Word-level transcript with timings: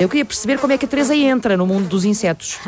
Eu 0.00 0.08
queria 0.08 0.24
perceber 0.24 0.58
como 0.58 0.72
é 0.72 0.78
que 0.78 0.84
a 0.84 0.88
Teresa 0.88 1.14
entra 1.14 1.56
no 1.56 1.66
mundo 1.66 1.88
dos 1.88 2.04
insetos. 2.04 2.58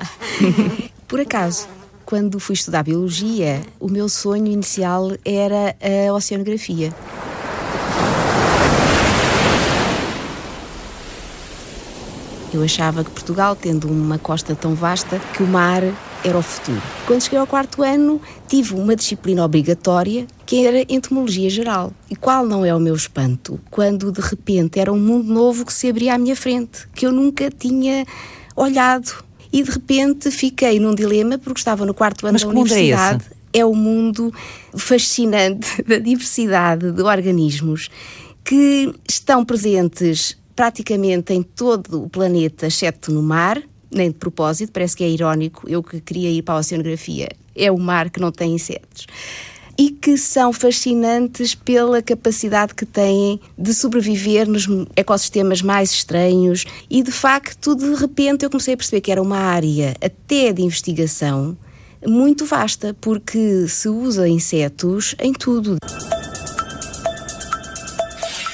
Por 1.07 1.21
acaso, 1.21 1.69
quando 2.05 2.41
fui 2.41 2.55
estudar 2.55 2.83
biologia, 2.83 3.63
o 3.79 3.89
meu 3.89 4.09
sonho 4.09 4.49
inicial 4.49 5.13
era 5.25 5.77
a 5.81 6.13
oceanografia. 6.13 6.93
Eu 12.53 12.65
achava 12.65 13.05
que 13.05 13.11
Portugal, 13.11 13.55
tendo 13.55 13.89
uma 13.89 14.19
costa 14.19 14.57
tão 14.57 14.75
vasta, 14.75 15.21
que 15.33 15.43
o 15.43 15.47
mar 15.47 15.85
era 16.25 16.37
o 16.37 16.43
futuro. 16.43 16.83
Quando 17.07 17.23
cheguei 17.23 17.39
ao 17.39 17.47
quarto 17.47 17.83
ano, 17.83 18.21
tive 18.49 18.75
uma 18.75 18.97
disciplina 18.97 19.45
obrigatória 19.45 20.27
que 20.51 20.67
era 20.67 20.85
entomologia 20.89 21.49
geral. 21.49 21.93
E 22.11 22.17
qual 22.17 22.45
não 22.45 22.65
é 22.65 22.75
o 22.75 22.81
meu 22.81 22.97
espanto 22.97 23.61
quando 23.71 24.11
de 24.11 24.21
repente 24.21 24.81
era 24.81 24.93
um 24.93 24.99
mundo 24.99 25.33
novo 25.33 25.65
que 25.65 25.73
se 25.73 25.89
abria 25.89 26.15
à 26.15 26.19
minha 26.19 26.35
frente, 26.35 26.89
que 26.93 27.07
eu 27.07 27.13
nunca 27.13 27.49
tinha 27.53 28.05
olhado. 28.57 29.13
E 29.53 29.63
de 29.63 29.71
repente 29.71 30.29
fiquei 30.33 30.81
num 30.81 30.93
dilema 30.93 31.39
porque 31.39 31.61
estava 31.61 31.87
no 31.87 31.95
quarto 31.95 32.27
ano 32.27 32.33
Mas 32.33 32.43
da 32.43 32.49
é 32.49 32.51
universidade. 32.51 33.23
esse? 33.23 33.41
é 33.53 33.65
o 33.65 33.73
mundo 33.77 34.35
fascinante 34.75 35.83
da 35.87 35.99
diversidade 35.99 36.91
de 36.91 37.03
organismos 37.03 37.89
que 38.43 38.93
estão 39.09 39.45
presentes 39.45 40.37
praticamente 40.57 41.33
em 41.33 41.45
todo 41.45 42.07
o 42.07 42.11
planeta, 42.11 42.67
exceto 42.67 43.13
no 43.13 43.23
mar, 43.23 43.63
nem 43.89 44.11
de 44.11 44.17
propósito, 44.17 44.73
parece 44.73 44.97
que 44.97 45.05
é 45.05 45.09
irónico, 45.09 45.69
eu 45.69 45.81
que 45.81 46.01
queria 46.01 46.29
ir 46.29 46.43
para 46.43 46.55
a 46.55 46.59
oceanografia, 46.59 47.29
é 47.55 47.71
o 47.71 47.79
mar 47.79 48.11
que 48.11 48.19
não 48.19 48.33
tem 48.33 48.53
insetos. 48.53 49.07
E 49.81 49.89
que 49.89 50.19
são 50.19 50.53
fascinantes 50.53 51.55
pela 51.55 52.03
capacidade 52.03 52.75
que 52.75 52.85
têm 52.85 53.41
de 53.57 53.73
sobreviver 53.73 54.47
nos 54.47 54.67
ecossistemas 54.95 55.63
mais 55.63 55.91
estranhos. 55.91 56.67
E 56.91 57.03
de 57.03 57.11
facto, 57.11 57.75
de 57.75 57.95
repente, 57.95 58.45
eu 58.45 58.51
comecei 58.51 58.75
a 58.75 58.77
perceber 58.77 59.01
que 59.01 59.11
era 59.11 59.23
uma 59.23 59.39
área 59.39 59.97
até 59.99 60.53
de 60.53 60.61
investigação 60.61 61.57
muito 62.07 62.45
vasta, 62.45 62.95
porque 63.01 63.67
se 63.69 63.89
usa 63.89 64.29
insetos 64.29 65.15
em 65.19 65.33
tudo. 65.33 65.79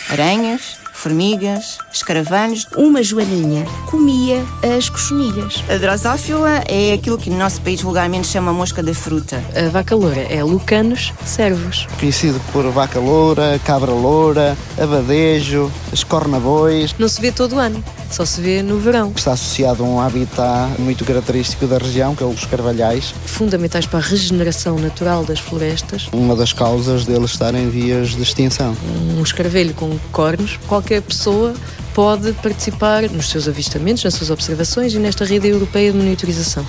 Aranhas, 0.09 0.79
formigas, 1.07 1.79
escaravelhos. 1.93 2.67
Uma 2.77 3.01
joaninha 3.01 3.65
comia 3.89 4.45
as 4.77 4.89
cochonilhas. 4.89 5.63
A 5.71 5.77
drosófila 5.77 6.65
é 6.67 6.95
aquilo 6.95 7.17
que 7.17 7.31
no 7.31 7.39
nosso 7.39 7.61
país 7.61 7.81
vulgarmente 7.81 8.27
chama 8.27 8.53
mosca 8.53 8.83
da 8.83 8.93
fruta. 8.93 9.41
A 9.55 9.69
vaca 9.69 9.95
loura 9.95 10.23
é 10.23 10.43
lucanos 10.43 11.13
servos. 11.25 11.87
Conhecido 12.01 12.41
por 12.53 12.69
vaca 12.73 12.99
loura, 12.99 13.61
cabra 13.65 13.93
loura, 13.93 14.57
abadejo, 14.77 15.71
escornabois. 15.93 16.93
Não 16.99 17.09
se 17.09 17.21
vê 17.21 17.31
todo 17.31 17.55
o 17.55 17.59
ano, 17.61 17.83
só 18.11 18.25
se 18.25 18.41
vê 18.41 18.63
no 18.63 18.79
verão. 18.79 19.13
Está 19.15 19.33
associado 19.33 19.85
a 19.85 19.87
um 19.87 20.01
habitat 20.01 20.81
muito 20.81 21.05
característico 21.05 21.67
da 21.67 21.79
região, 21.79 22.15
que 22.15 22.23
é 22.23 22.27
os 22.27 22.45
carvalhais. 22.45 23.15
Fundamentais 23.27 23.87
para 23.87 23.99
a 23.99 24.03
regeneração 24.03 24.79
natural 24.79 25.25
das 25.25 25.39
florestas. 25.39 26.09
Uma 26.13 26.37
das 26.37 26.53
causas 26.53 27.05
deles 27.05 27.31
estar 27.31 27.55
em 27.55 27.69
vias 27.69 28.11
de 28.11 28.23
extinção. 28.23 28.77
Um 29.17 29.23
escaravelho 29.23 29.75
com 29.75 29.99
cornos, 30.13 30.59
qualquer 30.67 31.03
pessoa 31.03 31.55
pode 31.95 32.33
participar 32.35 33.03
nos 33.11 33.31
seus 33.31 33.49
avistamentos, 33.49 34.05
nas 34.05 34.15
suas 34.15 34.31
observações 34.31 34.93
e 34.93 34.99
nesta 34.99 35.25
rede 35.25 35.49
europeia 35.49 35.91
de 35.93 35.99
monitorização. 35.99 36.65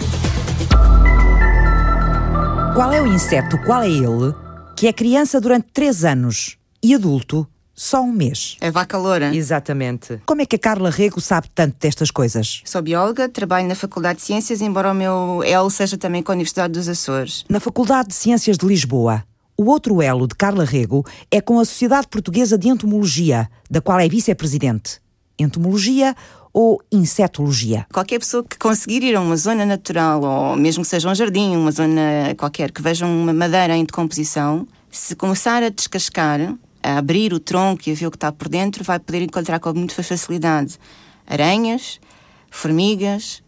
Qual 2.73 2.93
é 2.93 3.01
o 3.01 3.07
inseto, 3.07 3.57
qual 3.65 3.81
é 3.81 3.89
ele, 3.89 4.33
que 4.75 4.87
é 4.87 4.93
criança 4.93 5.41
durante 5.41 5.67
3 5.73 6.05
anos 6.05 6.57
e 6.83 6.93
adulto 6.93 7.47
só 7.77 8.01
um 8.01 8.11
mês? 8.11 8.57
A 8.59 8.71
vaca 8.71 8.97
loura. 8.97 9.33
Exatamente. 9.33 10.19
Como 10.25 10.41
é 10.41 10.45
que 10.47 10.55
a 10.55 10.59
Carla 10.59 10.89
Rego 10.89 11.21
sabe 11.21 11.47
tanto 11.53 11.77
destas 11.79 12.09
coisas? 12.09 12.61
Sou 12.65 12.81
bióloga, 12.81 13.29
trabalho 13.29 13.67
na 13.67 13.75
Faculdade 13.75 14.17
de 14.17 14.25
Ciências, 14.25 14.61
embora 14.61 14.91
o 14.91 14.95
meu 14.95 15.43
elo 15.45 15.69
seja 15.69 15.95
também 15.95 16.23
com 16.23 16.31
a 16.31 16.35
Universidade 16.35 16.73
dos 16.73 16.89
Açores. 16.89 17.45
Na 17.47 17.59
Faculdade 17.59 18.09
de 18.09 18.15
Ciências 18.15 18.57
de 18.57 18.65
Lisboa, 18.65 19.23
o 19.55 19.65
outro 19.65 20.01
elo 20.01 20.27
de 20.27 20.33
Carla 20.33 20.65
Rego 20.65 21.05
é 21.29 21.39
com 21.39 21.59
a 21.59 21.65
Sociedade 21.65 22.07
Portuguesa 22.07 22.57
de 22.57 22.67
Entomologia, 22.67 23.47
da 23.69 23.79
qual 23.79 23.99
é 23.99 24.09
vice-presidente. 24.09 24.99
Entomologia 25.37 26.15
ou 26.51 26.81
insetologia? 26.91 27.85
Qualquer 27.93 28.17
pessoa 28.17 28.43
que 28.43 28.57
conseguir 28.57 29.03
ir 29.03 29.15
a 29.15 29.21
uma 29.21 29.37
zona 29.37 29.63
natural, 29.63 30.23
ou 30.23 30.55
mesmo 30.55 30.83
que 30.83 30.89
seja 30.89 31.07
um 31.07 31.13
jardim, 31.13 31.55
uma 31.55 31.71
zona 31.71 32.33
qualquer, 32.35 32.71
que 32.71 32.81
veja 32.81 33.05
uma 33.05 33.31
madeira 33.33 33.77
em 33.77 33.85
decomposição, 33.85 34.67
se 34.89 35.15
começar 35.15 35.61
a 35.61 35.69
descascar, 35.69 36.55
abrir 36.81 37.33
o 37.33 37.39
tronco 37.39 37.83
e 37.87 37.93
ver 37.93 38.07
o 38.07 38.11
que 38.11 38.17
está 38.17 38.31
por 38.31 38.47
dentro, 38.49 38.83
vai 38.83 38.99
poder 38.99 39.21
encontrar 39.21 39.59
com 39.59 39.73
muita 39.73 40.01
facilidade 40.03 40.77
aranhas, 41.25 41.99
formigas, 42.49 43.43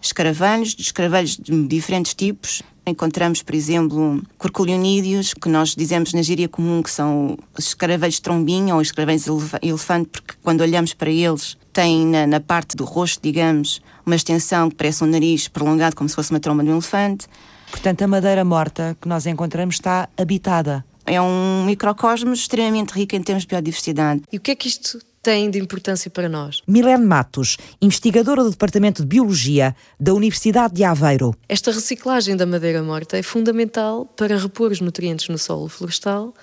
escaravelhos, 0.00 0.76
escaravelhos 0.78 1.36
de 1.36 1.66
diferentes 1.66 2.14
tipos. 2.14 2.62
Encontramos, 2.84 3.42
por 3.42 3.54
exemplo, 3.54 4.20
corculionídeos, 4.36 5.32
que 5.34 5.48
nós 5.48 5.74
dizemos 5.76 6.12
na 6.12 6.20
gíria 6.20 6.48
comum 6.48 6.82
que 6.82 6.90
são 6.90 7.38
os 7.56 7.68
escaravelhos 7.68 8.18
trombinha 8.18 8.74
ou 8.74 8.80
os 8.80 8.88
escaravelhos 8.88 9.28
elef- 9.28 9.54
elefante, 9.62 10.08
porque 10.10 10.34
quando 10.42 10.62
olhamos 10.62 10.92
para 10.92 11.08
eles 11.08 11.56
têm 11.72 12.04
na, 12.04 12.26
na 12.26 12.40
parte 12.40 12.76
do 12.76 12.84
rosto, 12.84 13.20
digamos, 13.22 13.80
uma 14.04 14.16
extensão 14.16 14.68
que 14.68 14.74
parece 14.74 15.04
um 15.04 15.06
nariz 15.06 15.46
prolongado, 15.46 15.94
como 15.94 16.08
se 16.08 16.16
fosse 16.16 16.32
uma 16.32 16.40
tromba 16.40 16.64
de 16.64 16.70
um 16.70 16.72
elefante. 16.72 17.28
Portanto, 17.70 18.02
a 18.02 18.08
madeira 18.08 18.44
morta 18.44 18.96
que 19.00 19.08
nós 19.08 19.26
encontramos 19.26 19.76
está 19.76 20.08
habitada. 20.18 20.84
É 21.06 21.20
um 21.20 21.64
microcosmos 21.64 22.40
extremamente 22.40 22.90
rico 22.92 23.16
em 23.16 23.22
termos 23.22 23.44
de 23.44 23.48
biodiversidade. 23.48 24.22
E 24.32 24.36
o 24.36 24.40
que 24.40 24.52
é 24.52 24.54
que 24.54 24.68
isto 24.68 25.00
tem 25.22 25.50
de 25.50 25.58
importância 25.58 26.10
para 26.10 26.28
nós? 26.28 26.62
Milene 26.66 27.04
Matos, 27.04 27.56
investigadora 27.80 28.42
do 28.42 28.50
Departamento 28.50 29.02
de 29.02 29.08
Biologia 29.08 29.74
da 29.98 30.12
Universidade 30.12 30.74
de 30.74 30.84
Aveiro. 30.84 31.34
Esta 31.48 31.70
reciclagem 31.70 32.36
da 32.36 32.44
madeira 32.44 32.82
morta 32.82 33.16
é 33.16 33.22
fundamental 33.22 34.04
para 34.04 34.36
repor 34.36 34.72
os 34.72 34.80
nutrientes 34.80 35.28
no 35.28 35.38
solo 35.38 35.68
florestal. 35.68 36.34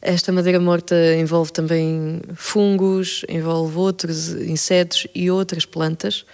Esta 0.00 0.32
madeira 0.32 0.58
morta 0.58 0.96
envolve 1.16 1.52
também 1.52 2.20
fungos, 2.34 3.24
envolve 3.28 3.76
outros 3.76 4.30
insetos 4.30 5.06
e 5.14 5.30
outras 5.30 5.64
plantas, 5.64 6.24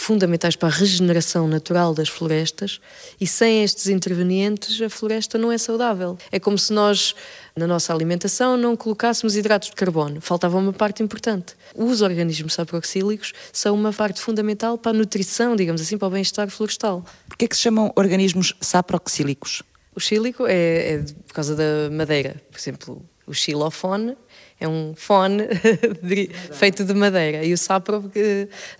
fundamentais 0.00 0.54
para 0.56 0.68
a 0.68 0.72
regeneração 0.72 1.48
natural 1.48 1.94
das 1.94 2.08
florestas. 2.08 2.80
E 3.20 3.26
sem 3.26 3.62
estes 3.64 3.88
intervenientes, 3.88 4.80
a 4.80 4.88
floresta 4.88 5.38
não 5.38 5.50
é 5.50 5.58
saudável. 5.58 6.16
É 6.30 6.38
como 6.38 6.58
se 6.58 6.72
nós, 6.72 7.14
na 7.56 7.66
nossa 7.66 7.92
alimentação, 7.92 8.56
não 8.56 8.76
colocássemos 8.76 9.36
hidratos 9.36 9.70
de 9.70 9.74
carbono. 9.76 10.20
Faltava 10.20 10.56
uma 10.58 10.72
parte 10.72 11.02
importante. 11.02 11.54
Os 11.74 12.02
organismos 12.02 12.54
saproxílicos 12.54 13.32
são 13.52 13.74
uma 13.74 13.92
parte 13.92 14.20
fundamental 14.20 14.76
para 14.78 14.90
a 14.90 14.94
nutrição, 14.94 15.56
digamos 15.56 15.80
assim, 15.80 15.96
para 15.98 16.08
o 16.08 16.10
bem-estar 16.10 16.48
florestal. 16.50 17.04
Por 17.28 17.36
que 17.36 17.46
é 17.46 17.48
que 17.48 17.56
se 17.56 17.62
chamam 17.62 17.92
organismos 17.96 18.54
saproxílicos? 18.60 19.62
O 19.94 20.00
xílico 20.00 20.46
é, 20.46 20.94
é 20.94 20.98
por 21.26 21.32
causa 21.34 21.56
da 21.56 21.88
madeira. 21.90 22.36
Por 22.50 22.58
exemplo, 22.58 23.02
o 23.26 23.32
xilofone 23.32 24.16
é 24.60 24.68
um 24.68 24.94
fone 24.94 25.44
de- 26.02 26.28
feito 26.52 26.84
de 26.84 26.92
madeira 26.94 27.42
e 27.44 27.52
o 27.52 27.58
sapro 27.58 28.10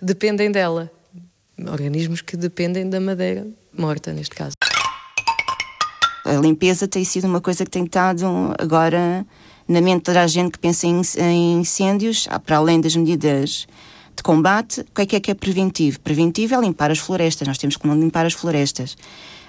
dependem 0.01 0.51
dela. 0.51 0.91
Organismos 1.65 2.21
que 2.21 2.37
dependem 2.37 2.89
da 2.89 2.99
madeira 2.99 3.47
morta, 3.77 4.13
neste 4.13 4.35
caso. 4.35 4.55
A 6.25 6.33
limpeza 6.33 6.87
tem 6.87 7.03
sido 7.03 7.25
uma 7.25 7.39
coisa 7.39 7.63
que 7.63 7.71
tem 7.71 7.85
estado 7.85 8.25
agora 8.59 9.25
na 9.67 9.81
mente 9.81 9.97
de 9.97 10.03
toda 10.03 10.21
a 10.21 10.27
gente 10.27 10.51
que 10.51 10.59
pensa 10.59 10.85
em, 10.85 11.59
incêndios, 11.59 12.27
ah, 12.29 12.39
para 12.39 12.57
além 12.57 12.79
das 12.79 12.95
medidas 12.95 13.67
de 14.15 14.23
combate, 14.23 14.81
o 14.81 14.85
que 14.95 15.01
é 15.01 15.05
que 15.05 15.15
é 15.15 15.19
que 15.19 15.31
é 15.31 15.33
preventivo? 15.33 15.99
Preventivo 15.99 16.55
é 16.55 16.59
limpar 16.59 16.91
as 16.91 16.99
florestas, 16.99 17.47
nós 17.47 17.57
temos 17.57 17.77
que 17.77 17.87
não 17.87 17.99
limpar 17.99 18.25
as 18.25 18.33
florestas. 18.33 18.97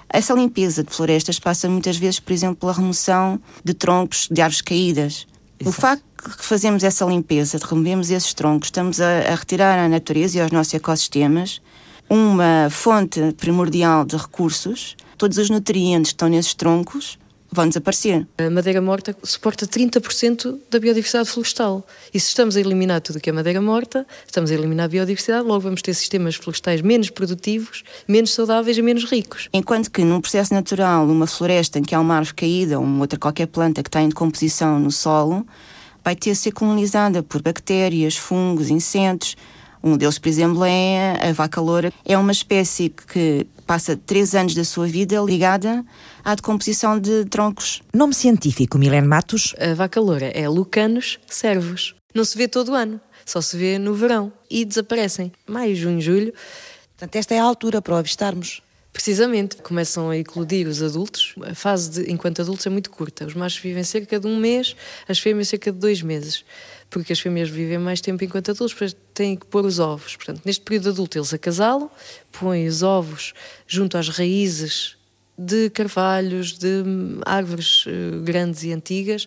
Essa 0.07 0.33
limpeza 0.33 0.83
de 0.83 0.91
florestas 0.91 1.39
passa 1.39 1.69
muitas 1.69 1.97
vezes, 1.97 2.19
por 2.19 2.33
exemplo, 2.33 2.55
pela 2.55 2.73
remoção 2.73 3.39
de 3.63 3.73
troncos 3.73 4.27
de 4.31 4.41
árvores 4.41 4.61
caídas. 4.61 5.27
O 5.65 5.71
facto 5.71 6.03
que 6.15 6.45
fazemos 6.45 6.83
essa 6.83 7.05
limpeza, 7.05 7.59
de 7.59 7.65
removemos 7.65 8.09
esses 8.09 8.33
troncos, 8.33 8.67
estamos 8.67 8.99
a, 9.01 9.19
a 9.31 9.35
retirar 9.35 9.77
à 9.77 9.89
natureza 9.89 10.37
e 10.37 10.41
aos 10.41 10.51
nossos 10.51 10.73
ecossistemas 10.73 11.61
uma 12.09 12.69
fonte 12.69 13.33
primordial 13.37 14.03
de 14.03 14.17
recursos, 14.17 14.97
todos 15.17 15.37
os 15.37 15.49
nutrientes 15.49 16.11
que 16.11 16.15
estão 16.15 16.29
nesses 16.29 16.53
troncos 16.53 17.19
vão 17.51 17.67
desaparecer. 17.67 18.27
A 18.37 18.49
madeira 18.49 18.81
morta 18.81 19.15
suporta 19.23 19.65
30% 19.65 20.59
da 20.69 20.79
biodiversidade 20.79 21.29
florestal. 21.29 21.85
E 22.13 22.19
se 22.19 22.27
estamos 22.27 22.55
a 22.55 22.59
eliminar 22.59 23.01
tudo 23.01 23.17
o 23.17 23.19
que 23.19 23.29
é 23.29 23.33
madeira 23.33 23.61
morta, 23.61 24.05
estamos 24.25 24.51
a 24.51 24.53
eliminar 24.53 24.85
a 24.85 24.89
biodiversidade, 24.89 25.47
logo 25.47 25.61
vamos 25.61 25.81
ter 25.81 25.93
sistemas 25.93 26.35
florestais 26.35 26.81
menos 26.81 27.09
produtivos, 27.09 27.83
menos 28.07 28.31
saudáveis 28.31 28.77
e 28.77 28.81
menos 28.81 29.05
ricos. 29.05 29.49
Enquanto 29.51 29.89
que 29.89 30.03
num 30.03 30.21
processo 30.21 30.53
natural, 30.53 31.07
uma 31.07 31.27
floresta 31.27 31.79
em 31.79 31.83
que 31.83 31.95
há 31.95 31.99
uma 31.99 32.17
árvore 32.17 32.35
caída 32.35 32.77
ou 32.77 32.85
uma 32.85 33.01
outra 33.01 33.17
qualquer 33.17 33.47
planta 33.47 33.81
que 33.81 33.89
está 33.89 34.01
em 34.01 34.09
decomposição 34.09 34.79
no 34.79 34.91
solo, 34.91 35.45
vai 36.03 36.15
ter 36.15 36.31
de 36.31 36.37
ser 36.37 36.51
colonizada 36.51 37.23
por 37.23 37.41
bactérias, 37.41 38.15
fungos, 38.15 38.69
insetos, 38.69 39.35
Um 39.81 39.97
deles, 39.97 40.19
por 40.19 40.27
exemplo, 40.27 40.63
é 40.65 41.29
a 41.29 41.31
vaca 41.31 41.61
loura. 41.61 41.93
É 42.05 42.17
uma 42.17 42.31
espécie 42.31 42.89
que 42.89 43.47
passa 43.65 43.95
três 43.95 44.35
anos 44.35 44.53
da 44.53 44.63
sua 44.63 44.87
vida 44.87 45.19
ligada 45.21 45.85
à 46.23 46.35
decomposição 46.35 46.99
de 46.99 47.25
troncos. 47.25 47.81
Nome 47.93 48.13
científico, 48.13 48.77
Milene 48.77 49.07
Matos. 49.07 49.55
A 49.57 49.73
vaca 49.73 49.99
loura 50.01 50.27
é 50.27 50.49
Lucanus 50.49 51.19
cervus. 51.27 51.95
Não 52.13 52.25
se 52.25 52.37
vê 52.37 52.47
todo 52.47 52.71
o 52.71 52.75
ano, 52.75 52.99
só 53.25 53.39
se 53.39 53.55
vê 53.55 53.77
no 53.77 53.93
verão 53.93 54.33
e 54.49 54.65
desaparecem. 54.65 55.31
Maio, 55.47 55.75
junho, 55.75 56.01
julho. 56.01 56.33
Portanto, 56.97 57.15
esta 57.15 57.35
é 57.35 57.39
a 57.39 57.43
altura 57.43 57.81
para 57.81 57.93
o 57.93 57.97
avistarmos. 57.97 58.61
Precisamente, 58.91 59.57
começam 59.57 60.09
a 60.09 60.17
eclodir 60.17 60.67
os 60.67 60.81
adultos. 60.81 61.35
A 61.43 61.53
fase 61.53 61.91
de, 61.91 62.11
enquanto 62.11 62.41
adultos 62.41 62.65
é 62.65 62.69
muito 62.69 62.89
curta. 62.89 63.25
Os 63.25 63.35
machos 63.35 63.59
vivem 63.59 63.83
cerca 63.83 64.19
de 64.19 64.27
um 64.27 64.37
mês, 64.37 64.75
as 65.07 65.19
fêmeas 65.19 65.47
cerca 65.47 65.71
de 65.71 65.77
dois 65.77 66.01
meses. 66.01 66.43
Porque 66.89 67.13
as 67.13 67.19
fêmeas 67.19 67.49
vivem 67.49 67.77
mais 67.77 68.01
tempo 68.01 68.23
enquanto 68.23 68.51
adultos, 68.51 68.73
depois 68.73 68.95
têm 69.13 69.35
que 69.35 69.45
pôr 69.45 69.65
os 69.65 69.79
ovos. 69.79 70.15
Portanto, 70.15 70.41
neste 70.43 70.61
período 70.61 70.89
adulto 70.89 71.17
eles 71.17 71.33
acasalam, 71.33 71.89
põem 72.31 72.67
os 72.67 72.81
ovos 72.81 73.33
junto 73.67 73.97
às 73.97 74.09
raízes 74.09 74.97
de 75.39 75.69
carvalhos, 75.69 76.57
de 76.57 76.83
árvores 77.25 77.85
uh, 77.85 78.21
grandes 78.23 78.63
e 78.63 78.73
antigas, 78.73 79.25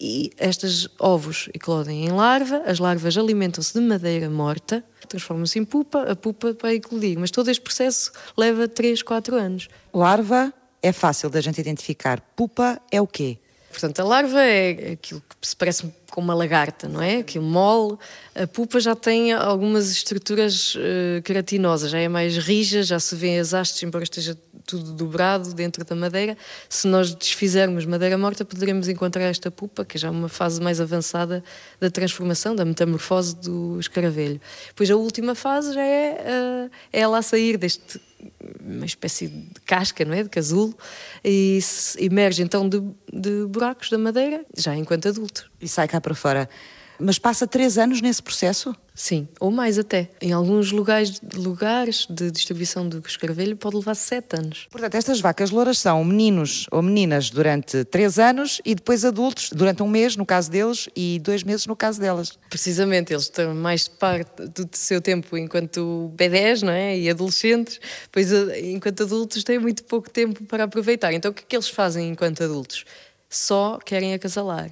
e 0.00 0.32
estes 0.36 0.88
ovos 0.98 1.48
eclodem 1.54 2.04
em 2.04 2.10
larva, 2.10 2.64
as 2.66 2.80
larvas 2.80 3.16
alimentam-se 3.16 3.72
de 3.72 3.80
madeira 3.80 4.28
morta, 4.28 4.84
transformam-se 5.08 5.60
em 5.60 5.64
pupa, 5.64 6.02
a 6.02 6.16
pupa 6.16 6.56
vai 6.60 6.74
eclodir, 6.74 7.16
mas 7.16 7.30
todo 7.30 7.48
este 7.48 7.62
processo 7.62 8.10
leva 8.36 8.66
3, 8.66 9.02
4 9.02 9.36
anos. 9.36 9.68
Larva 9.94 10.52
é 10.82 10.90
fácil 10.90 11.30
da 11.30 11.40
gente 11.40 11.60
identificar, 11.60 12.20
pupa 12.34 12.80
é 12.90 13.00
o 13.00 13.06
quê? 13.06 13.38
Portanto, 13.72 14.00
a 14.00 14.04
larva 14.04 14.40
é 14.40 14.92
aquilo 14.92 15.22
que 15.40 15.48
se 15.48 15.56
parece 15.56 15.90
com 16.12 16.20
uma 16.20 16.34
lagarta, 16.34 16.88
não 16.88 17.00
é? 17.00 17.16
Aquilo 17.18 17.44
mole. 17.44 17.96
A 18.34 18.46
pupa 18.46 18.78
já 18.78 18.94
tem 18.94 19.32
algumas 19.32 19.90
estruturas 19.90 20.74
uh, 20.74 21.22
queratinosas, 21.24 21.90
já 21.90 21.98
é 21.98 22.06
mais 22.06 22.36
rija, 22.36 22.82
já 22.82 23.00
se 23.00 23.16
vê 23.16 23.38
as 23.38 23.54
hastes, 23.54 23.82
embora 23.82 24.04
esteja 24.04 24.36
tudo 24.66 24.92
dobrado 24.92 25.54
dentro 25.54 25.84
da 25.84 25.96
madeira. 25.96 26.36
Se 26.68 26.86
nós 26.86 27.14
desfizermos 27.14 27.86
madeira 27.86 28.18
morta, 28.18 28.44
poderemos 28.44 28.88
encontrar 28.88 29.24
esta 29.24 29.50
pupa, 29.50 29.84
que 29.86 29.96
é 29.96 30.00
já 30.00 30.10
uma 30.10 30.28
fase 30.28 30.60
mais 30.60 30.80
avançada 30.80 31.42
da 31.80 31.90
transformação, 31.90 32.54
da 32.54 32.64
metamorfose 32.64 33.34
do 33.34 33.80
escaravelho. 33.80 34.40
Pois 34.76 34.90
a 34.90 34.96
última 34.96 35.34
fase 35.34 35.72
já 35.72 35.82
é, 35.82 36.12
uh, 36.12 36.70
é 36.92 37.00
ela 37.00 37.18
a 37.18 37.22
sair 37.22 37.56
deste 37.56 37.98
uma 38.60 38.86
espécie 38.86 39.28
de 39.28 39.60
casca, 39.66 40.04
não 40.04 40.14
é? 40.14 40.22
De 40.22 40.28
casulo, 40.28 40.76
e 41.24 41.58
emerge 41.98 42.42
então 42.42 42.68
de, 42.68 42.80
de 43.12 43.46
buracos 43.46 43.90
da 43.90 43.98
madeira, 43.98 44.44
já 44.56 44.74
enquanto 44.76 45.08
adulto. 45.08 45.50
E 45.60 45.68
sai 45.68 45.88
cá 45.88 46.00
para 46.00 46.14
fora. 46.14 46.48
Mas 47.02 47.18
passa 47.18 47.46
três 47.46 47.78
anos 47.78 48.00
nesse 48.00 48.22
processo? 48.22 48.74
Sim, 48.94 49.26
ou 49.40 49.50
mais 49.50 49.78
até. 49.78 50.08
Em 50.20 50.32
alguns 50.32 50.70
lugares, 50.70 51.20
lugares 51.34 52.06
de 52.08 52.30
distribuição 52.30 52.88
do 52.88 53.02
escaravelho 53.04 53.56
pode 53.56 53.76
levar 53.76 53.94
sete 53.94 54.36
anos. 54.38 54.68
Portanto, 54.70 54.94
estas 54.94 55.20
vacas 55.20 55.50
louras 55.50 55.78
são 55.78 56.04
meninos 56.04 56.66
ou 56.70 56.80
meninas 56.80 57.30
durante 57.30 57.84
três 57.86 58.18
anos 58.18 58.60
e 58.64 58.74
depois 58.74 59.04
adultos 59.04 59.50
durante 59.50 59.82
um 59.82 59.88
mês, 59.88 60.14
no 60.14 60.24
caso 60.24 60.50
deles, 60.50 60.88
e 60.94 61.18
dois 61.18 61.42
meses 61.42 61.66
no 61.66 61.74
caso 61.74 61.98
delas. 61.98 62.38
Precisamente, 62.48 63.12
eles 63.12 63.24
estão 63.24 63.52
mais 63.54 63.84
de 63.84 63.90
parte 63.90 64.46
do 64.48 64.68
seu 64.72 65.00
tempo 65.00 65.36
enquanto 65.36 66.12
bebés, 66.14 66.62
não 66.62 66.72
é? 66.72 66.96
E 66.96 67.10
adolescentes, 67.10 67.80
pois 68.12 68.30
enquanto 68.62 69.02
adultos 69.02 69.42
têm 69.42 69.58
muito 69.58 69.82
pouco 69.84 70.08
tempo 70.08 70.44
para 70.44 70.64
aproveitar. 70.64 71.12
Então, 71.12 71.32
o 71.32 71.34
que 71.34 71.42
é 71.42 71.46
que 71.48 71.56
eles 71.56 71.68
fazem 71.68 72.10
enquanto 72.10 72.44
adultos? 72.44 72.84
Só 73.28 73.78
querem 73.78 74.14
acasalar 74.14 74.70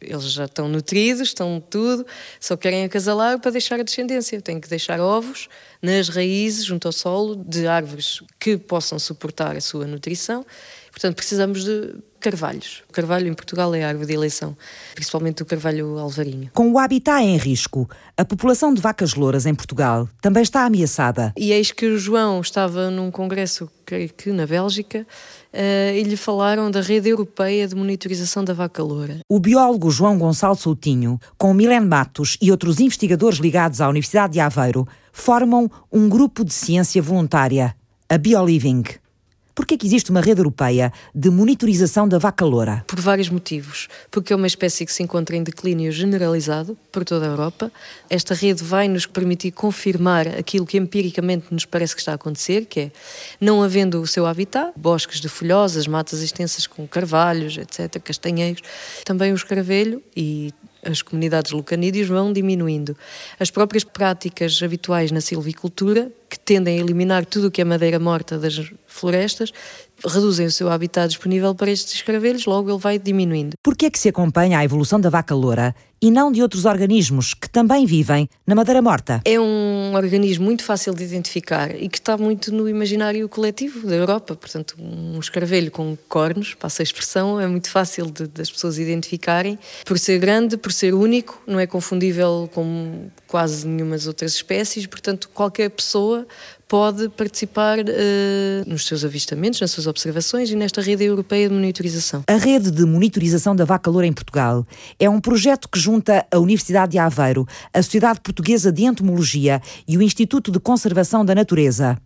eles 0.00 0.32
já 0.32 0.46
estão 0.46 0.68
nutridos, 0.68 1.28
estão 1.28 1.60
tudo, 1.60 2.06
só 2.38 2.56
querem 2.56 2.84
acasalar 2.84 3.38
para 3.38 3.50
deixar 3.50 3.78
a 3.78 3.82
descendência. 3.82 4.40
Têm 4.40 4.60
que 4.60 4.68
deixar 4.68 5.00
ovos 5.00 5.48
nas 5.82 6.08
raízes, 6.08 6.64
junto 6.64 6.88
ao 6.88 6.92
solo, 6.92 7.36
de 7.36 7.66
árvores 7.66 8.22
que 8.38 8.56
possam 8.56 8.98
suportar 8.98 9.56
a 9.56 9.60
sua 9.60 9.86
nutrição. 9.86 10.44
Portanto, 10.92 11.16
precisamos 11.16 11.64
de 11.64 11.94
carvalhos. 12.20 12.82
O 12.88 12.92
carvalho 12.92 13.26
em 13.26 13.34
Portugal 13.34 13.74
é 13.74 13.82
a 13.82 13.88
árvore 13.88 14.06
de 14.06 14.12
eleição, 14.12 14.56
principalmente 14.94 15.42
o 15.42 15.46
carvalho 15.46 15.98
alvarinho. 15.98 16.50
Com 16.52 16.70
o 16.70 16.78
habitat 16.78 17.24
em 17.24 17.36
risco, 17.38 17.88
a 18.16 18.24
população 18.24 18.74
de 18.74 18.80
vacas 18.80 19.14
louras 19.14 19.46
em 19.46 19.54
Portugal 19.54 20.08
também 20.20 20.42
está 20.42 20.64
ameaçada. 20.64 21.32
E 21.36 21.50
eis 21.50 21.72
que 21.72 21.86
o 21.86 21.98
João 21.98 22.40
estava 22.40 22.90
num 22.90 23.10
congresso, 23.10 23.68
creio 23.86 24.10
que 24.12 24.30
na 24.30 24.46
Bélgica, 24.46 25.06
uh, 25.52 25.94
e 25.96 26.02
lhe 26.02 26.16
falaram 26.16 26.70
da 26.70 26.82
rede 26.82 27.08
europeia 27.08 27.66
de 27.66 27.74
monitorização 27.74 28.44
da 28.44 28.52
vaca 28.52 28.82
loura. 28.82 29.20
O 29.28 29.40
biólogo 29.40 29.90
João 29.90 30.18
Gonçalo 30.18 30.56
Soutinho, 30.56 31.18
com 31.38 31.54
Milene 31.54 31.86
Matos 31.86 32.36
e 32.40 32.50
outros 32.50 32.78
investigadores 32.80 33.38
ligados 33.38 33.80
à 33.80 33.88
Universidade 33.88 34.34
de 34.34 34.40
Aveiro, 34.40 34.86
formam 35.10 35.70
um 35.90 36.08
grupo 36.08 36.44
de 36.44 36.52
ciência 36.52 37.00
voluntária, 37.00 37.74
a 38.08 38.18
BioLiving. 38.18 38.84
Por 39.60 39.66
que 39.66 39.76
existe 39.86 40.10
uma 40.10 40.22
rede 40.22 40.40
europeia 40.40 40.90
de 41.14 41.28
monitorização 41.28 42.08
da 42.08 42.16
vaca 42.16 42.46
loura? 42.46 42.82
Por 42.86 42.98
vários 42.98 43.28
motivos. 43.28 43.88
Porque 44.10 44.32
é 44.32 44.36
uma 44.36 44.46
espécie 44.46 44.86
que 44.86 44.92
se 44.92 45.02
encontra 45.02 45.36
em 45.36 45.42
declínio 45.42 45.92
generalizado 45.92 46.78
por 46.90 47.04
toda 47.04 47.26
a 47.26 47.28
Europa. 47.28 47.70
Esta 48.08 48.32
rede 48.32 48.64
vai 48.64 48.88
nos 48.88 49.04
permitir 49.04 49.50
confirmar 49.50 50.26
aquilo 50.28 50.64
que 50.64 50.78
empiricamente 50.78 51.48
nos 51.50 51.66
parece 51.66 51.94
que 51.94 52.00
está 52.00 52.12
a 52.12 52.14
acontecer, 52.14 52.64
que 52.64 52.80
é, 52.80 52.92
não 53.38 53.62
havendo 53.62 54.00
o 54.00 54.06
seu 54.06 54.24
habitat, 54.24 54.72
bosques 54.74 55.20
de 55.20 55.28
folhosas, 55.28 55.86
matas 55.86 56.22
extensas 56.22 56.66
com 56.66 56.88
carvalhos, 56.88 57.58
etc., 57.58 58.02
castanheiros, 58.02 58.62
também 59.04 59.30
o 59.30 59.34
escaravelho 59.34 60.02
e 60.16 60.54
as 60.82 61.02
comunidades 61.02 61.52
lucanídeos 61.52 62.08
vão 62.08 62.32
diminuindo. 62.32 62.96
As 63.38 63.50
próprias 63.50 63.84
práticas 63.84 64.58
habituais 64.62 65.10
na 65.10 65.20
silvicultura, 65.20 66.10
que 66.28 66.38
tendem 66.38 66.78
a 66.78 66.80
eliminar 66.80 67.26
tudo 67.26 67.48
o 67.48 67.50
que 67.50 67.60
é 67.60 67.64
madeira 67.64 67.98
morta 67.98 68.38
das 68.38 68.70
florestas, 68.90 69.52
reduzem 70.06 70.46
o 70.46 70.50
seu 70.50 70.70
habitat 70.70 71.08
disponível 71.08 71.54
para 71.54 71.70
estes 71.70 71.94
escaravelhos, 71.94 72.46
logo 72.46 72.70
ele 72.70 72.78
vai 72.78 72.98
diminuindo. 72.98 73.54
Por 73.62 73.76
que 73.76 73.86
é 73.86 73.90
que 73.90 73.98
se 73.98 74.08
acompanha 74.08 74.58
a 74.58 74.64
evolução 74.64 75.00
da 75.00 75.10
vaca 75.10 75.34
loura 75.34 75.74
e 76.02 76.10
não 76.10 76.32
de 76.32 76.40
outros 76.40 76.64
organismos 76.64 77.34
que 77.34 77.48
também 77.48 77.84
vivem 77.84 78.28
na 78.46 78.54
madeira 78.54 78.80
morta? 78.80 79.20
É 79.24 79.38
um 79.38 79.92
organismo 79.94 80.46
muito 80.46 80.64
fácil 80.64 80.94
de 80.94 81.04
identificar 81.04 81.74
e 81.74 81.88
que 81.88 81.98
está 81.98 82.16
muito 82.16 82.52
no 82.52 82.68
imaginário 82.68 83.28
coletivo 83.28 83.86
da 83.86 83.94
Europa. 83.94 84.34
Portanto, 84.34 84.76
um 84.78 85.18
escaravelho 85.20 85.70
com 85.70 85.96
cornos, 86.08 86.54
passa 86.54 86.82
a 86.82 86.84
expressão, 86.84 87.38
é 87.38 87.46
muito 87.46 87.70
fácil 87.70 88.06
de, 88.06 88.26
das 88.26 88.50
pessoas 88.50 88.78
identificarem. 88.78 89.58
Por 89.84 89.98
ser 89.98 90.18
grande, 90.18 90.56
por 90.56 90.72
ser 90.72 90.94
único, 90.94 91.42
não 91.46 91.60
é 91.60 91.66
confundível 91.66 92.48
com 92.54 93.10
quase 93.26 93.66
nenhumas 93.66 94.06
outras 94.06 94.32
espécies, 94.32 94.86
portanto, 94.86 95.28
qualquer 95.32 95.68
pessoa 95.68 96.26
pode 96.70 97.08
participar 97.08 97.80
uh, 97.80 97.82
nos 98.64 98.86
seus 98.86 99.04
avistamentos, 99.04 99.60
nas 99.60 99.72
suas 99.72 99.88
observações 99.88 100.50
e 100.50 100.54
nesta 100.54 100.80
rede 100.80 101.02
europeia 101.02 101.48
de 101.48 101.54
monitorização. 101.54 102.22
A 102.28 102.36
rede 102.36 102.70
de 102.70 102.84
monitorização 102.84 103.56
da 103.56 103.64
vaca 103.64 103.90
loura 103.90 104.06
em 104.06 104.12
Portugal 104.12 104.64
é 104.96 105.10
um 105.10 105.20
projeto 105.20 105.68
que 105.68 105.80
junta 105.80 106.24
a 106.30 106.38
Universidade 106.38 106.92
de 106.92 106.98
Aveiro, 106.98 107.44
a 107.74 107.82
Sociedade 107.82 108.20
Portuguesa 108.20 108.70
de 108.70 108.84
Entomologia 108.84 109.60
e 109.86 109.98
o 109.98 110.02
Instituto 110.02 110.52
de 110.52 110.60
Conservação 110.60 111.24
da 111.24 111.34
Natureza. 111.34 111.98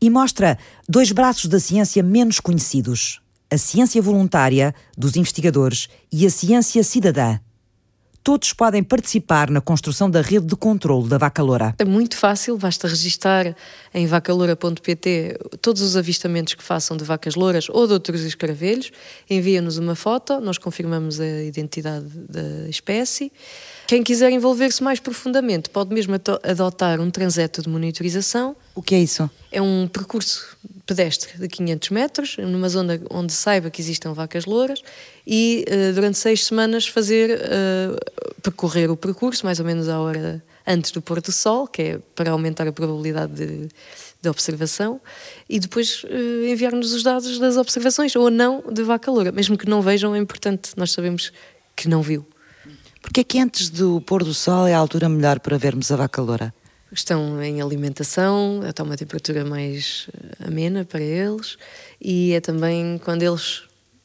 E 0.00 0.08
mostra 0.08 0.56
dois 0.88 1.10
braços 1.10 1.46
da 1.46 1.58
ciência 1.58 2.00
menos 2.00 2.38
conhecidos: 2.38 3.20
a 3.50 3.58
ciência 3.58 4.00
voluntária 4.00 4.72
dos 4.96 5.16
investigadores 5.16 5.88
e 6.12 6.24
a 6.24 6.30
ciência 6.30 6.84
cidadã 6.84 7.40
todos 8.22 8.52
podem 8.52 8.82
participar 8.82 9.50
na 9.50 9.60
construção 9.60 10.10
da 10.10 10.20
rede 10.20 10.46
de 10.46 10.56
controle 10.56 11.08
da 11.08 11.18
vaca 11.18 11.42
loura. 11.42 11.74
É 11.78 11.84
muito 11.84 12.16
fácil, 12.16 12.56
basta 12.56 12.86
registar 12.86 13.54
em 13.92 14.06
vacaloura.pt 14.06 15.38
todos 15.60 15.82
os 15.82 15.96
avistamentos 15.96 16.54
que 16.54 16.62
façam 16.62 16.96
de 16.96 17.04
vacas 17.04 17.34
louras 17.34 17.68
ou 17.68 17.86
de 17.86 17.92
outros 17.92 18.22
escaravelhos, 18.22 18.90
envia-nos 19.28 19.78
uma 19.78 19.94
foto, 19.94 20.40
nós 20.40 20.58
confirmamos 20.58 21.20
a 21.20 21.42
identidade 21.42 22.06
da 22.06 22.68
espécie. 22.68 23.32
Quem 23.86 24.02
quiser 24.02 24.30
envolver-se 24.30 24.82
mais 24.82 25.00
profundamente 25.00 25.68
pode 25.68 25.92
mesmo 25.92 26.14
adotar 26.42 27.00
um 27.00 27.10
transeto 27.10 27.62
de 27.62 27.68
monitorização. 27.68 28.56
O 28.74 28.82
que 28.82 28.94
é 28.94 29.00
isso? 29.00 29.28
É 29.50 29.60
um 29.60 29.86
percurso 29.86 30.56
pedestre 30.86 31.38
de 31.38 31.48
500 31.48 31.90
metros, 31.90 32.36
numa 32.38 32.68
zona 32.68 33.00
onde 33.10 33.32
saiba 33.32 33.70
que 33.70 33.80
existam 33.80 34.12
vacas 34.12 34.44
louras, 34.44 34.82
e 35.26 35.64
uh, 35.68 35.94
durante 35.94 36.18
seis 36.18 36.44
semanas 36.44 36.86
fazer 36.86 37.38
uh, 37.38 38.40
percorrer 38.42 38.90
o 38.90 38.96
percurso, 38.96 39.44
mais 39.44 39.60
ou 39.60 39.66
menos 39.66 39.88
à 39.88 40.00
hora 40.00 40.42
antes 40.66 40.90
do 40.90 41.02
pôr 41.02 41.20
do 41.20 41.32
sol, 41.32 41.66
que 41.66 41.82
é 41.82 41.98
para 42.14 42.30
aumentar 42.30 42.66
a 42.66 42.72
probabilidade 42.72 43.32
de, 43.34 43.68
de 44.20 44.28
observação, 44.28 45.00
e 45.48 45.58
depois 45.58 46.04
uh, 46.04 46.46
enviar-nos 46.46 46.92
os 46.92 47.02
dados 47.02 47.38
das 47.38 47.56
observações, 47.56 48.14
ou 48.16 48.30
não, 48.30 48.62
de 48.70 48.82
vaca 48.82 49.10
loura. 49.10 49.32
Mesmo 49.32 49.56
que 49.56 49.68
não 49.68 49.80
vejam, 49.82 50.14
é 50.14 50.18
importante, 50.18 50.72
nós 50.76 50.92
sabemos 50.92 51.32
que 51.76 51.88
não 51.88 52.02
viu. 52.02 52.26
Porque 53.00 53.20
é 53.20 53.24
que 53.24 53.38
antes 53.38 53.68
do 53.68 54.00
pôr 54.00 54.22
do 54.22 54.32
sol 54.32 54.66
é 54.66 54.74
a 54.74 54.78
altura 54.78 55.08
melhor 55.08 55.40
para 55.40 55.58
vermos 55.58 55.90
a 55.90 55.96
vaca 55.96 56.22
loura? 56.22 56.54
Estão 56.92 57.42
em 57.42 57.60
alimentação, 57.60 58.60
está 58.64 58.82
uma 58.82 58.96
temperatura 58.96 59.44
mais 59.44 60.08
eh, 60.12 60.46
amena 60.46 60.84
para 60.84 61.00
eles 61.00 61.56
e 62.00 62.32
é 62.32 62.40
também 62.40 63.00
quando 63.02 63.22
eles 63.22 63.62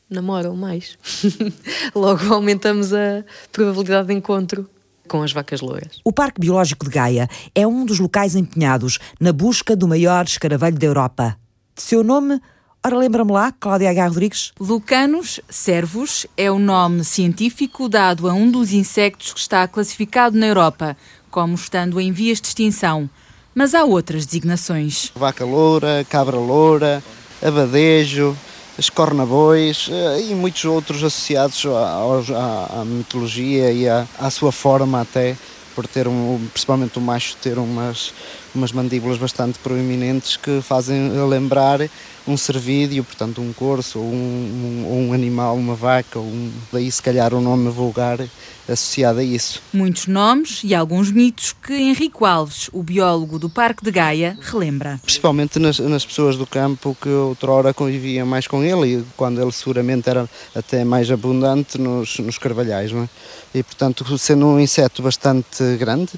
namoram 0.10 0.56
mais. 0.56 0.98
Logo 1.94 2.34
aumentamos 2.34 2.94
a 2.94 3.24
probabilidade 3.52 4.08
de 4.08 4.14
encontro 4.14 4.70
com 5.08 5.24
as 5.24 5.32
vacas 5.32 5.62
louras. 5.62 6.00
O 6.04 6.12
Parque 6.12 6.40
Biológico 6.40 6.86
de 6.86 6.92
Gaia 6.92 7.30
é 7.56 7.66
um 7.66 7.86
dos 7.86 8.00
locais 8.00 8.36
empenhados 8.36 9.00
na 9.20 9.32
busca 9.32 9.76
do 9.76 9.88
maior 9.88 10.26
escaravelho 10.26 10.78
da 10.78 10.86
Europa. 10.86 11.38
De 11.76 11.82
seu 11.82 12.04
nome, 12.04 12.42
ora 12.86 12.98
lembra-me 12.98 13.32
lá, 13.32 13.52
Cláudia 13.52 13.90
H. 13.90 14.08
Rodrigues? 14.08 14.52
Lucanus 14.60 15.40
cervus 15.50 16.28
é 16.36 16.52
o 16.52 16.60
nome 16.60 17.04
científico 17.04 17.88
dado 17.88 18.28
a 18.30 18.34
um 18.34 18.52
dos 18.52 18.74
insectos 18.74 19.34
que 19.34 19.40
está 19.40 19.68
classificado 19.68 20.38
na 20.38 20.48
Europa 20.48 20.98
como 21.30 21.56
estando 21.56 22.00
em 22.00 22.12
vias 22.12 22.40
de 22.40 22.48
extinção. 22.48 23.10
Mas 23.54 23.74
há 23.74 23.84
outras 23.84 24.26
designações. 24.26 25.12
Vaca 25.16 25.44
loura, 25.44 26.06
cabra 26.10 26.38
loura, 26.38 27.04
abadejo, 27.42 28.36
escornabois 28.78 29.90
eh, 29.92 30.22
e 30.30 30.36
muitos 30.36 30.64
outros 30.66 31.04
associados 31.04 31.66
à, 31.66 32.00
à, 32.36 32.82
à 32.82 32.86
mitologia 32.86 33.72
e 33.72 33.90
à, 33.90 34.08
à, 34.20 34.30
sua 34.30 34.52
forma 34.52 35.02
até, 35.02 35.36
por 35.76 35.88
ter 35.88 36.08
um, 36.08 36.40
principalmente 36.54 37.00
o 37.00 37.02
macho 37.02 37.36
ter 37.42 37.58
umas, 37.58 38.14
umas 38.54 38.72
mandíbulas 38.72 39.18
bastante 39.18 39.58
proeminentes 39.60 40.38
que 40.38 40.62
fazem 40.62 41.10
lembrar 41.28 41.82
um 42.28 42.38
cervídeo, 42.38 43.04
portanto 43.04 43.42
um 43.42 43.54
corso, 43.54 44.00
ou 44.00 44.06
um, 44.06 44.86
um, 44.88 45.10
um 45.10 45.14
animal, 45.14 45.56
uma 45.56 45.76
vaca, 45.76 46.20
um, 46.20 46.52
daí 46.72 46.92
se 46.92 47.02
calhar 47.02 47.34
o 47.34 47.38
um 47.38 47.42
nome 47.42 47.70
vulgar 47.70 48.20
associado 48.68 49.20
a 49.20 49.24
isso. 49.24 49.62
Muitos 49.74 50.08
nomes 50.08 50.62
e 50.64 50.76
alguns 50.76 51.10
mitos 51.12 51.54
que 51.54 51.74
Henrico 51.74 52.26
Alves, 52.26 52.70
o 52.74 52.84
biólogo 52.84 53.40
do 53.40 53.50
Parque 53.50 53.84
de 53.84 53.92
Gaia, 53.92 54.38
relembra. 54.42 55.00
Principalmente 55.04 55.58
nas, 55.58 55.80
nas 55.80 56.06
pessoas 56.06 56.36
do 56.36 56.46
campo 56.46 56.96
que 57.02 57.10
outrora 57.10 57.74
conviviam 57.74 58.28
mais 58.28 58.46
com 58.46 58.64
ele 58.64 58.98
e 58.98 59.06
quando 59.16 59.42
ele 59.42 59.52
seguramente 59.52 60.10
era 60.10 60.30
até 60.54 60.84
mais 60.84 61.10
abundante 61.10 61.78
nos, 61.78 62.20
nos 62.20 62.38
carvalhais. 62.38 62.92
Não 62.92 63.04
é? 63.04 63.10
E 63.56 63.64
portanto, 63.64 64.18
sendo 64.18 64.46
um 64.46 64.60
inseto 64.60 65.02
bastante 65.02 65.64
grande, 65.78 66.12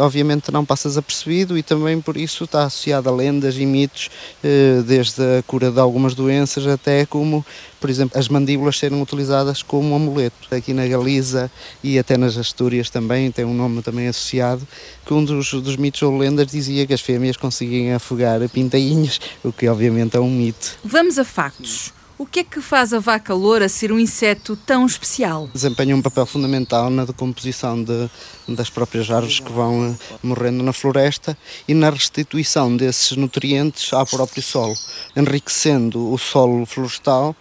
obviamente 0.00 0.52
não 0.52 0.64
passa 0.64 0.88
desapercebido 0.88 1.56
e 1.56 1.62
também 1.62 2.00
por 2.00 2.16
isso 2.16 2.44
está 2.44 2.64
associado 2.64 3.08
a 3.08 3.12
lendas 3.12 3.56
e 3.56 3.64
mitos, 3.64 4.10
eh, 4.42 4.82
desde 4.86 5.22
a 5.22 5.42
cura 5.42 5.70
de 5.70 5.80
algumas 5.80 6.14
doenças 6.14 6.66
até 6.66 7.06
como, 7.06 7.44
por 7.80 7.88
exemplo, 7.88 8.18
as 8.18 8.28
mandíbulas 8.28 8.78
serem 8.78 9.00
utilizadas 9.00 9.62
como 9.62 9.94
amuleto. 9.94 10.54
Aqui 10.54 10.72
na 10.72 10.86
Galiza 10.86 11.50
e 11.82 11.98
até 11.98 12.16
nas 12.16 12.36
Astúrias 12.36 12.90
também 12.90 13.30
tem 13.30 13.44
um 13.44 13.54
nome 13.54 13.82
também 13.82 14.06
associado, 14.08 14.66
que 15.06 15.14
um 15.14 15.24
dos, 15.24 15.52
dos 15.54 15.76
mitos 15.76 16.02
ou 16.02 16.16
lendas 16.16 16.48
dizia 16.48 16.86
que 16.86 16.94
as 16.94 17.00
fêmeas 17.00 17.36
conseguiam 17.36 17.96
afogar 17.96 18.46
pintainhos, 18.48 19.20
o 19.42 19.52
que 19.52 19.68
obviamente 19.68 20.16
é 20.16 20.20
um 20.20 20.30
mito. 20.30 20.76
Vamos 20.84 21.18
a 21.18 21.24
factos. 21.24 21.93
O 22.16 22.24
que 22.24 22.40
é 22.40 22.44
que 22.44 22.60
faz 22.60 22.92
a 22.92 23.00
vaca 23.00 23.34
loura 23.34 23.68
ser 23.68 23.90
um 23.90 23.98
inseto 23.98 24.56
tão 24.56 24.86
especial? 24.86 25.48
Desempenha 25.52 25.96
um 25.96 26.02
papel 26.02 26.24
fundamental 26.24 26.88
na 26.88 27.04
decomposição 27.04 27.82
de, 27.82 28.08
das 28.48 28.70
próprias 28.70 29.10
árvores 29.10 29.40
que 29.40 29.50
vão 29.50 29.96
eh, 30.00 30.16
morrendo 30.22 30.62
na 30.62 30.72
floresta 30.72 31.36
e 31.66 31.74
na 31.74 31.90
restituição 31.90 32.76
desses 32.76 33.16
nutrientes 33.16 33.92
ao 33.92 34.06
próprio 34.06 34.40
solo, 34.40 34.74
enriquecendo 35.16 36.12
o 36.12 36.16
solo 36.16 36.64
florestal 36.64 37.34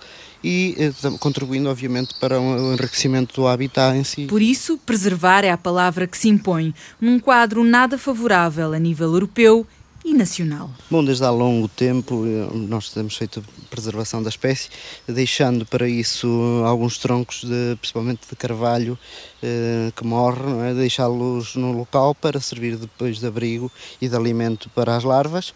e 0.43 0.75
eh, 0.79 0.91
contribuindo, 1.19 1.69
obviamente, 1.69 2.15
para 2.19 2.39
o 2.39 2.73
enriquecimento 2.73 3.35
do 3.35 3.47
habitat 3.47 3.95
em 3.95 4.03
si. 4.03 4.25
Por 4.25 4.41
isso, 4.41 4.79
preservar 4.79 5.45
é 5.45 5.51
a 5.51 5.57
palavra 5.57 6.07
que 6.07 6.17
se 6.17 6.29
impõe, 6.29 6.73
num 6.99 7.19
quadro 7.19 7.63
nada 7.63 7.95
favorável 7.95 8.73
a 8.73 8.79
nível 8.79 9.13
europeu 9.13 9.67
e 10.03 10.13
nacional. 10.13 10.69
Bom, 10.89 11.03
desde 11.03 11.23
há 11.23 11.29
longo 11.29 11.67
tempo 11.67 12.25
eh, 12.25 12.49
nós 12.53 12.89
temos 12.89 13.15
feito 13.15 13.43
preservação 13.69 14.21
da 14.21 14.29
espécie, 14.29 14.69
deixando 15.07 15.65
para 15.65 15.87
isso 15.87 16.27
alguns 16.65 16.97
troncos, 16.97 17.43
de, 17.43 17.75
principalmente 17.77 18.27
de 18.29 18.35
carvalho, 18.35 18.99
eh, 19.41 19.91
que 19.95 20.05
morrem, 20.05 20.61
é? 20.61 20.73
deixá-los 20.73 21.55
no 21.55 21.71
local 21.71 22.13
para 22.13 22.39
servir 22.39 22.75
depois 22.75 23.19
de 23.19 23.25
abrigo 23.25 23.71
e 24.01 24.09
de 24.09 24.15
alimento 24.15 24.69
para 24.69 24.95
as 24.95 25.03
larvas. 25.03 25.53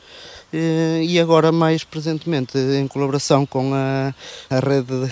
Eh, 0.53 1.03
e 1.03 1.19
agora, 1.19 1.51
mais 1.51 1.83
presentemente, 1.83 2.57
em 2.57 2.87
colaboração 2.87 3.45
com 3.45 3.73
a, 3.73 4.13
a 4.49 4.59
rede 4.59 5.11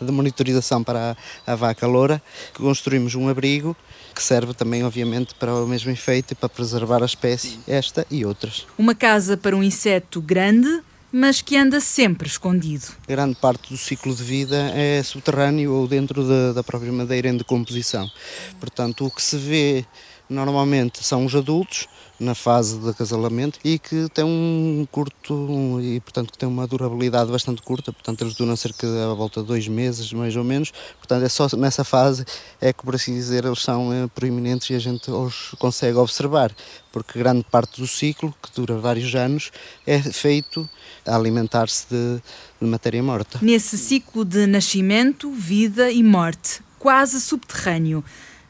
de 0.00 0.12
monitorização 0.12 0.84
para 0.84 1.16
a, 1.46 1.52
a 1.52 1.56
vaca 1.56 1.86
loura, 1.86 2.22
construímos 2.54 3.14
um 3.14 3.28
abrigo 3.28 3.76
que 4.16 4.22
serve 4.22 4.54
também, 4.54 4.82
obviamente, 4.82 5.34
para 5.34 5.54
o 5.54 5.68
mesmo 5.68 5.90
efeito 5.90 6.32
e 6.32 6.34
para 6.34 6.48
preservar 6.48 7.02
a 7.02 7.06
espécie, 7.06 7.60
esta 7.68 8.06
e 8.10 8.24
outras. 8.24 8.66
Uma 8.78 8.94
casa 8.94 9.36
para 9.36 9.54
um 9.54 9.62
inseto 9.62 10.22
grande, 10.22 10.80
mas 11.12 11.42
que 11.42 11.54
anda 11.54 11.80
sempre 11.80 12.26
escondido. 12.26 12.86
Grande 13.06 13.36
parte 13.36 13.68
do 13.68 13.76
ciclo 13.76 14.14
de 14.14 14.24
vida 14.24 14.56
é 14.74 15.02
subterrâneo 15.02 15.74
ou 15.74 15.86
dentro 15.86 16.26
da, 16.26 16.54
da 16.54 16.64
própria 16.64 16.90
madeira 16.90 17.28
em 17.28 17.36
decomposição. 17.36 18.10
Portanto, 18.58 19.04
o 19.04 19.10
que 19.10 19.22
se 19.22 19.36
vê 19.36 19.84
normalmente 20.28 21.04
são 21.04 21.24
os 21.24 21.34
adultos, 21.34 21.88
na 22.18 22.34
fase 22.34 22.78
de 22.78 22.88
acasalamento 22.88 23.58
e 23.62 23.78
que 23.78 24.08
tem 24.12 24.24
um 24.24 24.86
curto 24.90 25.78
e 25.82 26.00
portanto 26.00 26.32
que 26.32 26.38
tem 26.38 26.48
uma 26.48 26.66
durabilidade 26.66 27.30
bastante 27.30 27.60
curta, 27.60 27.92
portanto 27.92 28.22
eles 28.22 28.34
duram 28.34 28.56
cerca 28.56 28.86
de 28.86 28.98
à 28.98 29.12
volta 29.12 29.42
de 29.42 29.46
dois 29.46 29.68
meses 29.68 30.12
mais 30.12 30.34
ou 30.34 30.42
menos, 30.42 30.72
portanto 30.98 31.24
é 31.24 31.28
só 31.28 31.46
nessa 31.56 31.84
fase 31.84 32.24
é 32.60 32.72
que 32.72 32.82
por 32.82 32.94
assim 32.94 33.14
dizer 33.14 33.44
eles 33.44 33.60
são 33.60 33.92
é, 33.92 34.06
proeminentes 34.08 34.70
e 34.70 34.74
a 34.74 34.78
gente 34.78 35.10
os 35.10 35.54
consegue 35.58 35.98
observar, 35.98 36.54
porque 36.90 37.18
grande 37.18 37.44
parte 37.50 37.80
do 37.80 37.86
ciclo, 37.86 38.34
que 38.42 38.50
dura 38.54 38.78
vários 38.78 39.14
anos, 39.14 39.50
é 39.86 40.00
feito 40.00 40.68
a 41.04 41.14
alimentar-se 41.14 41.86
de, 41.90 42.22
de 42.60 42.66
matéria 42.66 43.02
morta. 43.02 43.38
Nesse 43.42 43.76
ciclo 43.76 44.24
de 44.24 44.46
nascimento, 44.46 45.30
vida 45.30 45.90
e 45.90 46.02
morte, 46.02 46.62
quase 46.78 47.20
subterrâneo, 47.20 48.02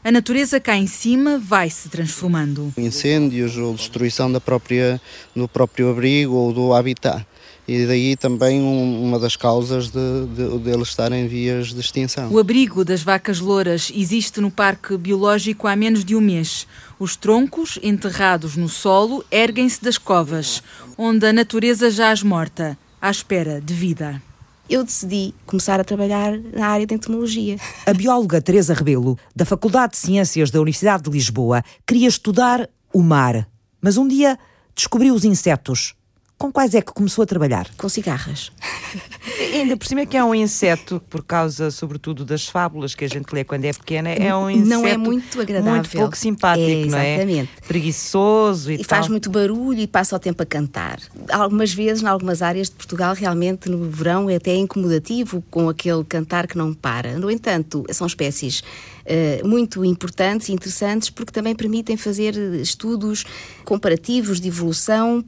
a 0.07 0.11
natureza 0.11 0.57
cá 0.57 0.77
em 0.77 0.87
cima 0.87 1.37
vai 1.37 1.69
se 1.69 1.89
transformando. 1.89 2.73
Incêndios 2.77 3.57
ou 3.57 3.73
destruição 3.73 4.31
da 4.31 4.39
própria, 4.39 5.01
do 5.35 5.49
próprio 5.49 5.91
abrigo 5.91 6.33
ou 6.33 6.53
do 6.53 6.73
habitat. 6.73 7.27
E 7.67 7.85
daí 7.85 8.15
também 8.15 8.61
um, 8.61 9.03
uma 9.03 9.19
das 9.19 9.35
causas 9.35 9.89
de, 9.89 10.25
de, 10.33 10.59
de 10.59 10.69
eles 10.69 10.87
estarem 10.87 11.25
em 11.25 11.27
vias 11.27 11.73
de 11.73 11.81
extinção. 11.81 12.31
O 12.31 12.39
abrigo 12.39 12.85
das 12.85 13.03
vacas 13.03 13.41
louras 13.41 13.91
existe 13.93 14.39
no 14.39 14.49
Parque 14.49 14.95
Biológico 14.95 15.67
há 15.67 15.75
menos 15.75 16.05
de 16.05 16.15
um 16.15 16.21
mês. 16.21 16.65
Os 16.97 17.17
troncos, 17.17 17.77
enterrados 17.83 18.55
no 18.55 18.69
solo, 18.69 19.25
erguem-se 19.29 19.83
das 19.83 19.97
covas, 19.97 20.63
onde 20.97 21.27
a 21.27 21.33
natureza 21.33 21.91
jaz 21.91 22.23
morta, 22.23 22.77
à 23.01 23.11
espera 23.11 23.59
de 23.59 23.73
vida 23.73 24.21
eu 24.69 24.83
decidi 24.83 25.33
começar 25.45 25.79
a 25.79 25.83
trabalhar 25.83 26.37
na 26.37 26.67
área 26.67 26.85
de 26.85 26.93
entomologia. 26.93 27.57
A 27.85 27.93
bióloga 27.93 28.41
Teresa 28.41 28.73
Rebelo, 28.73 29.17
da 29.35 29.45
Faculdade 29.45 29.93
de 29.93 29.97
Ciências 29.97 30.51
da 30.51 30.59
Universidade 30.59 31.03
de 31.03 31.09
Lisboa, 31.09 31.63
queria 31.85 32.07
estudar 32.07 32.69
o 32.93 33.01
mar, 33.01 33.47
mas 33.81 33.97
um 33.97 34.07
dia 34.07 34.37
descobriu 34.75 35.13
os 35.13 35.23
insetos. 35.23 35.95
Com 36.37 36.51
quais 36.51 36.75
é 36.75 36.81
que 36.81 36.93
começou 36.93 37.23
a 37.23 37.25
trabalhar? 37.25 37.67
Com 37.75 37.89
cigarras. 37.89 38.51
ainda 39.53 39.75
por 39.75 39.87
cima 39.87 40.01
é 40.01 40.05
que 40.05 40.15
é 40.15 40.23
um 40.23 40.33
inseto, 40.33 41.01
por 41.09 41.23
causa, 41.23 41.71
sobretudo, 41.71 42.23
das 42.23 42.47
fábulas 42.47 42.95
que 42.95 43.03
a 43.05 43.07
gente 43.07 43.33
lê 43.33 43.43
quando 43.43 43.65
é 43.65 43.73
pequena, 43.73 44.09
é 44.09 44.35
um 44.35 44.49
inseto 44.49 44.69
não 44.69 44.87
é 44.87 44.97
muito 44.97 45.39
agradável. 45.41 45.73
Muito 45.73 45.89
pouco 45.97 46.17
simpático, 46.17 46.69
é, 46.69 46.85
não 46.85 46.97
é? 46.97 47.15
Exatamente. 47.15 47.51
Preguiçoso 47.67 48.71
e, 48.71 48.75
e 48.75 48.77
tal. 48.77 48.85
faz 48.85 49.07
muito 49.07 49.29
barulho 49.29 49.79
e 49.79 49.87
passa 49.87 50.15
o 50.15 50.19
tempo 50.19 50.43
a 50.43 50.45
cantar. 50.45 50.99
Algumas 51.31 51.73
vezes, 51.73 52.03
em 52.03 52.07
algumas 52.07 52.41
áreas 52.41 52.69
de 52.69 52.75
Portugal, 52.75 53.13
realmente 53.13 53.69
no 53.69 53.89
verão 53.89 54.29
é 54.29 54.35
até 54.35 54.55
incomodativo 54.55 55.43
com 55.49 55.69
aquele 55.69 56.03
cantar 56.03 56.47
que 56.47 56.57
não 56.57 56.73
para. 56.73 57.17
No 57.17 57.31
entanto, 57.31 57.83
são 57.91 58.05
espécies 58.05 58.61
uh, 58.61 59.47
muito 59.47 59.83
importantes 59.83 60.49
e 60.49 60.53
interessantes 60.53 61.09
porque 61.09 61.31
também 61.31 61.55
permitem 61.55 61.97
fazer 61.97 62.35
estudos 62.61 63.25
comparativos 63.65 64.39
de 64.39 64.47
evolução. 64.47 65.23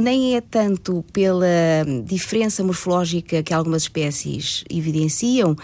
Nem 0.00 0.34
é 0.34 0.40
tanto 0.40 1.04
pela 1.12 1.46
diferença 2.06 2.64
morfológica 2.64 3.42
que 3.42 3.52
algumas 3.52 3.82
espécies 3.82 4.64
evidenciam, 4.70 5.54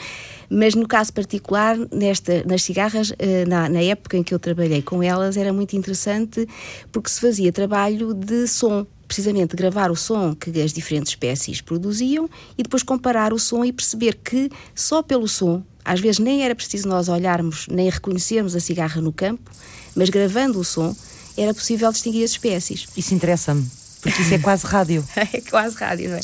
mas 0.51 0.75
no 0.75 0.87
caso 0.87 1.11
particular, 1.11 1.77
nesta, 1.91 2.45
nas 2.45 2.63
cigarras, 2.63 3.15
eh, 3.19 3.47
na, 3.47 3.67
na, 3.69 3.83
época 3.83 4.19
em 4.19 4.23
que 4.23 4.35
eu 4.35 4.39
trabalhei 4.39 4.83
com 4.83 5.03
elas, 5.03 5.39
era 5.39 5.55
muito 5.55 5.75
interessante 5.75 6.47
porque 6.93 7.09
se 7.09 7.19
fazia 7.19 7.51
trabalho 7.51 8.13
de 8.13 8.47
som. 8.47 8.87
Precisamente 9.09 9.57
gravar 9.57 9.91
o 9.91 9.97
som 9.97 10.35
que 10.35 10.61
as 10.61 10.73
diferentes 10.73 11.13
espécies 11.13 11.61
produziam 11.63 12.29
e 12.59 12.63
depois 12.63 12.83
comparar 12.83 13.33
o 13.33 13.39
som 13.39 13.65
e 13.65 13.73
perceber 13.73 14.17
que 14.17 14.51
só 14.75 15.01
pelo 15.01 15.29
som, 15.29 15.63
às 15.85 16.01
vezes 16.01 16.19
nem 16.19 16.43
era 16.43 16.55
preciso 16.55 16.89
nós 16.89 17.09
olharmos 17.09 17.69
nem 17.71 17.89
reconhecermos 17.89 18.55
a 18.55 18.61
cigarra 18.61 19.01
no 19.01 19.13
campo, 19.13 19.51
mas 19.95 20.11
gravando 20.11 20.59
o 20.59 20.65
som, 20.65 20.95
era 21.39 21.55
possível 21.55 21.91
distinguir 21.91 22.25
as 22.25 22.33
espécies. 22.33 22.87
Isso 22.97 23.15
interessa-me 23.15 23.86
porque 24.01 24.23
isso 24.23 24.35
é 24.35 24.39
quase 24.39 24.67
rádio. 24.67 25.07
é 25.17 25.41
quase 25.41 25.77
rádio, 25.77 26.11
não 26.11 26.17
é? 26.17 26.21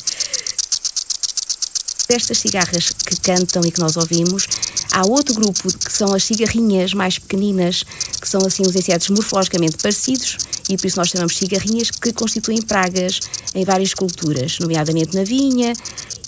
Destas 2.07 2.37
cigarras 2.37 2.89
que 2.89 3.15
cantam 3.17 3.63
e 3.65 3.71
que 3.71 3.79
nós 3.79 3.95
ouvimos, 3.97 4.47
há 4.91 5.05
outro 5.05 5.33
grupo 5.35 5.77
que 5.77 5.91
são 5.91 6.13
as 6.13 6.23
cigarrinhas 6.23 6.93
mais 6.93 7.17
pequeninas, 7.17 7.83
que 8.21 8.27
são 8.27 8.45
assim 8.45 8.63
os 8.63 8.75
insetos 8.75 9.09
morfologicamente 9.09 9.77
parecidos 9.77 10.37
e 10.69 10.77
por 10.77 10.87
isso 10.87 10.97
nós 10.97 11.09
chamamos 11.09 11.37
cigarrinhas, 11.37 11.91
que 11.91 12.13
constituem 12.13 12.61
pragas 12.61 13.19
em 13.53 13.65
várias 13.65 13.93
culturas, 13.93 14.59
nomeadamente 14.59 15.15
na 15.15 15.23
vinha. 15.23 15.73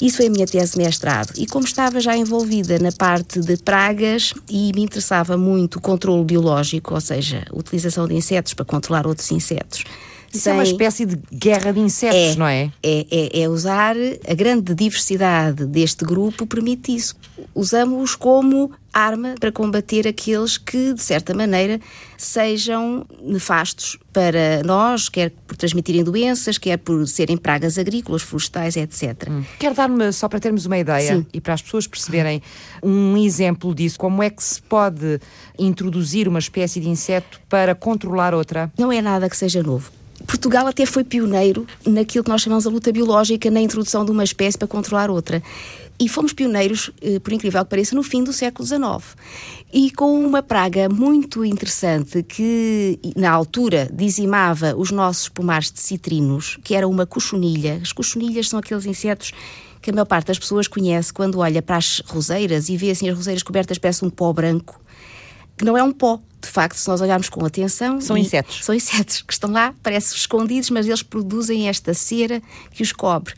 Isso 0.01 0.17
foi 0.17 0.27
a 0.27 0.29
minha 0.29 0.45
tese 0.45 0.73
de 0.73 0.77
mestrado. 0.79 1.33
E 1.37 1.45
como 1.45 1.65
estava 1.65 2.01
já 2.01 2.17
envolvida 2.17 2.77
na 2.79 2.91
parte 2.91 3.39
de 3.39 3.55
pragas 3.57 4.33
e 4.49 4.71
me 4.75 4.83
interessava 4.83 5.37
muito 5.37 5.77
o 5.77 5.81
controle 5.81 6.25
biológico, 6.25 6.93
ou 6.93 7.01
seja, 7.01 7.45
a 7.49 7.57
utilização 7.57 8.07
de 8.07 8.13
insetos 8.13 8.53
para 8.53 8.65
controlar 8.65 9.07
outros 9.07 9.31
insetos, 9.31 9.83
isso 10.35 10.43
sem... 10.43 10.51
é 10.51 10.55
uma 10.55 10.63
espécie 10.63 11.05
de 11.05 11.19
guerra 11.33 11.71
de 11.71 11.79
insetos, 11.79 12.33
é, 12.33 12.35
não 12.35 12.47
é? 12.47 12.71
é? 12.83 13.05
É, 13.11 13.41
é 13.41 13.49
usar 13.49 13.95
a 14.27 14.33
grande 14.33 14.73
diversidade 14.73 15.65
deste 15.65 16.05
grupo 16.05 16.45
permite 16.45 16.95
isso. 16.95 17.15
Usamos 17.53 18.15
como 18.15 18.71
arma 18.95 19.35
para 19.37 19.51
combater 19.51 20.07
aqueles 20.07 20.57
que, 20.57 20.93
de 20.93 21.01
certa 21.01 21.33
maneira, 21.33 21.81
sejam 22.17 23.05
nefastos 23.21 23.97
para 24.13 24.63
nós, 24.63 25.09
quer 25.09 25.31
por 25.45 25.57
transmitirem 25.57 26.01
doenças, 26.01 26.57
quer 26.57 26.77
por 26.77 27.05
serem 27.05 27.35
pragas 27.35 27.77
agrícolas, 27.77 28.21
florestais, 28.21 28.77
etc. 28.77 29.29
Hum. 29.29 29.43
Quer 29.59 29.73
dar-me, 29.73 30.13
só 30.13 30.29
para 30.29 30.39
termos 30.39 30.65
uma 30.65 30.77
ideia 30.77 31.17
Sim. 31.17 31.25
e 31.33 31.41
para 31.41 31.53
as 31.53 31.61
pessoas 31.61 31.85
perceberem 31.85 32.41
um 32.81 33.17
exemplo 33.17 33.75
disso, 33.75 33.99
como 33.99 34.23
é 34.23 34.29
que 34.29 34.41
se 34.41 34.61
pode 34.61 35.19
introduzir 35.59 36.29
uma 36.29 36.39
espécie 36.39 36.79
de 36.79 36.87
inseto 36.87 37.41
para 37.49 37.75
controlar 37.75 38.33
outra? 38.33 38.71
Não 38.77 38.91
é 38.91 39.01
nada 39.01 39.29
que 39.29 39.35
seja 39.35 39.61
novo. 39.61 39.91
Portugal 40.25 40.67
até 40.67 40.85
foi 40.85 41.03
pioneiro 41.03 41.65
naquilo 41.85 42.23
que 42.23 42.29
nós 42.29 42.41
chamamos 42.41 42.65
a 42.65 42.69
luta 42.69 42.91
biológica, 42.91 43.49
na 43.51 43.61
introdução 43.61 44.03
de 44.03 44.11
uma 44.11 44.23
espécie 44.23 44.57
para 44.57 44.67
controlar 44.67 45.09
outra. 45.09 45.41
E 45.97 46.09
fomos 46.09 46.33
pioneiros, 46.33 46.91
eh, 47.01 47.19
por 47.19 47.31
incrível 47.31 47.63
que 47.63 47.69
pareça, 47.69 47.95
no 47.95 48.03
fim 48.03 48.23
do 48.23 48.33
século 48.33 48.67
XIX. 48.67 49.15
E 49.71 49.91
com 49.91 50.25
uma 50.25 50.43
praga 50.43 50.89
muito 50.89 51.45
interessante 51.45 52.21
que, 52.21 52.99
na 53.15 53.31
altura, 53.31 53.89
dizimava 53.93 54.75
os 54.75 54.91
nossos 54.91 55.29
pomares 55.29 55.71
de 55.71 55.79
citrinos, 55.79 56.57
que 56.63 56.75
era 56.75 56.87
uma 56.87 57.05
cochonilha. 57.05 57.79
As 57.81 57.93
cochonilhas 57.93 58.49
são 58.49 58.59
aqueles 58.59 58.85
insetos 58.85 59.31
que 59.81 59.89
a 59.91 59.93
maior 59.93 60.05
parte 60.05 60.27
das 60.27 60.39
pessoas 60.39 60.67
conhece 60.67 61.13
quando 61.13 61.39
olha 61.39 61.61
para 61.61 61.77
as 61.77 62.01
roseiras 62.07 62.67
e 62.67 62.75
vê 62.75 62.91
assim 62.91 63.07
as 63.07 63.15
roseiras 63.15 63.43
cobertas, 63.43 63.77
parece 63.77 64.03
um 64.03 64.09
pó 64.09 64.33
branco 64.33 64.81
que 65.57 65.65
não 65.65 65.77
é 65.77 65.83
um 65.83 65.91
pó. 65.91 66.19
De 66.41 66.49
facto, 66.49 66.77
se 66.77 66.87
nós 66.87 67.01
olharmos 67.01 67.27
com 67.27 67.43
atenção. 67.43 67.99
São 67.99 68.15
insetos. 68.15 68.63
São 68.63 68.75
insetos 68.75 69.23
que 69.23 69.33
estão 69.33 69.51
lá, 69.51 69.73
parecem 69.81 70.15
escondidos, 70.15 70.69
mas 70.69 70.85
eles 70.85 71.01
produzem 71.01 71.67
esta 71.67 71.93
cera 71.93 72.41
que 72.71 72.83
os 72.83 72.91
cobre. 72.91 73.33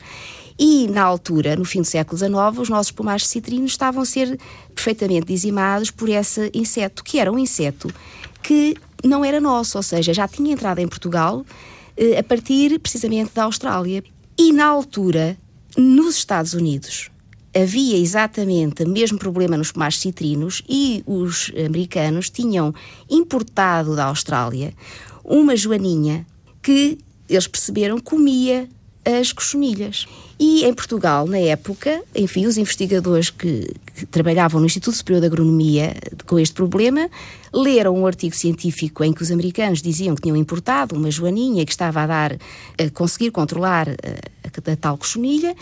E, 0.58 0.88
na 0.88 1.04
altura, 1.04 1.54
no 1.54 1.64
fim 1.64 1.80
do 1.80 1.86
século 1.86 2.18
XIX, 2.18 2.58
os 2.58 2.68
nossos 2.68 2.90
pomares 2.90 3.26
citrinos 3.26 3.70
estavam 3.70 4.02
a 4.02 4.04
ser 4.04 4.38
perfeitamente 4.74 5.26
dizimados 5.26 5.90
por 5.90 6.08
esse 6.08 6.50
inseto, 6.52 7.04
que 7.04 7.18
era 7.18 7.32
um 7.32 7.38
inseto 7.38 7.88
que 8.42 8.76
não 9.04 9.24
era 9.24 9.40
nosso, 9.40 9.78
ou 9.78 9.82
seja, 9.82 10.12
já 10.12 10.26
tinha 10.26 10.52
entrado 10.52 10.80
em 10.80 10.88
Portugal 10.88 11.46
eh, 11.96 12.18
a 12.18 12.24
partir 12.24 12.78
precisamente 12.80 13.30
da 13.32 13.44
Austrália. 13.44 14.02
E, 14.36 14.52
na 14.52 14.66
altura, 14.66 15.36
nos 15.76 16.16
Estados 16.16 16.54
Unidos, 16.54 17.10
havia 17.60 17.96
exatamente 17.96 18.82
o 18.82 18.88
mesmo 18.88 19.18
problema 19.18 19.56
nos 19.56 19.72
pomares 19.72 19.98
citrinos 19.98 20.62
e 20.68 21.02
os 21.06 21.50
americanos 21.64 22.30
tinham 22.30 22.74
importado 23.10 23.96
da 23.96 24.04
Austrália 24.04 24.72
uma 25.24 25.56
joaninha 25.56 26.26
que 26.62 26.98
eles 27.28 27.46
perceberam 27.46 27.98
comia 27.98 28.68
as 29.04 29.32
cochonilhas. 29.32 30.06
E 30.38 30.64
em 30.64 30.72
Portugal, 30.72 31.26
na 31.26 31.38
época, 31.38 32.02
enfim, 32.14 32.46
os 32.46 32.56
investigadores 32.56 33.30
que, 33.30 33.66
que, 33.96 34.06
trabalhavam 34.06 34.60
no 34.60 34.66
Instituto 34.66 34.96
Superior 34.96 35.20
de 35.20 35.26
Agronomia 35.26 35.96
com 36.26 36.38
este 36.38 36.54
problema 36.54 37.10
leram 37.52 37.96
um 37.96 38.06
artigo 38.06 38.36
científico 38.36 39.02
em 39.02 39.12
que 39.12 39.22
os 39.22 39.30
americanos 39.30 39.82
diziam 39.82 40.14
que 40.14 40.22
tinham 40.22 40.36
importado 40.36 40.94
uma 40.94 41.10
joaninha 41.10 41.64
que 41.64 41.72
estava 41.72 42.02
a 42.02 42.06
dar, 42.06 42.32
a 42.34 42.90
conseguir 42.92 43.30
controlar 43.30 43.88
a, 43.88 43.92
a, 43.92 44.72
a 44.72 44.76
tal 44.76 44.98
cochonilha 44.98 45.56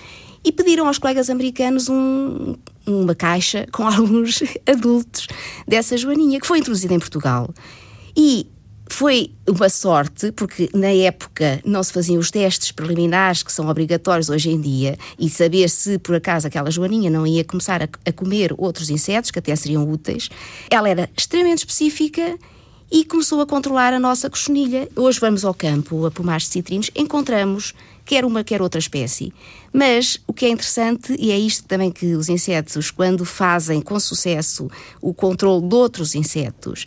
e 0.47 0.53
pediram 0.53 0.87
aos 0.87 0.97
colegas 0.97 1.29
americanos 1.29 1.89
um, 1.89 2.55
uma 2.87 3.17
caixa 3.17 3.67
com 3.73 3.83
alguns 3.85 4.45
adultos 4.65 5.27
dessa 5.67 5.97
joaninha, 5.97 6.39
que 6.39 6.47
foi 6.47 6.61
introduzida 6.61 6.95
em 6.95 7.01
Portugal. 7.01 7.53
E 8.17 8.47
foi 8.89 9.33
uma 9.49 9.69
sorte, 9.69 10.31
porque 10.31 10.71
na 10.73 10.93
época 10.93 11.61
não 11.65 11.83
se 11.83 11.93
faziam 11.93 12.21
os 12.21 12.31
testes 12.31 12.71
preliminares 12.71 13.43
que 13.43 13.53
são 13.53 13.69
obrigatórios 13.69 14.31
hoje 14.31 14.51
em 14.51 14.61
dia, 14.61 14.97
e 15.19 15.29
saber 15.29 15.69
se 15.69 15.99
por 15.99 16.15
acaso 16.15 16.47
aquela 16.47 16.71
joaninha 16.71 17.11
não 17.11 17.27
ia 17.27 17.43
começar 17.43 17.83
a, 17.83 17.89
a 18.09 18.13
comer 18.13 18.55
outros 18.57 18.89
insetos, 18.89 19.33
que 19.33 19.41
até 19.41 19.57
seriam 19.57 19.91
úteis. 19.91 20.31
Ela 20.71 20.89
era 20.89 21.11
extremamente 21.17 21.59
específica 21.59 22.39
e 22.89 23.05
começou 23.05 23.41
a 23.41 23.47
controlar 23.47 23.93
a 23.93 23.99
nossa 23.99 24.31
cochonilha. 24.31 24.89
Hoje 24.95 25.19
vamos 25.19 25.45
ao 25.45 25.53
campo 25.53 26.07
a 26.07 26.11
pomar 26.13 26.41
citrinos, 26.41 26.89
encontramos 26.95 27.75
quer 28.07 28.25
uma, 28.25 28.45
quer 28.45 28.63
outra 28.63 28.79
espécie. 28.79 29.33
Mas 29.73 30.19
o 30.27 30.33
que 30.33 30.47
é 30.47 30.49
interessante, 30.49 31.15
e 31.19 31.31
é 31.33 31.39
isto 31.39 31.67
também 31.67 31.91
que 31.91 32.15
os 32.15 32.29
insetos, 32.29 32.91
quando 32.91 33.25
fazem 33.25 33.83
com 33.83 33.99
sucesso 34.01 34.71
o 35.03 35.13
controle 35.13 35.69
de 35.69 35.75
outros 35.75 36.15
insetos, 36.15 36.87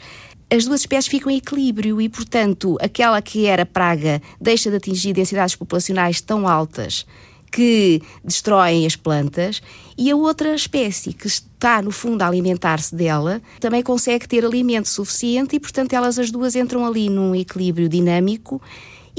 as 0.52 0.66
duas 0.66 0.80
espécies 0.80 1.12
ficam 1.12 1.30
em 1.30 1.38
equilíbrio 1.38 2.02
e, 2.02 2.10
portanto, 2.10 2.76
aquela 2.82 3.22
que 3.22 3.46
era 3.46 3.66
praga 3.66 4.20
deixa 4.42 4.72
de 4.72 4.78
atingir 4.78 5.14
densidades 5.14 5.56
populacionais 5.56 6.22
tão 6.22 6.48
altas 6.48 7.06
que 7.52 8.02
destroem 8.24 8.86
as 8.86 8.96
plantas 8.96 9.62
e 9.98 10.10
a 10.10 10.16
outra 10.16 10.54
espécie 10.56 11.14
que 11.14 11.28
está 11.28 11.82
no 11.82 11.92
fundo 11.92 12.22
a 12.22 12.28
alimentar-se 12.28 12.96
dela 12.96 13.42
também 13.60 13.82
consegue 13.82 14.28
ter 14.28 14.46
alimento 14.46 14.88
suficiente 14.88 15.56
e 15.56 15.60
portanto 15.60 15.94
elas 15.94 16.20
as 16.20 16.30
duas 16.30 16.56
entram 16.56 16.86
ali 16.86 17.10
num 17.10 17.36
equilíbrio 17.36 17.90
dinâmico 17.90 18.62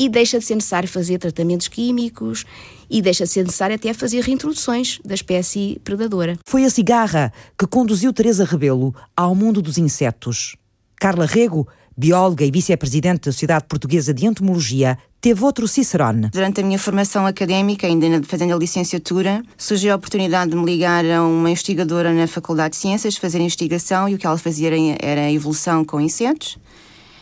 e 0.01 0.09
deixa 0.09 0.39
de 0.39 0.47
ser 0.47 0.55
necessário 0.55 0.89
fazer 0.89 1.19
tratamentos 1.19 1.69
químicos 1.69 2.47
e 2.89 3.03
deixa 3.03 3.25
de 3.25 3.31
ser 3.31 3.45
necessário 3.45 3.77
até 3.77 3.93
fazer 3.93 4.23
reintroduções 4.23 4.99
da 5.05 5.15
espécie 5.15 5.79
predadora. 5.85 6.39
Foi 6.47 6.65
a 6.65 6.71
cigarra 6.71 7.31
que 7.59 7.67
conduziu 7.67 8.11
Teresa 8.11 8.47
Rebelo 8.47 8.95
ao 9.15 9.35
mundo 9.35 9.61
dos 9.61 9.77
insetos. 9.77 10.57
Carla 10.99 11.27
Rego, 11.27 11.69
bióloga 11.95 12.47
e 12.47 12.51
vice-presidente 12.51 13.27
da 13.27 13.33
Sociedade 13.33 13.67
Portuguesa 13.69 14.15
de 14.15 14.25
Entomologia, 14.25 14.97
teve 15.21 15.45
outro 15.45 15.69
Cicerone. 15.69 16.31
Durante 16.31 16.63
a 16.63 16.65
minha 16.65 16.79
formação 16.79 17.27
académica, 17.27 17.87
ainda 17.87 18.23
fazendo 18.23 18.55
a 18.55 18.59
licenciatura, 18.59 19.43
surgiu 19.59 19.93
a 19.93 19.97
oportunidade 19.97 20.51
de 20.51 20.57
me 20.57 20.65
ligar 20.65 21.05
a 21.05 21.23
uma 21.23 21.51
investigadora 21.51 22.11
na 22.15 22.27
Faculdade 22.27 22.71
de 22.71 22.77
Ciências, 22.79 23.19
fazer 23.19 23.39
investigação 23.41 24.09
e 24.09 24.15
o 24.15 24.19
que 24.19 24.27
ela 24.27 24.39
fazia 24.39 24.71
era 24.99 25.27
a 25.27 25.33
evolução 25.33 25.85
com 25.85 26.01
insetos 26.01 26.59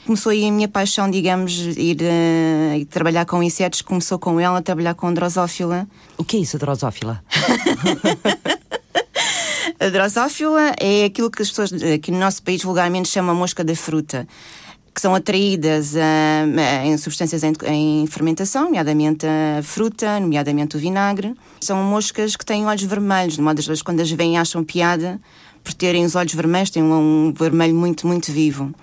começou 0.08 0.32
aí 0.32 0.48
a 0.48 0.50
minha 0.50 0.68
paixão, 0.68 1.10
digamos, 1.10 1.52
ir, 1.76 1.98
uh, 2.00 2.86
trabalhar 2.86 3.26
com 3.26 3.42
insetos, 3.42 3.82
começou 3.82 4.18
com 4.18 4.40
ela 4.40 4.56
a 4.56 4.62
trabalhar 4.62 4.94
com 4.94 5.12
drosófila. 5.12 5.86
O 6.16 6.24
que 6.24 6.38
é 6.38 6.40
isso, 6.40 6.56
a 6.56 6.58
drosófila? 6.58 7.22
a 9.78 9.88
drosófila 9.90 10.74
é 10.80 11.04
aquilo 11.04 11.30
que 11.30 11.42
as 11.42 11.50
pessoas 11.50 11.74
aqui 11.82 12.10
no 12.10 12.18
nosso 12.18 12.42
país 12.42 12.62
vulgarmente 12.62 13.06
chamam 13.06 13.34
mosca 13.34 13.62
da 13.62 13.76
fruta 13.76 14.26
que 14.94 15.02
são 15.02 15.14
atraídas 15.14 15.94
a, 15.94 16.46
em 16.84 16.96
substâncias 16.96 17.44
em, 17.44 17.52
em, 17.66 18.06
fermentação, 18.08 18.64
nomeadamente 18.64 19.26
a 19.26 19.62
fruta, 19.62 20.18
nomeadamente 20.18 20.76
o 20.76 20.80
vinagre. 20.80 21.36
São 21.60 21.80
moscas 21.84 22.34
que 22.34 22.44
têm 22.44 22.66
olhos 22.66 22.82
vermelhos, 22.82 23.34
de 23.34 23.42
modo 23.42 23.56
das 23.56 23.66
vezes 23.66 23.82
quando 23.82 24.00
as 24.00 24.10
veem 24.10 24.38
acham 24.38 24.64
piada 24.64 25.20
por 25.62 25.72
terem 25.72 26.04
os 26.04 26.16
olhos 26.16 26.34
vermelhos, 26.34 26.70
têm 26.70 26.82
um, 26.82 27.28
um 27.28 27.32
vermelho 27.32 27.76
muito, 27.76 28.08
muito 28.08 28.32
vivo. 28.32 28.74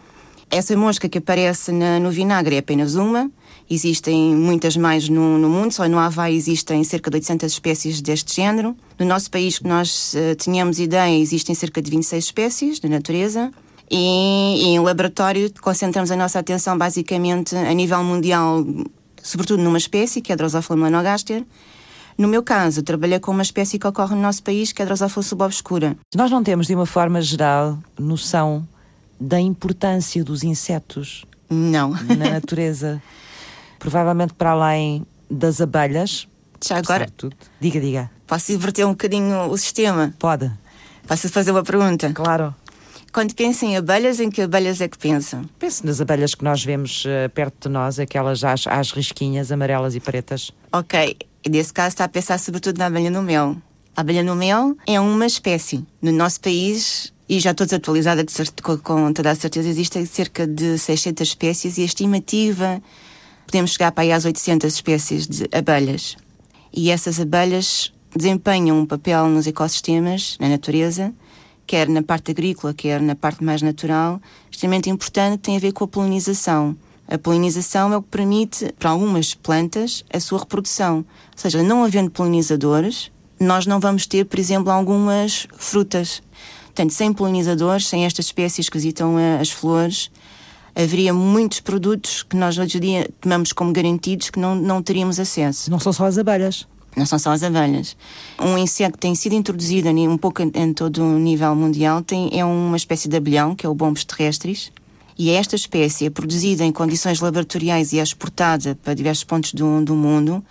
Essa 0.49 0.75
mosca 0.77 1.09
que 1.09 1.17
aparece 1.17 1.71
na, 1.71 1.99
no 1.99 2.11
vinagre 2.11 2.55
é 2.55 2.59
apenas 2.59 2.95
uma, 2.95 3.29
existem 3.69 4.35
muitas 4.35 4.77
mais 4.77 5.09
no, 5.09 5.37
no, 5.37 5.49
mundo, 5.49 5.71
só 5.71 5.87
no 5.87 5.97
Havaí 5.97 6.35
existem 6.35 6.83
cerca 6.83 7.09
de 7.09 7.17
800 7.17 7.51
espécies 7.51 8.01
deste 8.01 8.35
género. 8.35 8.75
No 8.97 9.05
nosso 9.05 9.29
país, 9.29 9.59
que 9.59 9.67
nós 9.67 10.13
uh, 10.13 10.35
tínhamos 10.35 10.79
ideia, 10.79 11.17
existem 11.17 11.55
cerca 11.55 11.81
de 11.81 11.89
26 11.89 12.23
espécies 12.23 12.79
da 12.79 12.87
natureza. 12.87 13.51
E, 13.89 13.97
e 13.97 14.67
em 14.67 14.79
laboratório 14.79 15.51
concentramos 15.61 16.09
a 16.09 16.15
nossa 16.15 16.39
atenção 16.39 16.77
basicamente 16.77 17.55
a 17.55 17.73
nível 17.73 18.03
mundial, 18.03 18.65
sobretudo 19.21 19.61
numa 19.61 19.77
espécie, 19.77 20.21
que 20.21 20.31
é 20.31 20.33
a 20.33 20.35
Drosophila 20.35 20.77
melanogaster, 20.77 21.43
no 22.17 22.29
meu 22.29 22.41
caso, 22.41 22.81
trabalhei 22.81 23.19
com 23.19 23.31
uma 23.31 23.41
espécie 23.41 23.77
que 23.77 23.85
ocorre 23.85 24.15
no 24.15 24.21
nosso 24.21 24.41
país, 24.41 24.71
que 24.71 24.81
é 24.81 24.83
a 24.83 24.85
Drosophila 24.85 25.21
subobscura. 25.21 25.97
Nós 26.15 26.31
não 26.31 26.41
temos, 26.41 26.65
de 26.65 26.73
uma 26.73 26.85
forma 26.85 27.21
geral, 27.21 27.77
noção 27.99 28.65
da 29.19 29.39
importância 29.39 30.23
dos 30.23 30.43
insetos 30.43 31.25
não. 31.49 31.91
na 31.91 32.31
natureza. 32.31 33.01
Provavelmente 33.79 34.33
para 34.33 34.51
além 34.51 35.05
das 35.29 35.61
abelhas. 35.61 36.27
Já 36.65 36.77
agora. 36.77 37.07
Diga, 37.59 37.79
diga. 37.79 38.11
Posso 38.25 38.51
inverter 38.51 38.85
um 38.87 38.91
bocadinho 38.91 39.49
o 39.49 39.57
sistema? 39.57 40.13
Pode. 40.17 40.51
Posso 41.07 41.29
fazer 41.29 41.51
uma 41.51 41.63
pergunta? 41.63 42.11
Claro. 42.13 42.55
Quando 43.13 43.33
pensa 43.33 43.65
em 43.65 43.77
abelhas, 43.77 44.19
em 44.19 44.29
que 44.29 44.41
abelhas 44.41 44.81
é 44.81 44.87
que 44.89 44.97
pensam? 44.97 45.45
Penso 45.57 45.85
nas 45.85 46.01
abelhas 46.01 46.35
que 46.35 46.43
nós 46.43 46.63
vemos 46.63 47.05
uh, 47.05 47.29
perto 47.29 47.69
de 47.69 47.73
nós, 47.73 47.99
aquelas 47.99 48.43
às, 48.43 48.67
às 48.67 48.91
risquinhas 48.91 49.51
amarelas 49.51 49.95
e 49.95 49.99
pretas. 49.99 50.51
Ok. 50.73 51.17
E 51.45 51.49
nesse 51.49 51.71
caso 51.71 51.89
está 51.89 52.03
a 52.05 52.09
pensar 52.09 52.39
sobretudo 52.39 52.77
na 52.77 52.87
abelha 52.87 53.09
no 53.09 53.21
mel. 53.21 53.55
A 53.95 54.01
abelha 54.01 54.23
no 54.23 54.35
mel 54.35 54.75
é 54.85 54.99
uma 54.99 55.25
espécie. 55.25 55.85
No 56.01 56.11
nosso 56.11 56.41
país 56.41 57.13
e 57.27 57.39
já 57.39 57.51
estou 57.51 57.65
desatualizada 57.65 58.23
de 58.23 58.33
com, 58.83 59.11
toda 59.13 59.31
a 59.31 59.35
certeza, 59.35 59.67
existem 59.67 60.05
cerca 60.05 60.45
de 60.45 60.77
600 60.77 61.27
espécies 61.27 61.77
e 61.77 61.81
a 61.81 61.85
estimativa 61.85 62.81
podemos 63.45 63.71
chegar 63.71 63.91
para 63.91 64.03
aí 64.03 64.11
às 64.11 64.25
800 64.25 64.73
espécies 64.73 65.27
de 65.27 65.47
abelhas. 65.51 66.17
E 66.73 66.89
essas 66.91 67.19
abelhas 67.19 67.91
desempenham 68.15 68.79
um 68.79 68.85
papel 68.85 69.27
nos 69.27 69.47
ecossistemas, 69.47 70.37
na 70.39 70.49
natureza, 70.49 71.13
quer 71.65 71.87
na 71.89 72.01
parte 72.01 72.31
agrícola, 72.31 72.73
quer 72.73 73.01
na 73.01 73.15
parte 73.15 73.43
mais 73.43 73.61
natural, 73.61 74.21
extremamente 74.51 74.89
importante, 74.89 75.41
tem 75.41 75.57
a 75.57 75.59
ver 75.59 75.73
com 75.73 75.83
a 75.83 75.87
polinização. 75.87 76.75
A 77.07 77.17
polinização 77.17 77.93
é 77.93 77.97
o 77.97 78.01
que 78.01 78.09
permite, 78.09 78.73
para 78.79 78.89
algumas 78.89 79.35
plantas, 79.35 80.03
a 80.11 80.19
sua 80.19 80.39
reprodução. 80.39 80.97
Ou 80.97 81.05
seja, 81.35 81.61
não 81.61 81.83
havendo 81.83 82.09
polinizadores, 82.09 83.11
nós 83.39 83.65
não 83.65 83.79
vamos 83.79 84.05
ter, 84.05 84.25
por 84.25 84.39
exemplo, 84.39 84.71
algumas 84.71 85.47
frutas. 85.57 86.21
Portanto, 86.75 86.91
sem 86.91 87.13
polinizadores, 87.13 87.87
sem 87.87 88.05
estas 88.05 88.25
espécies 88.25 88.67
que 88.67 88.77
visitam 88.77 89.15
as 89.39 89.49
flores, 89.49 90.11
haveria 90.75 91.13
muitos 91.13 91.61
produtos 91.61 92.21
que 92.21 92.35
nós 92.35 92.57
hoje 92.57 92.77
em 92.77 92.81
dia 92.81 93.09
tomamos 93.21 93.53
como 93.53 93.71
garantidos 93.71 94.29
que 94.29 94.37
não, 94.37 94.53
não 94.55 94.83
teríamos 94.83 95.17
acesso. 95.17 95.71
Não 95.71 95.79
são 95.79 95.93
só 95.93 96.05
as 96.05 96.17
abelhas. 96.17 96.67
Não 96.93 97.05
são 97.05 97.17
só 97.17 97.31
as 97.31 97.43
abelhas. 97.43 97.95
Um 98.37 98.57
inseto 98.57 98.91
que 98.91 98.99
tem 98.99 99.15
sido 99.15 99.35
introduzido 99.35 99.87
um 99.87 100.17
pouco 100.17 100.41
em 100.41 100.73
todo 100.73 101.01
o 101.01 101.17
nível 101.17 101.55
mundial 101.55 102.01
tem, 102.01 102.37
é 102.37 102.43
uma 102.43 102.75
espécie 102.75 103.07
de 103.07 103.15
abelhão, 103.15 103.55
que 103.55 103.65
é 103.65 103.69
o 103.69 103.73
Bombos 103.73 104.03
terrestris. 104.03 104.69
E 105.17 105.29
esta 105.29 105.55
espécie 105.55 106.07
é 106.07 106.09
produzida 106.09 106.65
em 106.65 106.73
condições 106.73 107.21
laboratoriais 107.21 107.93
e 107.93 107.99
é 107.99 108.03
exportada 108.03 108.77
para 108.83 108.93
diversos 108.93 109.23
pontos 109.23 109.53
do, 109.53 109.81
do 109.81 109.95
mundo, 109.95 110.43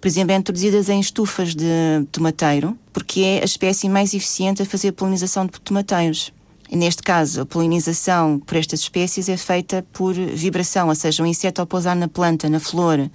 por 0.00 0.06
exemplo, 0.06 0.32
é 0.32 0.36
introduzida 0.36 0.92
em 0.92 1.00
estufas 1.00 1.54
de 1.54 1.66
tomateiro, 2.12 2.76
porque 2.92 3.20
é 3.20 3.42
a 3.42 3.44
espécie 3.44 3.88
mais 3.88 4.14
eficiente 4.14 4.62
a 4.62 4.66
fazer 4.66 4.88
a 4.88 4.92
polinização 4.92 5.46
de 5.46 5.60
tomateiros. 5.60 6.32
Neste 6.70 7.02
caso, 7.02 7.40
a 7.40 7.46
polinização 7.46 8.38
por 8.38 8.56
estas 8.56 8.80
espécies 8.80 9.28
é 9.28 9.36
feita 9.36 9.84
por 9.92 10.14
vibração, 10.14 10.88
ou 10.88 10.94
seja, 10.94 11.22
um 11.22 11.26
inseto 11.26 11.60
ao 11.60 11.66
pousar 11.66 11.96
na 11.96 12.06
planta, 12.06 12.48
na 12.48 12.60
flor, 12.60 13.10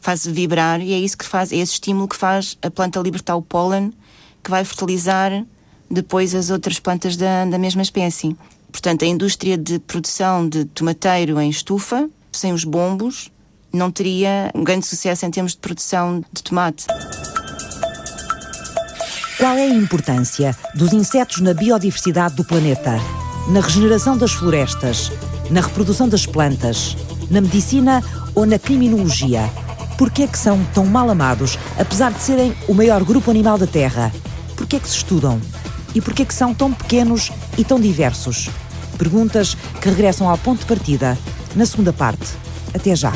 faz 0.00 0.26
vibrar 0.26 0.80
e 0.80 0.92
é 0.92 0.98
isso 0.98 1.18
que 1.18 1.24
faz, 1.24 1.50
é 1.50 1.56
esse 1.56 1.72
estímulo 1.72 2.06
que 2.06 2.16
faz 2.16 2.56
a 2.62 2.70
planta 2.70 3.00
libertar 3.00 3.36
o 3.36 3.42
pólen 3.42 3.92
que 4.42 4.50
vai 4.50 4.64
fertilizar 4.64 5.44
depois 5.90 6.34
as 6.34 6.50
outras 6.50 6.78
plantas 6.78 7.16
da, 7.16 7.44
da 7.46 7.58
mesma 7.58 7.82
espécie. 7.82 8.36
Portanto, 8.70 9.04
a 9.04 9.08
indústria 9.08 9.56
de 9.56 9.78
produção 9.78 10.48
de 10.48 10.64
tomateiro 10.66 11.40
em 11.40 11.48
estufa, 11.48 12.08
sem 12.30 12.52
os 12.52 12.64
bombos, 12.64 13.30
não 13.74 13.90
teria 13.90 14.50
um 14.54 14.62
grande 14.62 14.86
sucesso 14.86 15.26
em 15.26 15.30
termos 15.30 15.52
de 15.52 15.58
produção 15.58 16.22
de 16.32 16.42
tomate. 16.42 16.86
Qual 19.36 19.56
é 19.56 19.64
a 19.64 19.74
importância 19.74 20.56
dos 20.74 20.92
insetos 20.92 21.40
na 21.40 21.52
biodiversidade 21.52 22.36
do 22.36 22.44
planeta? 22.44 23.00
Na 23.48 23.60
regeneração 23.60 24.16
das 24.16 24.32
florestas? 24.32 25.10
Na 25.50 25.60
reprodução 25.60 26.08
das 26.08 26.24
plantas? 26.24 26.96
Na 27.30 27.40
medicina 27.40 28.02
ou 28.34 28.46
na 28.46 28.58
criminologia? 28.58 29.50
Por 29.98 30.10
que 30.10 30.22
é 30.22 30.26
que 30.26 30.38
são 30.38 30.64
tão 30.72 30.86
mal 30.86 31.10
amados, 31.10 31.58
apesar 31.78 32.12
de 32.12 32.20
serem 32.20 32.56
o 32.68 32.74
maior 32.74 33.02
grupo 33.04 33.30
animal 33.30 33.58
da 33.58 33.66
Terra? 33.66 34.12
Por 34.56 34.66
que 34.66 34.76
é 34.76 34.80
que 34.80 34.88
se 34.88 34.96
estudam? 34.96 35.40
E 35.94 36.00
por 36.00 36.14
que 36.14 36.22
é 36.22 36.24
que 36.24 36.34
são 36.34 36.54
tão 36.54 36.72
pequenos 36.72 37.30
e 37.58 37.64
tão 37.64 37.80
diversos? 37.80 38.48
Perguntas 38.96 39.56
que 39.80 39.88
regressam 39.88 40.28
ao 40.28 40.38
ponto 40.38 40.60
de 40.60 40.66
partida, 40.66 41.18
na 41.54 41.66
segunda 41.66 41.92
parte. 41.92 42.43
Até 42.74 42.96
já. 42.96 43.12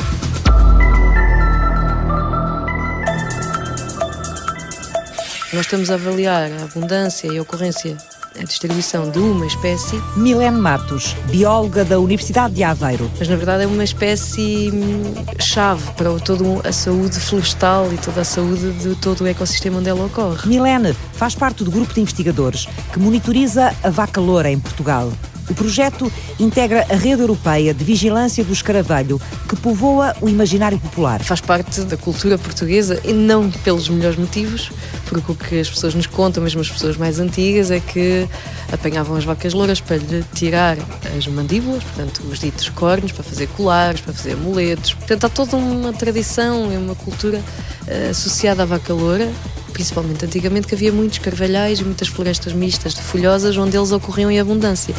Nós 5.51 5.65
estamos 5.65 5.89
a 5.89 5.95
avaliar 5.95 6.51
a 6.51 6.63
abundância 6.63 7.27
e 7.27 7.37
a 7.37 7.41
ocorrência 7.41 7.97
a 8.39 8.43
distribuição 8.43 9.09
de 9.09 9.19
uma 9.19 9.45
espécie. 9.45 10.01
Milene 10.15 10.57
Matos, 10.57 11.15
bióloga 11.25 11.83
da 11.83 11.99
Universidade 11.99 12.53
de 12.53 12.63
Aveiro. 12.63 13.09
Mas 13.17 13.27
na 13.27 13.35
verdade 13.35 13.63
é 13.63 13.67
uma 13.67 13.83
espécie 13.83 14.71
hum, 14.71 15.13
chave 15.39 15.91
para 15.93 16.11
toda 16.19 16.67
a 16.67 16.71
saúde 16.71 17.19
florestal 17.19 17.91
e 17.91 17.97
toda 17.97 18.21
a 18.21 18.25
saúde 18.25 18.71
de 18.73 18.95
todo 18.95 19.21
o 19.21 19.27
ecossistema 19.27 19.79
onde 19.79 19.89
ela 19.89 20.05
ocorre. 20.05 20.47
Milene 20.47 20.93
faz 21.13 21.35
parte 21.35 21.63
do 21.63 21.71
grupo 21.71 21.93
de 21.93 22.01
investigadores 22.01 22.67
que 22.93 22.99
monitoriza 22.99 23.73
a 23.83 23.89
vaca 23.89 24.21
loura 24.21 24.49
em 24.49 24.59
Portugal. 24.59 25.11
O 25.49 25.53
projeto 25.53 26.11
integra 26.39 26.85
a 26.89 26.95
rede 26.95 27.21
europeia 27.21 27.73
de 27.73 27.83
vigilância 27.83 28.43
do 28.43 28.53
escaravelho, 28.53 29.19
que 29.47 29.55
povoa 29.55 30.15
o 30.21 30.29
imaginário 30.29 30.77
popular. 30.77 31.23
Faz 31.23 31.41
parte 31.41 31.81
da 31.81 31.97
cultura 31.97 32.37
portuguesa 32.37 33.01
e 33.03 33.11
não 33.11 33.49
pelos 33.49 33.89
melhores 33.89 34.17
motivos, 34.17 34.71
porque 35.07 35.31
o 35.31 35.35
que 35.35 35.59
as 35.59 35.69
pessoas 35.69 35.95
nos 35.95 36.05
contam, 36.05 36.43
mesmo 36.43 36.61
as 36.61 36.69
pessoas 36.69 36.97
mais 36.97 37.19
antigas, 37.19 37.71
é 37.71 37.79
que 37.79 38.27
apanhavam 38.71 39.17
as 39.17 39.25
vacas 39.25 39.53
louras 39.53 39.81
para 39.81 39.97
lhe 39.97 40.23
tirar 40.35 40.77
as 41.17 41.25
mandíbulas, 41.27 41.83
portanto, 41.83 42.21
os 42.29 42.39
ditos 42.39 42.69
cornos, 42.69 43.11
para 43.11 43.23
fazer 43.23 43.47
colares, 43.47 44.01
para 44.01 44.13
fazer 44.13 44.33
amuletos. 44.33 44.93
Portanto, 44.93 45.25
há 45.25 45.29
toda 45.29 45.57
uma 45.57 45.91
tradição 45.93 46.71
e 46.71 46.77
uma 46.77 46.93
cultura 46.93 47.39
uh, 47.39 48.09
associada 48.11 48.63
à 48.63 48.65
vaca 48.67 48.93
loura 48.93 49.31
principalmente 49.69 50.25
antigamente, 50.25 50.67
que 50.67 50.75
havia 50.75 50.91
muitos 50.91 51.19
carvalhais 51.19 51.79
e 51.79 51.83
muitas 51.83 52.07
florestas 52.07 52.53
mistas 52.53 52.93
de 52.93 53.01
folhosas 53.01 53.57
onde 53.57 53.77
eles 53.77 53.91
ocorriam 53.91 54.29
em 54.29 54.39
abundância. 54.39 54.93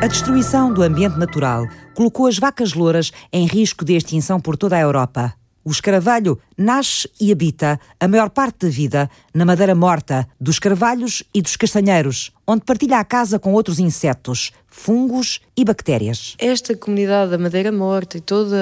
A 0.00 0.06
destruição 0.06 0.72
do 0.72 0.82
ambiente 0.82 1.18
natural 1.18 1.66
colocou 1.94 2.28
as 2.28 2.38
vacas 2.38 2.72
louras 2.72 3.10
em 3.32 3.46
risco 3.46 3.84
de 3.84 3.96
extinção 3.96 4.38
por 4.38 4.56
toda 4.56 4.76
a 4.76 4.80
Europa. 4.80 5.34
O 5.64 5.70
escaravelho 5.70 6.38
nasce 6.56 7.10
e 7.20 7.30
habita 7.30 7.78
a 7.98 8.08
maior 8.08 8.30
parte 8.30 8.64
da 8.64 8.70
vida 8.70 9.10
na 9.34 9.44
madeira 9.44 9.74
morta 9.74 10.26
dos 10.40 10.58
carvalhos 10.58 11.22
e 11.34 11.42
dos 11.42 11.56
castanheiros, 11.56 12.32
onde 12.46 12.64
partilha 12.64 12.98
a 12.98 13.04
casa 13.04 13.38
com 13.38 13.52
outros 13.52 13.78
insetos, 13.78 14.52
fungos 14.78 15.40
e 15.56 15.64
bactérias. 15.64 16.36
Esta 16.38 16.74
comunidade 16.76 17.32
da 17.32 17.38
madeira 17.38 17.72
morta 17.72 18.16
e 18.16 18.20
todas 18.20 18.52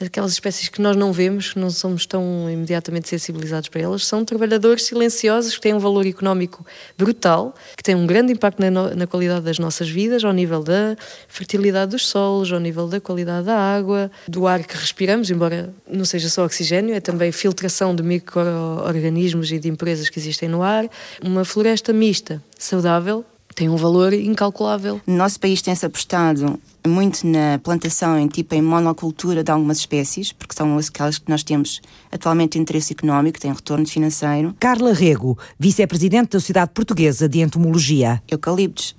aquelas 0.00 0.32
espécies 0.32 0.70
que 0.70 0.80
nós 0.80 0.96
não 0.96 1.12
vemos, 1.12 1.52
que 1.52 1.58
não 1.58 1.68
somos 1.70 2.06
tão 2.06 2.50
imediatamente 2.50 3.08
sensibilizados 3.08 3.68
para 3.68 3.82
elas, 3.82 4.06
são 4.06 4.24
trabalhadores 4.24 4.84
silenciosos 4.84 5.54
que 5.54 5.60
têm 5.60 5.74
um 5.74 5.78
valor 5.78 6.06
económico 6.06 6.64
brutal, 6.96 7.54
que 7.76 7.82
têm 7.82 7.94
um 7.94 8.06
grande 8.06 8.32
impacto 8.32 8.58
na, 8.58 8.70
na 8.70 9.06
qualidade 9.06 9.44
das 9.44 9.58
nossas 9.58 9.88
vidas, 9.88 10.24
ao 10.24 10.32
nível 10.32 10.62
da 10.62 10.96
fertilidade 11.28 11.90
dos 11.90 12.08
solos, 12.08 12.50
ao 12.50 12.58
nível 12.58 12.88
da 12.88 13.00
qualidade 13.00 13.46
da 13.46 13.56
água, 13.56 14.10
do 14.26 14.46
ar 14.46 14.64
que 14.64 14.76
respiramos, 14.76 15.30
embora 15.30 15.74
não 15.86 16.06
seja 16.06 16.30
só 16.30 16.42
oxigênio, 16.44 16.94
é 16.94 17.00
também 17.00 17.30
filtração 17.30 17.94
de 17.94 18.02
micro-organismos 18.02 19.52
e 19.52 19.58
de 19.58 19.68
impurezas 19.68 20.08
que 20.08 20.18
existem 20.18 20.48
no 20.48 20.62
ar. 20.62 20.88
Uma 21.22 21.44
floresta 21.44 21.92
mista, 21.92 22.42
saudável, 22.58 23.24
tem 23.54 23.68
um 23.68 23.76
valor 23.76 24.12
incalculável. 24.12 25.00
O 25.06 25.10
nosso 25.10 25.38
país 25.38 25.62
tem-se 25.62 25.86
apostado 25.86 26.58
muito 26.86 27.26
na 27.26 27.58
plantação 27.62 28.18
em 28.18 28.28
tipo 28.28 28.54
em 28.54 28.60
monocultura 28.60 29.42
de 29.42 29.50
algumas 29.50 29.78
espécies, 29.78 30.32
porque 30.32 30.54
são 30.54 30.76
aquelas 30.76 31.18
que 31.18 31.30
nós 31.30 31.42
temos 31.42 31.80
atualmente 32.12 32.58
interesse 32.58 32.92
económico, 32.92 33.40
têm 33.40 33.52
retorno 33.52 33.86
financeiro. 33.86 34.54
Carla 34.60 34.92
Rego, 34.92 35.38
vice-presidente 35.58 36.32
da 36.32 36.40
Sociedade 36.40 36.72
Portuguesa 36.74 37.28
de 37.28 37.40
Entomologia. 37.40 38.22
Eucaliptos. 38.30 38.94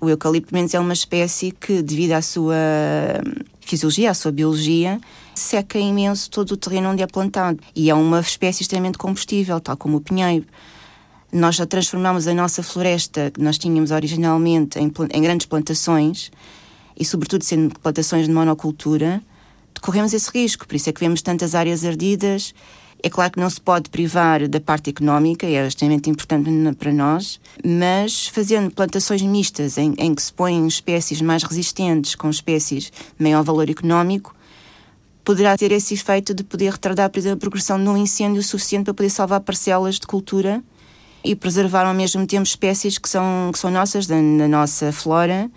O 0.00 0.08
eucalipto, 0.08 0.54
menos, 0.54 0.72
é 0.74 0.80
uma 0.80 0.92
espécie 0.92 1.50
que, 1.50 1.82
devido 1.82 2.12
à 2.12 2.22
sua 2.22 2.54
fisiologia, 3.60 4.12
à 4.12 4.14
sua 4.14 4.30
biologia, 4.30 5.00
seca 5.34 5.78
imenso 5.78 6.30
todo 6.30 6.52
o 6.52 6.56
terreno 6.56 6.90
onde 6.90 7.02
é 7.02 7.06
plantado. 7.06 7.58
E 7.74 7.90
é 7.90 7.94
uma 7.94 8.20
espécie 8.20 8.62
extremamente 8.62 8.96
combustível, 8.96 9.60
tal 9.60 9.76
como 9.76 9.96
o 9.96 10.00
pinheiro. 10.00 10.46
Nós 11.30 11.56
já 11.56 11.66
transformamos 11.66 12.26
a 12.26 12.34
nossa 12.34 12.62
floresta, 12.62 13.30
que 13.30 13.40
nós 13.42 13.58
tínhamos 13.58 13.90
originalmente 13.90 14.78
em, 14.78 14.90
em 15.12 15.22
grandes 15.22 15.46
plantações, 15.46 16.30
e 16.98 17.04
sobretudo 17.04 17.44
sendo 17.44 17.78
plantações 17.78 18.26
de 18.26 18.32
monocultura, 18.32 19.22
corremos 19.80 20.12
esse 20.12 20.30
risco. 20.30 20.66
Por 20.66 20.74
isso 20.74 20.88
é 20.88 20.92
que 20.92 21.00
vemos 21.00 21.22
tantas 21.22 21.54
áreas 21.54 21.84
ardidas. 21.84 22.54
É 23.02 23.08
claro 23.08 23.32
que 23.32 23.38
não 23.38 23.48
se 23.48 23.60
pode 23.60 23.90
privar 23.90 24.48
da 24.48 24.58
parte 24.58 24.90
económica, 24.90 25.46
é 25.46 25.66
extremamente 25.66 26.10
importante 26.10 26.50
para 26.76 26.92
nós, 26.92 27.40
mas 27.64 28.26
fazendo 28.26 28.72
plantações 28.72 29.22
mistas 29.22 29.78
em, 29.78 29.94
em 29.98 30.14
que 30.14 30.22
se 30.22 30.32
põem 30.32 30.66
espécies 30.66 31.20
mais 31.20 31.44
resistentes 31.44 32.16
com 32.16 32.28
espécies 32.28 32.84
de 32.84 33.22
maior 33.22 33.44
valor 33.44 33.70
económico, 33.70 34.34
poderá 35.22 35.56
ter 35.56 35.70
esse 35.70 35.94
efeito 35.94 36.34
de 36.34 36.42
poder 36.42 36.72
retardar, 36.72 37.08
por 37.10 37.18
exemplo, 37.18 37.36
a 37.36 37.40
progressão 37.40 37.80
de 37.80 37.88
um 37.88 37.96
incêndio 37.96 38.42
suficiente 38.42 38.86
para 38.86 38.94
poder 38.94 39.10
salvar 39.10 39.40
parcelas 39.40 39.96
de 39.96 40.06
cultura 40.06 40.60
e 41.24 41.34
preservar 41.34 41.86
ao 41.86 41.94
mesmo 41.94 42.26
tempo 42.26 42.44
espécies 42.44 42.98
que 42.98 43.08
são, 43.08 43.50
que 43.52 43.58
são 43.58 43.70
nossas, 43.70 44.06
da, 44.06 44.16
da 44.16 44.48
nossa 44.48 44.92
flora 44.92 45.50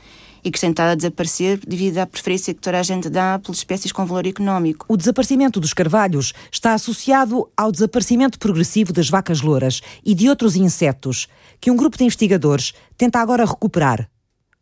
e 0.44 0.52
que 0.52 0.60
têm 0.60 0.72
estado 0.72 0.92
a 0.92 0.96
desaparecer 0.96 1.60
devido 1.66 2.00
à 2.00 2.08
preferência 2.08 2.54
que 2.54 2.60
toda 2.60 2.80
a 2.80 2.84
gente 2.84 3.10
dá 3.10 3.40
pelas 3.40 3.58
espécies 3.58 3.92
com 3.92 4.06
valor 4.06 4.26
económico. 4.26 4.86
O 4.90 4.98
desaparecimento 4.98 5.60
dos 5.60 5.74
carvalhos 5.74 6.34
está 6.52 6.74
associado 6.74 7.50
ao 7.56 7.72
desaparecimento 7.72 8.40
progressivo 8.40 8.92
das 8.92 9.10
vacas 9.10 9.42
louras 9.42 9.82
e 10.04 10.16
de 10.16 10.30
outros 10.30 10.56
insetos, 10.56 11.28
que 11.60 11.70
um 11.70 11.76
grupo 11.76 11.98
de 11.98 12.04
investigadores 12.04 12.74
tenta 12.98 13.20
agora 13.20 13.46
recuperar. 13.46 14.10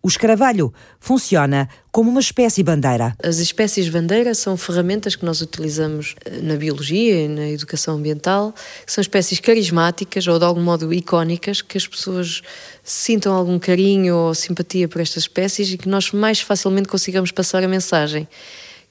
O 0.02 0.08
escaravelho 0.08 0.74
funciona 0.98 1.68
como 1.92 2.10
uma 2.10 2.22
espécie 2.22 2.64
bandeira. 2.64 3.14
As 3.22 3.40
espécies 3.40 3.90
bandeira 3.90 4.34
são 4.34 4.56
ferramentas 4.56 5.14
que 5.14 5.26
nós 5.26 5.42
utilizamos 5.42 6.16
eh, 6.24 6.40
na 6.42 6.56
biologia 6.56 7.26
e 7.26 7.28
na 7.28 7.50
educação 7.50 7.98
ambiental, 7.98 8.54
que 8.86 8.94
são 8.94 9.02
espécies 9.02 9.42
carismáticas 9.42 10.26
ou 10.26 10.40
de 10.40 10.46
algum 10.46 10.62
modo 10.62 10.94
icónicas, 10.94 11.62
que 11.62 11.78
as 11.78 11.86
pessoas 11.86 12.42
sintam 12.82 13.34
algum 13.34 13.60
carinho 13.60 14.16
ou 14.16 14.34
simpatia 14.34 14.88
por 14.88 15.02
estas 15.02 15.24
espécies 15.24 15.74
e 15.74 15.78
que 15.78 15.90
nós 15.90 16.14
mais 16.14 16.40
facilmente 16.40 16.88
consigamos 16.88 17.32
passar 17.32 17.62
a 17.62 17.68
mensagem 17.68 18.26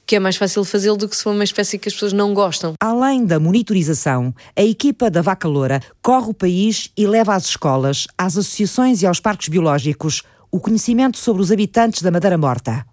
que 0.05 0.15
é 0.15 0.19
mais 0.19 0.37
fácil 0.37 0.65
fazê-lo 0.65 0.97
do 0.97 1.07
que 1.07 1.15
se 1.15 1.21
for 1.21 1.35
uma 1.35 1.43
espécie 1.43 1.77
que 1.77 1.87
as 1.87 1.93
pessoas 1.93 2.13
não 2.13 2.33
gostam. 2.33 2.73
Além 2.81 3.27
da 3.27 3.39
monitorização, 3.39 4.33
a 4.55 4.63
equipa 4.63 5.07
da 5.07 5.21
Vaca 5.21 5.47
Loura 5.47 5.79
corre 6.01 6.31
o 6.31 6.33
país 6.33 6.89
e 6.97 7.05
leva 7.05 7.35
às 7.35 7.45
escolas, 7.45 8.07
às 8.17 8.35
associações 8.35 9.03
e 9.03 9.05
aos 9.05 9.19
parques 9.19 9.49
biológicos 9.49 10.23
o 10.51 10.59
conhecimento 10.59 11.17
sobre 11.17 11.41
os 11.41 11.51
habitantes 11.51 12.01
da 12.01 12.11
Madeira 12.11 12.37
Morta. 12.37 12.85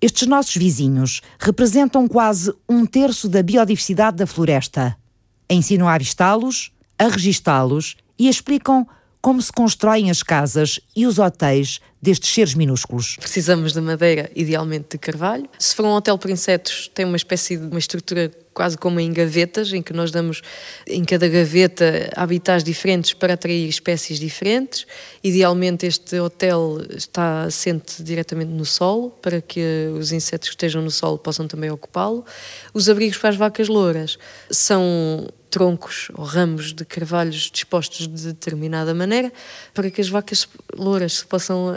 Estes 0.00 0.26
nossos 0.26 0.56
vizinhos 0.56 1.22
representam 1.38 2.06
quase 2.06 2.52
um 2.68 2.84
terço 2.84 3.28
da 3.28 3.42
biodiversidade 3.42 4.18
da 4.18 4.26
floresta. 4.26 4.96
Ensinam 5.48 5.88
a 5.88 5.94
avistá-los, 5.94 6.72
a 6.98 7.08
registá-los 7.08 7.96
e 8.18 8.28
explicam 8.28 8.86
como 9.22 9.40
se 9.40 9.50
constroem 9.50 10.10
as 10.10 10.22
casas 10.22 10.78
e 10.94 11.06
os 11.06 11.18
hotéis 11.18 11.80
destes 12.04 12.34
seres 12.34 12.54
minúsculos. 12.54 13.16
Precisamos 13.16 13.72
de 13.72 13.80
madeira, 13.80 14.30
idealmente 14.36 14.88
de 14.90 14.98
carvalho. 14.98 15.48
Se 15.58 15.74
for 15.74 15.86
um 15.86 15.94
hotel 15.94 16.18
por 16.18 16.30
insetos, 16.30 16.90
tem 16.94 17.06
uma 17.06 17.16
espécie 17.16 17.56
de 17.56 17.66
uma 17.66 17.78
estrutura 17.78 18.30
quase 18.52 18.76
como 18.76 19.00
em 19.00 19.10
gavetas, 19.10 19.72
em 19.72 19.82
que 19.82 19.92
nós 19.94 20.10
damos 20.10 20.42
em 20.86 21.02
cada 21.02 21.26
gaveta 21.26 22.10
habitats 22.14 22.62
diferentes 22.62 23.14
para 23.14 23.32
atrair 23.32 23.66
espécies 23.68 24.20
diferentes. 24.20 24.86
Idealmente, 25.24 25.86
este 25.86 26.20
hotel 26.20 26.82
está 26.90 27.44
assente 27.44 28.02
diretamente 28.02 28.52
no 28.52 28.66
solo, 28.66 29.10
para 29.22 29.40
que 29.40 29.88
os 29.98 30.12
insetos 30.12 30.50
que 30.50 30.54
estejam 30.54 30.82
no 30.82 30.90
solo 30.90 31.18
possam 31.18 31.48
também 31.48 31.70
ocupá-lo. 31.70 32.22
Os 32.74 32.88
abrigos 32.88 33.16
para 33.16 33.30
as 33.30 33.36
vacas 33.36 33.66
louras 33.66 34.18
são 34.50 35.26
troncos 35.54 36.08
ou 36.14 36.24
ramos 36.24 36.72
de 36.72 36.84
carvalhos 36.84 37.48
dispostos 37.48 38.08
de 38.08 38.32
determinada 38.32 38.92
maneira 38.92 39.32
para 39.72 39.88
que 39.88 40.00
as 40.00 40.08
vacas 40.08 40.48
louras 40.76 41.18
se 41.18 41.24
possam 41.24 41.76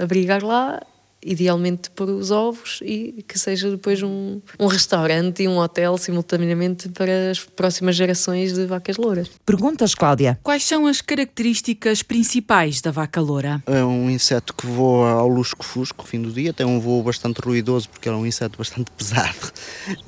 abrigar 0.00 0.42
lá 0.44 0.80
idealmente 1.24 1.90
por 1.90 2.08
os 2.10 2.30
ovos 2.30 2.80
e 2.82 3.24
que 3.26 3.38
seja 3.38 3.70
depois 3.70 4.02
um, 4.02 4.40
um 4.60 4.66
restaurante 4.66 5.42
e 5.42 5.48
um 5.48 5.58
hotel 5.58 5.96
simultaneamente 5.96 6.88
para 6.90 7.30
as 7.30 7.40
próximas 7.40 7.96
gerações 7.96 8.52
de 8.52 8.66
vacas 8.66 8.98
louras. 8.98 9.30
Perguntas, 9.46 9.94
Cláudia. 9.94 10.38
Quais 10.42 10.64
são 10.64 10.86
as 10.86 11.00
características 11.00 12.02
principais 12.02 12.82
da 12.82 12.90
vaca 12.90 13.20
loura? 13.20 13.62
É 13.66 13.82
um 13.82 14.10
inseto 14.10 14.54
que 14.54 14.66
voa 14.66 15.12
ao 15.12 15.28
lusco-fusco 15.28 16.06
fim 16.06 16.20
do 16.20 16.30
dia, 16.30 16.52
tem 16.52 16.66
um 16.66 16.78
voo 16.78 17.02
bastante 17.02 17.38
ruidoso 17.38 17.88
porque 17.88 18.08
é 18.08 18.12
um 18.12 18.26
inseto 18.26 18.58
bastante 18.58 18.90
pesado. 18.96 19.52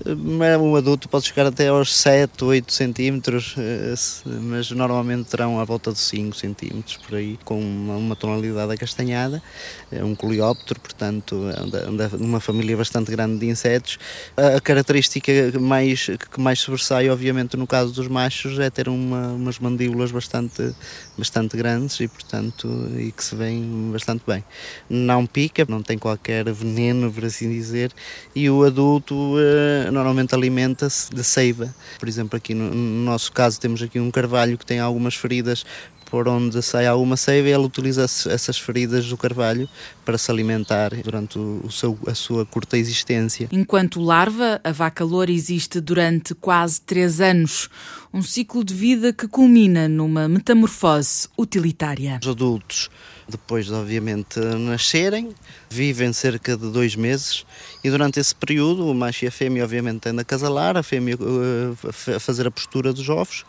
Mas 0.04 0.60
um 0.60 0.76
adulto 0.76 1.08
pode 1.08 1.26
chegar 1.26 1.46
até 1.46 1.68
aos 1.68 1.96
7, 1.96 2.44
8 2.44 2.72
centímetros, 2.72 3.54
eh, 3.56 3.94
mas 4.42 4.70
normalmente 4.70 5.30
terão 5.30 5.58
à 5.58 5.64
volta 5.64 5.92
de 5.92 5.98
5 5.98 6.36
centímetros 6.36 6.96
por 6.98 7.16
aí, 7.16 7.38
com 7.44 7.58
uma 7.58 8.14
tonalidade 8.14 8.72
acastanhada. 8.72 9.42
É 9.90 10.04
um 10.04 10.14
coleóptero, 10.14 10.80
portanto 10.80 11.05
portanto, 11.06 11.46
é 11.48 12.16
uma 12.16 12.40
família 12.40 12.76
bastante 12.76 13.10
grande 13.10 13.38
de 13.38 13.46
insetos. 13.46 13.98
A 14.36 14.60
característica 14.60 15.32
mais, 15.60 16.06
que 16.06 16.40
mais 16.40 16.58
sobressai, 16.60 17.08
obviamente, 17.08 17.56
no 17.56 17.66
caso 17.66 17.92
dos 17.92 18.08
machos, 18.08 18.58
é 18.58 18.68
ter 18.70 18.88
uma, 18.88 19.28
umas 19.28 19.58
mandíbulas 19.58 20.10
bastante, 20.10 20.74
bastante 21.16 21.56
grandes 21.56 22.00
e, 22.00 22.08
portanto, 22.08 22.68
e 22.98 23.12
que 23.12 23.22
se 23.22 23.34
veem 23.34 23.90
bastante 23.92 24.22
bem. 24.26 24.44
Não 24.90 25.26
pica, 25.26 25.64
não 25.68 25.82
tem 25.82 25.98
qualquer 25.98 26.50
veneno, 26.52 27.12
por 27.12 27.24
assim 27.24 27.50
dizer, 27.50 27.92
e 28.34 28.50
o 28.50 28.64
adulto 28.64 29.36
eh, 29.38 29.90
normalmente 29.90 30.34
alimenta-se 30.34 31.14
de 31.14 31.22
seiva. 31.22 31.74
Por 31.98 32.08
exemplo, 32.08 32.36
aqui 32.36 32.54
no, 32.54 32.70
no 32.70 33.04
nosso 33.04 33.32
caso 33.32 33.60
temos 33.60 33.82
aqui 33.82 34.00
um 34.00 34.10
carvalho 34.10 34.58
que 34.58 34.66
tem 34.66 34.80
algumas 34.80 35.14
feridas 35.14 35.64
por 36.10 36.28
onde 36.28 36.62
sai 36.62 36.86
alguma 36.86 37.16
seiva, 37.16 37.48
ele 37.48 37.64
utiliza 37.64 38.04
essas 38.04 38.58
feridas 38.58 39.06
do 39.08 39.16
carvalho 39.16 39.68
para 40.04 40.16
se 40.16 40.30
alimentar 40.30 40.90
durante 41.02 41.38
o 41.38 41.70
seu, 41.70 41.98
a 42.06 42.14
sua 42.14 42.46
curta 42.46 42.78
existência. 42.78 43.48
Enquanto 43.50 44.00
larva, 44.00 44.60
a 44.62 44.72
vaca 44.72 45.04
loura 45.04 45.32
existe 45.32 45.80
durante 45.80 46.34
quase 46.34 46.80
três 46.80 47.20
anos, 47.20 47.68
um 48.14 48.22
ciclo 48.22 48.64
de 48.64 48.72
vida 48.72 49.12
que 49.12 49.26
culmina 49.26 49.88
numa 49.88 50.28
metamorfose 50.28 51.28
utilitária. 51.36 52.20
Os 52.22 52.28
adultos, 52.28 52.88
depois 53.28 53.66
de 53.66 53.74
obviamente 53.74 54.38
nascerem, 54.38 55.30
vivem 55.68 56.12
cerca 56.12 56.56
de 56.56 56.70
dois 56.70 56.94
meses 56.94 57.44
e 57.82 57.90
durante 57.90 58.20
esse 58.20 58.34
período 58.34 58.86
o 58.86 58.94
macho 58.94 59.24
e 59.24 59.28
a 59.28 59.30
fêmea 59.30 59.64
obviamente 59.64 60.00
têm 60.00 60.14
de 60.14 60.20
acasalar, 60.20 60.76
a 60.76 60.82
fêmea 60.82 61.16
uh, 61.16 61.76
a 62.14 62.20
fazer 62.20 62.46
a 62.46 62.50
postura 62.50 62.92
dos 62.92 63.08
ovos 63.08 63.44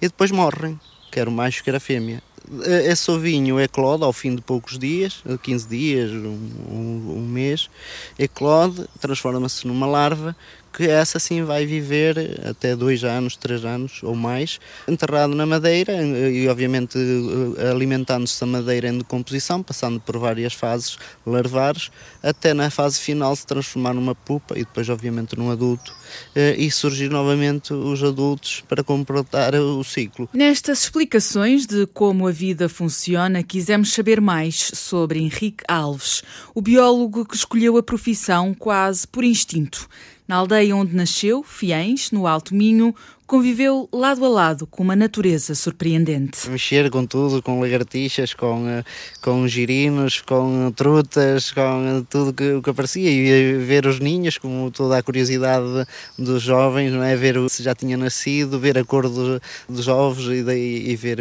e 0.00 0.06
depois 0.08 0.30
morrem 0.30 0.78
quer 1.12 1.28
o 1.28 1.30
macho, 1.30 1.62
quer 1.62 1.74
a 1.74 1.80
fêmea. 1.80 2.22
Esse 2.64 3.08
ovinho 3.10 3.60
eclode 3.60 4.02
ao 4.02 4.12
fim 4.12 4.34
de 4.34 4.42
poucos 4.42 4.78
dias, 4.78 5.22
15 5.42 5.68
dias, 5.68 6.10
um, 6.10 6.38
um, 6.68 7.14
um 7.18 7.28
mês, 7.28 7.70
eclode, 8.18 8.84
transforma-se 9.00 9.66
numa 9.66 9.86
larva 9.86 10.34
que 10.72 10.84
essa 10.88 11.18
sim 11.18 11.44
vai 11.44 11.66
viver 11.66 12.40
até 12.48 12.74
dois 12.74 13.04
anos, 13.04 13.36
três 13.36 13.64
anos 13.64 14.00
ou 14.02 14.14
mais, 14.14 14.58
enterrado 14.88 15.34
na 15.34 15.44
madeira 15.44 15.92
e 16.02 16.48
obviamente 16.48 16.98
eh, 16.98 17.70
alimentando-se 17.70 18.40
da 18.40 18.46
madeira 18.46 18.88
em 18.88 18.98
decomposição, 18.98 19.62
passando 19.62 20.00
por 20.00 20.18
várias 20.18 20.54
fases 20.54 20.96
larvares, 21.26 21.90
até 22.22 22.54
na 22.54 22.70
fase 22.70 22.98
final 22.98 23.34
se 23.36 23.46
transformar 23.46 23.92
numa 23.94 24.14
pupa 24.14 24.54
e 24.58 24.64
depois 24.64 24.88
obviamente 24.88 25.38
num 25.38 25.50
adulto 25.50 25.94
eh, 26.34 26.56
e 26.58 26.70
surgir 26.70 27.10
novamente 27.10 27.72
os 27.74 28.02
adultos 28.02 28.62
para 28.68 28.82
completar 28.82 29.54
o 29.54 29.84
ciclo. 29.84 30.28
Nestas 30.32 30.84
explicações 30.84 31.66
de 31.66 31.86
como 31.86 32.26
a 32.26 32.32
vida 32.32 32.68
funciona, 32.68 33.42
quisemos 33.42 33.92
saber 33.92 34.20
mais 34.20 34.70
sobre 34.74 35.18
Henrique 35.18 35.64
Alves, 35.68 36.22
o 36.54 36.62
biólogo 36.62 37.26
que 37.26 37.36
escolheu 37.36 37.76
a 37.76 37.82
profissão 37.82 38.54
quase 38.54 39.06
por 39.06 39.24
instinto. 39.24 39.88
Na 40.32 40.38
aldeia 40.38 40.74
onde 40.74 40.96
nasceu, 40.96 41.42
Fiães, 41.42 42.10
no 42.10 42.26
Alto 42.26 42.54
Minho, 42.54 42.96
conviveu 43.32 43.88
lado 43.90 44.26
a 44.26 44.28
lado 44.28 44.66
com 44.66 44.82
uma 44.82 44.94
natureza 44.94 45.54
surpreendente. 45.54 46.50
Mexer 46.50 46.90
com 46.90 47.06
tudo, 47.06 47.40
com 47.40 47.60
lagartixas, 47.60 48.34
com, 48.34 48.68
eh, 48.68 48.84
com 49.22 49.48
girinos, 49.48 50.20
com 50.20 50.70
trutas, 50.76 51.50
com 51.50 52.04
tudo 52.10 52.34
que, 52.34 52.60
que 52.60 52.68
aparecia 52.68 53.10
e 53.10 53.56
ver 53.56 53.86
os 53.86 53.98
ninhos, 54.00 54.36
como 54.36 54.70
toda 54.70 54.98
a 54.98 55.02
curiosidade 55.02 55.64
dos 56.18 56.42
jovens, 56.42 56.92
não 56.92 57.02
é? 57.02 57.16
ver 57.16 57.36
se 57.48 57.62
já 57.62 57.74
tinha 57.74 57.96
nascido, 57.96 58.58
ver 58.60 58.76
a 58.76 58.84
cor 58.84 59.08
dos, 59.08 59.40
dos 59.66 59.88
ovos 59.88 60.26
e, 60.26 60.42
daí, 60.42 60.90
e 60.90 60.94
ver, 60.94 61.20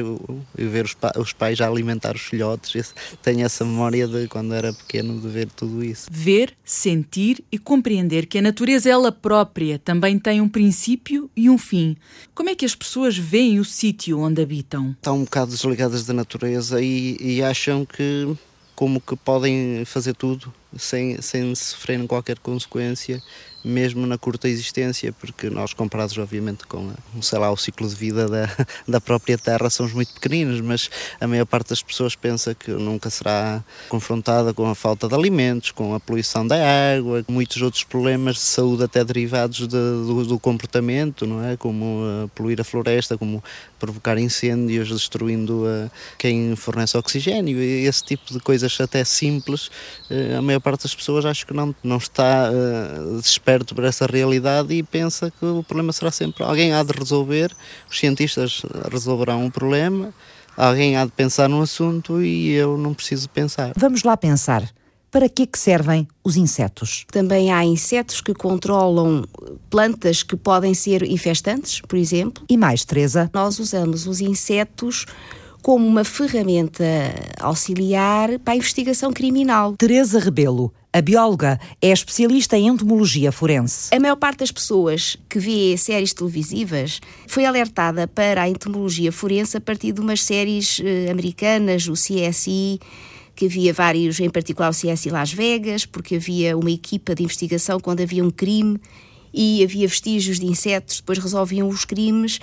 e 0.57 0.65
ver 0.65 0.83
os, 0.83 0.97
os 1.17 1.31
pais 1.31 1.61
a 1.61 1.67
alimentar 1.69 2.13
os 2.13 2.23
filhotes. 2.23 2.93
Tenho 3.23 3.45
essa 3.45 3.63
memória 3.63 4.05
de 4.05 4.27
quando 4.27 4.53
era 4.53 4.73
pequeno 4.73 5.17
de 5.17 5.29
ver 5.29 5.47
tudo 5.55 5.81
isso. 5.81 6.09
Ver, 6.11 6.53
sentir 6.65 7.41
e 7.49 7.57
compreender 7.57 8.25
que 8.25 8.37
a 8.37 8.41
natureza 8.41 8.89
ela 8.89 9.13
própria 9.13 9.79
também 9.79 10.19
tem 10.19 10.41
um 10.41 10.49
princípio 10.49 11.31
e 11.37 11.49
um 11.49 11.57
fim 11.57 11.95
como 12.33 12.49
é 12.49 12.55
que 12.55 12.65
as 12.65 12.75
pessoas 12.75 13.17
veem 13.17 13.59
o 13.59 13.65
sítio 13.65 14.19
onde 14.19 14.41
habitam? 14.41 14.91
Estão 14.91 15.17
um 15.17 15.23
bocado 15.23 15.51
desligadas 15.51 16.05
da 16.05 16.13
natureza 16.13 16.81
e, 16.81 17.17
e 17.19 17.43
acham 17.43 17.85
que 17.85 18.35
como 18.75 18.99
que 18.99 19.15
podem 19.15 19.83
fazer 19.85 20.15
tudo 20.15 20.53
sem, 20.77 21.21
sem 21.21 21.53
sofrerem 21.55 22.07
qualquer 22.07 22.39
consequência 22.39 23.21
mesmo 23.63 24.05
na 24.07 24.17
curta 24.17 24.47
existência, 24.47 25.13
porque 25.13 25.49
nós 25.49 25.73
comparados 25.73 26.17
obviamente 26.17 26.65
com, 26.65 26.91
sei 27.21 27.39
lá, 27.39 27.51
o 27.51 27.57
ciclo 27.57 27.87
de 27.87 27.95
vida 27.95 28.27
da, 28.27 28.49
da 28.87 29.01
própria 29.01 29.37
Terra 29.37 29.69
somos 29.69 29.93
muito 29.93 30.13
pequeninos, 30.13 30.59
mas 30.61 30.89
a 31.19 31.27
maior 31.27 31.45
parte 31.45 31.69
das 31.69 31.81
pessoas 31.81 32.15
pensa 32.15 32.55
que 32.55 32.71
nunca 32.71 33.09
será 33.09 33.63
confrontada 33.87 34.53
com 34.53 34.67
a 34.67 34.75
falta 34.75 35.07
de 35.07 35.15
alimentos, 35.15 35.71
com 35.71 35.93
a 35.93 35.99
poluição 35.99 36.45
da 36.45 36.57
água, 36.95 37.23
muitos 37.27 37.61
outros 37.61 37.83
problemas 37.83 38.35
de 38.35 38.41
saúde 38.41 38.83
até 38.83 39.03
derivados 39.03 39.59
de, 39.59 39.67
do, 39.67 40.25
do, 40.25 40.39
comportamento, 40.39 41.27
não 41.27 41.43
é? 41.43 41.55
Como 41.55 42.01
uh, 42.03 42.27
poluir 42.29 42.59
a 42.59 42.63
floresta, 42.63 43.17
como 43.17 43.43
provocar 43.79 44.17
incêndios, 44.17 44.89
destruindo 44.89 45.65
uh, 45.65 45.91
quem 46.17 46.55
fornece 46.55 46.97
oxigênio, 46.97 47.59
esse 47.61 48.03
tipo 48.03 48.33
de 48.33 48.39
coisas 48.39 48.79
até 48.81 49.03
simples, 49.03 49.67
uh, 50.09 50.37
a 50.39 50.41
maior 50.41 50.59
parte 50.61 50.83
das 50.83 50.95
pessoas 50.95 51.25
acho 51.25 51.45
que 51.45 51.53
não, 51.53 51.75
não 51.83 51.97
está 51.97 52.49
uh, 52.49 53.19
desperto 53.19 53.75
para 53.75 53.87
essa 53.87 54.05
realidade 54.05 54.73
e 54.73 54.83
pensa 54.83 55.31
que 55.31 55.45
o 55.45 55.63
problema 55.63 55.91
será 55.91 56.11
sempre 56.11 56.43
alguém 56.43 56.73
há 56.73 56.83
de 56.83 56.91
resolver, 56.97 57.51
os 57.89 57.99
cientistas 57.99 58.61
resolverão 58.91 59.45
o 59.45 59.51
problema, 59.51 60.13
alguém 60.55 60.95
há 60.95 61.05
de 61.05 61.11
pensar 61.11 61.49
no 61.49 61.61
assunto 61.61 62.21
e 62.21 62.51
eu 62.51 62.77
não 62.77 62.93
preciso 62.93 63.29
pensar. 63.29 63.73
Vamos 63.75 64.03
lá 64.03 64.15
pensar. 64.15 64.69
Para 65.11 65.27
que, 65.27 65.45
que 65.45 65.59
servem 65.59 66.07
os 66.23 66.37
insetos? 66.37 67.05
Também 67.11 67.51
há 67.51 67.65
insetos 67.65 68.21
que 68.21 68.33
controlam 68.33 69.25
plantas 69.69 70.23
que 70.23 70.37
podem 70.37 70.73
ser 70.73 71.03
infestantes, 71.03 71.81
por 71.81 71.97
exemplo. 71.97 72.45
E 72.49 72.55
mais, 72.55 72.85
Teresa? 72.85 73.29
Nós 73.33 73.59
usamos 73.59 74.07
os 74.07 74.21
insetos 74.21 75.05
como 75.61 75.87
uma 75.87 76.03
ferramenta 76.03 76.83
auxiliar 77.39 78.39
para 78.39 78.53
a 78.53 78.57
investigação 78.57 79.13
criminal. 79.13 79.75
Teresa 79.77 80.19
Rebelo, 80.19 80.73
a 80.91 81.01
bióloga, 81.01 81.59
é 81.81 81.91
especialista 81.91 82.57
em 82.57 82.67
entomologia 82.67 83.31
forense. 83.31 83.93
A 83.93 83.99
maior 83.99 84.15
parte 84.15 84.39
das 84.39 84.51
pessoas 84.51 85.17
que 85.29 85.39
vê 85.39 85.77
séries 85.77 86.13
televisivas 86.13 86.99
foi 87.27 87.45
alertada 87.45 88.07
para 88.07 88.43
a 88.43 88.49
entomologia 88.49 89.11
forense 89.11 89.55
a 89.55 89.61
partir 89.61 89.91
de 89.91 90.01
umas 90.01 90.23
séries 90.23 90.81
eh, 90.83 91.09
americanas, 91.11 91.87
o 91.87 91.93
CSI, 91.93 92.79
que 93.35 93.45
havia 93.45 93.73
vários, 93.73 94.19
em 94.19 94.29
particular 94.29 94.69
o 94.69 94.73
CSI 94.73 95.09
Las 95.09 95.31
Vegas, 95.31 95.85
porque 95.85 96.15
havia 96.15 96.57
uma 96.57 96.71
equipa 96.71 97.15
de 97.15 97.23
investigação 97.23 97.79
quando 97.79 98.01
havia 98.01 98.23
um 98.23 98.31
crime 98.31 98.79
e 99.33 99.63
havia 99.63 99.87
vestígios 99.87 100.39
de 100.39 100.45
insetos, 100.45 100.97
depois 100.97 101.17
resolviam 101.17 101.69
os 101.69 101.85
crimes 101.85 102.39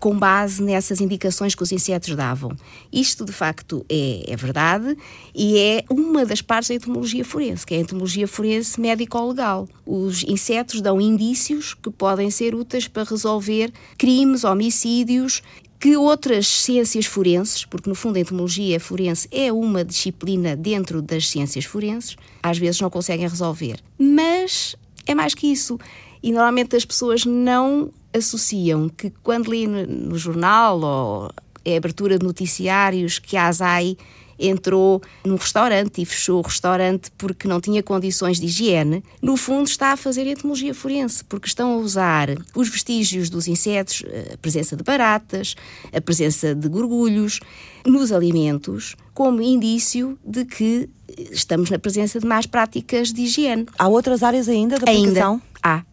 com 0.00 0.18
base 0.18 0.62
nessas 0.62 1.00
indicações 1.00 1.54
que 1.54 1.62
os 1.62 1.70
insetos 1.70 2.16
davam. 2.16 2.56
Isto, 2.90 3.24
de 3.24 3.32
facto, 3.32 3.84
é, 3.88 4.24
é 4.26 4.34
verdade 4.34 4.96
e 5.34 5.58
é 5.58 5.84
uma 5.90 6.24
das 6.24 6.40
partes 6.40 6.70
da 6.70 6.74
entomologia 6.74 7.24
forense, 7.24 7.66
que 7.66 7.74
é 7.74 7.76
a 7.76 7.80
entomologia 7.80 8.26
forense 8.26 8.80
médico-legal. 8.80 9.68
Os 9.86 10.24
insetos 10.24 10.80
dão 10.80 11.00
indícios 11.00 11.74
que 11.74 11.90
podem 11.90 12.30
ser 12.30 12.54
úteis 12.54 12.88
para 12.88 13.04
resolver 13.04 13.70
crimes, 13.98 14.42
homicídios 14.42 15.42
que 15.78 15.96
outras 15.96 16.46
ciências 16.46 17.06
forenses, 17.06 17.64
porque 17.64 17.88
no 17.88 17.94
fundo 17.94 18.16
a 18.16 18.20
entomologia 18.20 18.78
forense 18.78 19.26
é 19.30 19.50
uma 19.50 19.82
disciplina 19.82 20.54
dentro 20.54 21.00
das 21.00 21.26
ciências 21.28 21.64
forenses, 21.64 22.16
às 22.42 22.58
vezes 22.58 22.80
não 22.82 22.90
conseguem 22.90 23.26
resolver. 23.26 23.80
Mas 23.98 24.76
é 25.06 25.14
mais 25.14 25.34
que 25.34 25.46
isso. 25.46 25.78
E 26.22 26.32
normalmente 26.32 26.76
as 26.76 26.84
pessoas 26.84 27.24
não 27.24 27.90
associam 28.12 28.88
que 28.88 29.12
quando 29.22 29.50
lê 29.50 29.66
no, 29.66 29.86
no 29.86 30.18
jornal 30.18 30.80
ou 30.80 31.30
é 31.64 31.76
abertura 31.76 32.18
de 32.18 32.24
noticiários 32.24 33.18
que 33.18 33.36
a 33.36 33.48
ASAI 33.48 33.96
entrou 34.40 35.02
num 35.24 35.36
restaurante 35.36 36.00
e 36.00 36.06
fechou 36.06 36.38
o 36.38 36.42
restaurante 36.42 37.10
porque 37.18 37.46
não 37.46 37.60
tinha 37.60 37.82
condições 37.82 38.40
de 38.40 38.46
higiene, 38.46 39.04
no 39.20 39.36
fundo 39.36 39.68
está 39.68 39.92
a 39.92 39.96
fazer 39.96 40.26
entomologia 40.26 40.72
forense, 40.72 41.22
porque 41.24 41.46
estão 41.46 41.74
a 41.74 41.76
usar 41.76 42.30
os 42.54 42.68
vestígios 42.68 43.28
dos 43.28 43.46
insetos, 43.46 44.02
a 44.32 44.38
presença 44.38 44.76
de 44.76 44.82
baratas, 44.82 45.54
a 45.92 46.00
presença 46.00 46.54
de 46.54 46.68
gorgulhos 46.68 47.40
nos 47.86 48.12
alimentos, 48.12 48.96
como 49.14 49.42
indício 49.42 50.18
de 50.24 50.44
que 50.44 50.88
estamos 51.30 51.70
na 51.70 51.78
presença 51.78 52.18
de 52.18 52.26
más 52.26 52.46
práticas 52.46 53.12
de 53.12 53.22
higiene. 53.22 53.66
Há 53.78 53.88
outras 53.88 54.22
áreas 54.22 54.48
ainda 54.48 54.78
da 54.78 54.90
aplicação? 54.90 55.32
Ainda. 55.34 55.50
Há. 55.62 55.84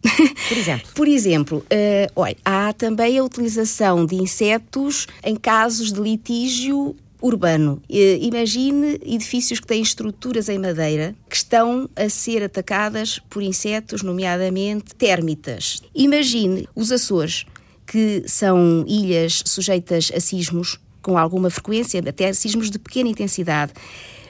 Por 0.48 0.56
exemplo? 0.56 0.88
Por 0.94 1.08
exemplo, 1.08 1.58
uh, 1.58 2.12
olha, 2.16 2.36
há 2.44 2.72
também 2.72 3.18
a 3.18 3.24
utilização 3.24 4.06
de 4.06 4.16
insetos 4.16 5.06
em 5.22 5.36
casos 5.36 5.92
de 5.92 6.00
litígio 6.00 6.96
urbano. 7.20 7.82
Imagine 7.88 8.98
edifícios 9.04 9.60
que 9.60 9.66
têm 9.66 9.82
estruturas 9.82 10.48
em 10.48 10.58
madeira 10.58 11.14
que 11.28 11.36
estão 11.36 11.90
a 11.96 12.08
ser 12.08 12.44
atacadas 12.44 13.18
por 13.28 13.42
insetos, 13.42 14.02
nomeadamente 14.02 14.94
térmitas. 14.94 15.82
Imagine 15.94 16.68
os 16.74 16.92
Açores, 16.92 17.44
que 17.86 18.22
são 18.26 18.84
ilhas 18.86 19.42
sujeitas 19.44 20.12
a 20.14 20.20
sismos 20.20 20.78
com 21.08 21.16
alguma 21.16 21.48
frequência, 21.48 22.02
até 22.06 22.30
sismos 22.34 22.70
de 22.70 22.78
pequena 22.78 23.08
intensidade. 23.08 23.72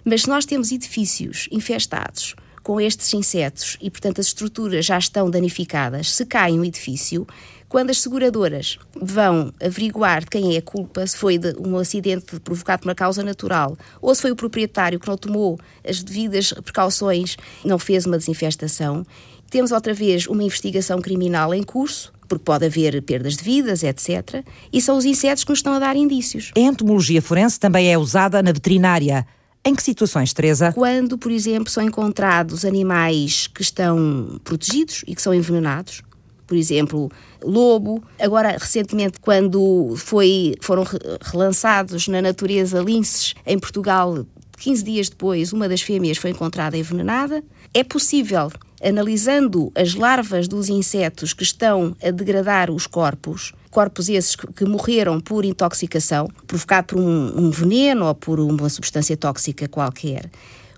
Mas 0.05 0.27
nós 0.27 0.47
temos 0.47 0.71
edifícios 0.71 1.49
infestados 1.51 2.37
com 2.63 2.81
estes 2.81 3.13
insetos 3.15 3.77
e, 3.81 3.91
portanto, 3.91 4.21
as 4.21 4.29
estruturas 4.29 4.87
já 4.87 4.97
estão 4.97 5.29
danificadas, 5.29 6.15
se 6.15 6.25
cai 6.25 6.53
um 6.53 6.65
edifício, 6.65 7.27
quando 7.69 7.91
as 7.91 8.01
seguradoras 8.01 8.79
vão 8.95 9.53
averiguar 9.61 10.25
quem 10.29 10.55
é 10.55 10.59
a 10.59 10.63
culpa, 10.63 11.05
se 11.05 11.17
foi 11.17 11.37
de 11.37 11.53
um 11.59 11.77
acidente 11.77 12.39
provocado 12.39 12.83
por 12.83 12.89
uma 12.89 12.95
causa 12.95 13.23
natural 13.25 13.77
ou 14.01 14.15
se 14.15 14.23
foi 14.23 14.31
o 14.31 14.37
proprietário 14.37 15.01
que 15.01 15.09
não 15.09 15.17
tomou 15.17 15.59
as 15.87 16.01
devidas 16.01 16.53
precauções, 16.53 17.37
não 17.65 17.79
fez 17.79 18.07
uma 18.07 18.17
desinfestação, 18.17 19.05
temos 19.51 19.73
outra 19.73 19.93
vez 19.93 20.27
uma 20.29 20.45
investigação 20.45 21.01
criminal 21.01 21.53
em 21.53 21.63
curso, 21.63 22.13
porque 22.29 22.45
pode 22.45 22.67
haver 22.67 23.03
perdas 23.03 23.37
de 23.37 23.43
vidas, 23.43 23.83
etc. 23.83 24.45
E 24.73 24.81
são 24.81 24.97
os 24.97 25.05
insetos 25.05 25.45
que 25.45 25.51
nos 25.51 25.59
estão 25.59 25.73
a 25.73 25.79
dar 25.79 25.97
indícios. 25.97 26.53
A 26.57 26.61
entomologia 26.61 27.23
forense 27.23 27.59
também 27.59 27.91
é 27.91 27.99
usada 27.99 28.43
na 28.43 28.53
veterinária. 28.53 29.27
Em 29.65 29.75
que 29.75 29.83
situações, 29.83 30.33
Teresa? 30.33 30.73
Quando, 30.73 31.19
por 31.19 31.33
exemplo, 31.33 31.71
são 31.71 31.83
encontrados 31.83 32.65
animais 32.65 33.49
que 33.49 33.63
estão 33.63 34.41
protegidos 34.45 35.05
e 35.07 35.15
que 35.15 35.21
são 35.21 35.35
envenenados, 35.35 36.03
por 36.47 36.57
exemplo, 36.57 37.11
lobo. 37.43 38.03
Agora, 38.19 38.53
recentemente, 38.53 39.21
quando 39.21 39.95
foi, 39.97 40.55
foram 40.61 40.85
relançados 41.21 42.09
na 42.09 42.23
natureza 42.23 42.81
linces 42.81 43.35
em 43.47 43.59
Portugal, 43.59 44.25
15 44.57 44.83
dias 44.83 45.09
depois, 45.09 45.53
uma 45.53 45.69
das 45.69 45.83
fêmeas 45.83 46.17
foi 46.17 46.31
encontrada 46.31 46.77
envenenada. 46.77 47.45
É 47.75 47.85
possível, 47.85 48.51
analisando 48.83 49.73
as 49.75 49.95
larvas 49.95 50.47
dos 50.49 50.69
insetos 50.69 51.33
que 51.33 51.43
estão 51.43 51.97
a 52.03 52.11
degradar 52.11 52.71
os 52.71 52.87
corpos, 52.87 53.53
corpos 53.71 54.09
esses 54.09 54.37
que 54.37 54.65
morreram 54.65 55.21
por 55.21 55.45
intoxicação, 55.45 56.29
provocado 56.47 56.89
por 56.89 56.99
um, 56.99 57.47
um 57.47 57.51
veneno 57.51 58.07
ou 58.07 58.15
por 58.15 58.41
uma 58.41 58.69
substância 58.69 59.17
tóxica 59.17 59.69
qualquer. 59.69 60.31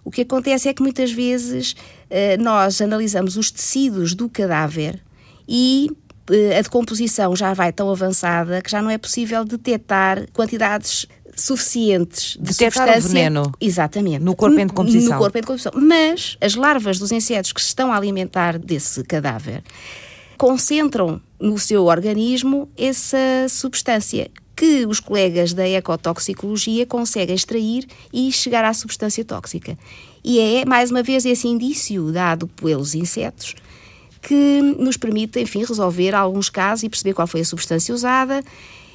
O 0.04 0.10
que 0.10 0.22
acontece 0.22 0.68
é 0.68 0.74
que 0.74 0.82
muitas 0.82 1.12
vezes 1.12 1.76
eh, 2.08 2.36
nós 2.38 2.80
analisamos 2.80 3.36
os 3.36 3.50
tecidos 3.50 4.14
do 4.14 4.28
cadáver 4.28 5.00
e 5.46 5.90
eh, 6.30 6.58
a 6.58 6.62
decomposição 6.62 7.36
já 7.36 7.52
vai 7.52 7.72
tão 7.72 7.90
avançada 7.90 8.62
que 8.62 8.70
já 8.70 8.80
não 8.80 8.90
é 8.90 8.96
possível 8.96 9.44
detectar 9.44 10.26
quantidades 10.32 11.06
suficientes 11.40 12.36
de 12.36 12.52
detectar 12.52 12.86
substância. 12.86 13.08
o 13.08 13.12
veneno. 13.12 13.52
Exatamente. 13.60 14.22
No 14.22 14.34
corpo 14.36 14.58
em 14.58 14.66
decomposição. 14.66 15.12
No 15.12 15.18
corpo 15.18 15.38
em 15.38 15.40
decomposição. 15.40 15.72
Mas 15.74 16.36
as 16.40 16.54
larvas 16.54 16.98
dos 16.98 17.12
insetos 17.12 17.52
que 17.52 17.60
se 17.60 17.68
estão 17.68 17.92
a 17.92 17.96
alimentar 17.96 18.58
desse 18.58 19.02
cadáver 19.04 19.62
concentram 20.36 21.20
no 21.38 21.58
seu 21.58 21.84
organismo 21.84 22.68
essa 22.76 23.18
substância 23.48 24.30
que 24.56 24.84
os 24.86 25.00
colegas 25.00 25.54
da 25.54 25.66
ecotoxicologia 25.66 26.84
conseguem 26.84 27.34
extrair 27.34 27.86
e 28.12 28.30
chegar 28.30 28.64
à 28.64 28.74
substância 28.74 29.24
tóxica. 29.24 29.78
E 30.22 30.38
é, 30.38 30.66
mais 30.66 30.90
uma 30.90 31.02
vez, 31.02 31.24
esse 31.24 31.48
indício 31.48 32.12
dado 32.12 32.46
pelos 32.46 32.94
insetos 32.94 33.54
que 34.20 34.60
nos 34.78 34.96
permite, 34.96 35.40
enfim, 35.40 35.64
resolver 35.64 36.14
alguns 36.14 36.50
casos 36.50 36.82
e 36.82 36.88
perceber 36.90 37.14
qual 37.14 37.26
foi 37.26 37.40
a 37.40 37.44
substância 37.44 37.94
usada. 37.94 38.44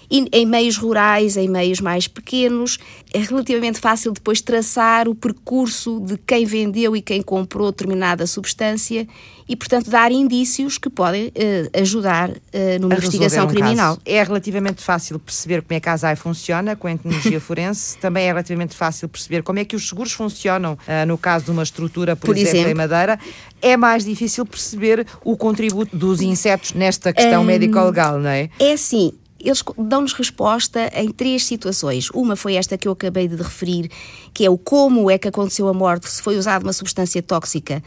E 0.09 0.27
em 0.31 0.45
meios 0.45 0.77
rurais, 0.77 1.37
em 1.37 1.47
meios 1.47 1.81
mais 1.81 2.07
pequenos, 2.07 2.77
é 3.13 3.19
relativamente 3.19 3.79
fácil 3.79 4.11
depois 4.11 4.41
traçar 4.41 5.07
o 5.07 5.15
percurso 5.15 5.99
de 6.01 6.17
quem 6.17 6.45
vendeu 6.45 6.95
e 6.95 7.01
quem 7.01 7.21
comprou 7.21 7.71
determinada 7.71 8.27
substância 8.27 9.07
e, 9.47 9.55
portanto, 9.55 9.89
dar 9.89 10.11
indícios 10.11 10.77
que 10.77 10.89
podem 10.89 11.27
uh, 11.27 11.79
ajudar 11.79 12.29
uh, 12.29 12.33
numa 12.81 12.95
investigação 12.95 13.45
um 13.45 13.47
criminal. 13.47 13.95
Caso. 13.95 14.01
É 14.05 14.23
relativamente 14.23 14.83
fácil 14.83 15.19
perceber 15.19 15.61
como 15.61 15.77
é 15.77 15.79
que 15.79 15.87
a 15.87 15.93
ASAI 15.93 16.15
funciona 16.15 16.75
com 16.75 16.87
a 16.87 16.91
entomologia 16.91 17.39
forense. 17.39 17.97
Também 18.01 18.25
é 18.25 18.27
relativamente 18.27 18.75
fácil 18.75 19.07
perceber 19.07 19.43
como 19.43 19.59
é 19.59 19.65
que 19.65 19.75
os 19.75 19.87
seguros 19.87 20.11
funcionam 20.11 20.73
uh, 20.73 21.05
no 21.07 21.17
caso 21.17 21.45
de 21.45 21.51
uma 21.51 21.63
estrutura, 21.63 22.15
por, 22.15 22.27
por 22.27 22.37
exemplo, 22.37 22.57
exemplo, 22.57 22.71
em 22.71 22.73
madeira. 22.73 23.19
É 23.61 23.77
mais 23.77 24.03
difícil 24.03 24.45
perceber 24.45 25.05
o 25.23 25.37
contributo 25.37 25.95
dos 25.95 26.21
insetos 26.21 26.73
nesta 26.73 27.13
questão 27.13 27.41
um, 27.41 27.45
médico-legal, 27.45 28.19
não 28.19 28.29
é? 28.29 28.49
É 28.59 28.73
assim, 28.73 29.13
eles 29.45 29.63
dão-nos 29.77 30.13
resposta 30.13 30.89
em 30.93 31.11
três 31.11 31.45
situações. 31.45 32.09
Uma 32.11 32.35
foi 32.35 32.55
esta 32.55 32.77
que 32.77 32.87
eu 32.87 32.91
acabei 32.91 33.27
de 33.27 33.35
referir, 33.35 33.89
que 34.33 34.43
é 34.45 34.49
o 34.49 34.57
como 34.57 35.09
é 35.09 35.17
que 35.17 35.27
aconteceu 35.27 35.67
a 35.67 35.73
morte, 35.73 36.09
se 36.09 36.21
foi 36.21 36.37
usada 36.37 36.65
uma 36.65 36.73
substância 36.73 37.21
tóxica. 37.21 37.81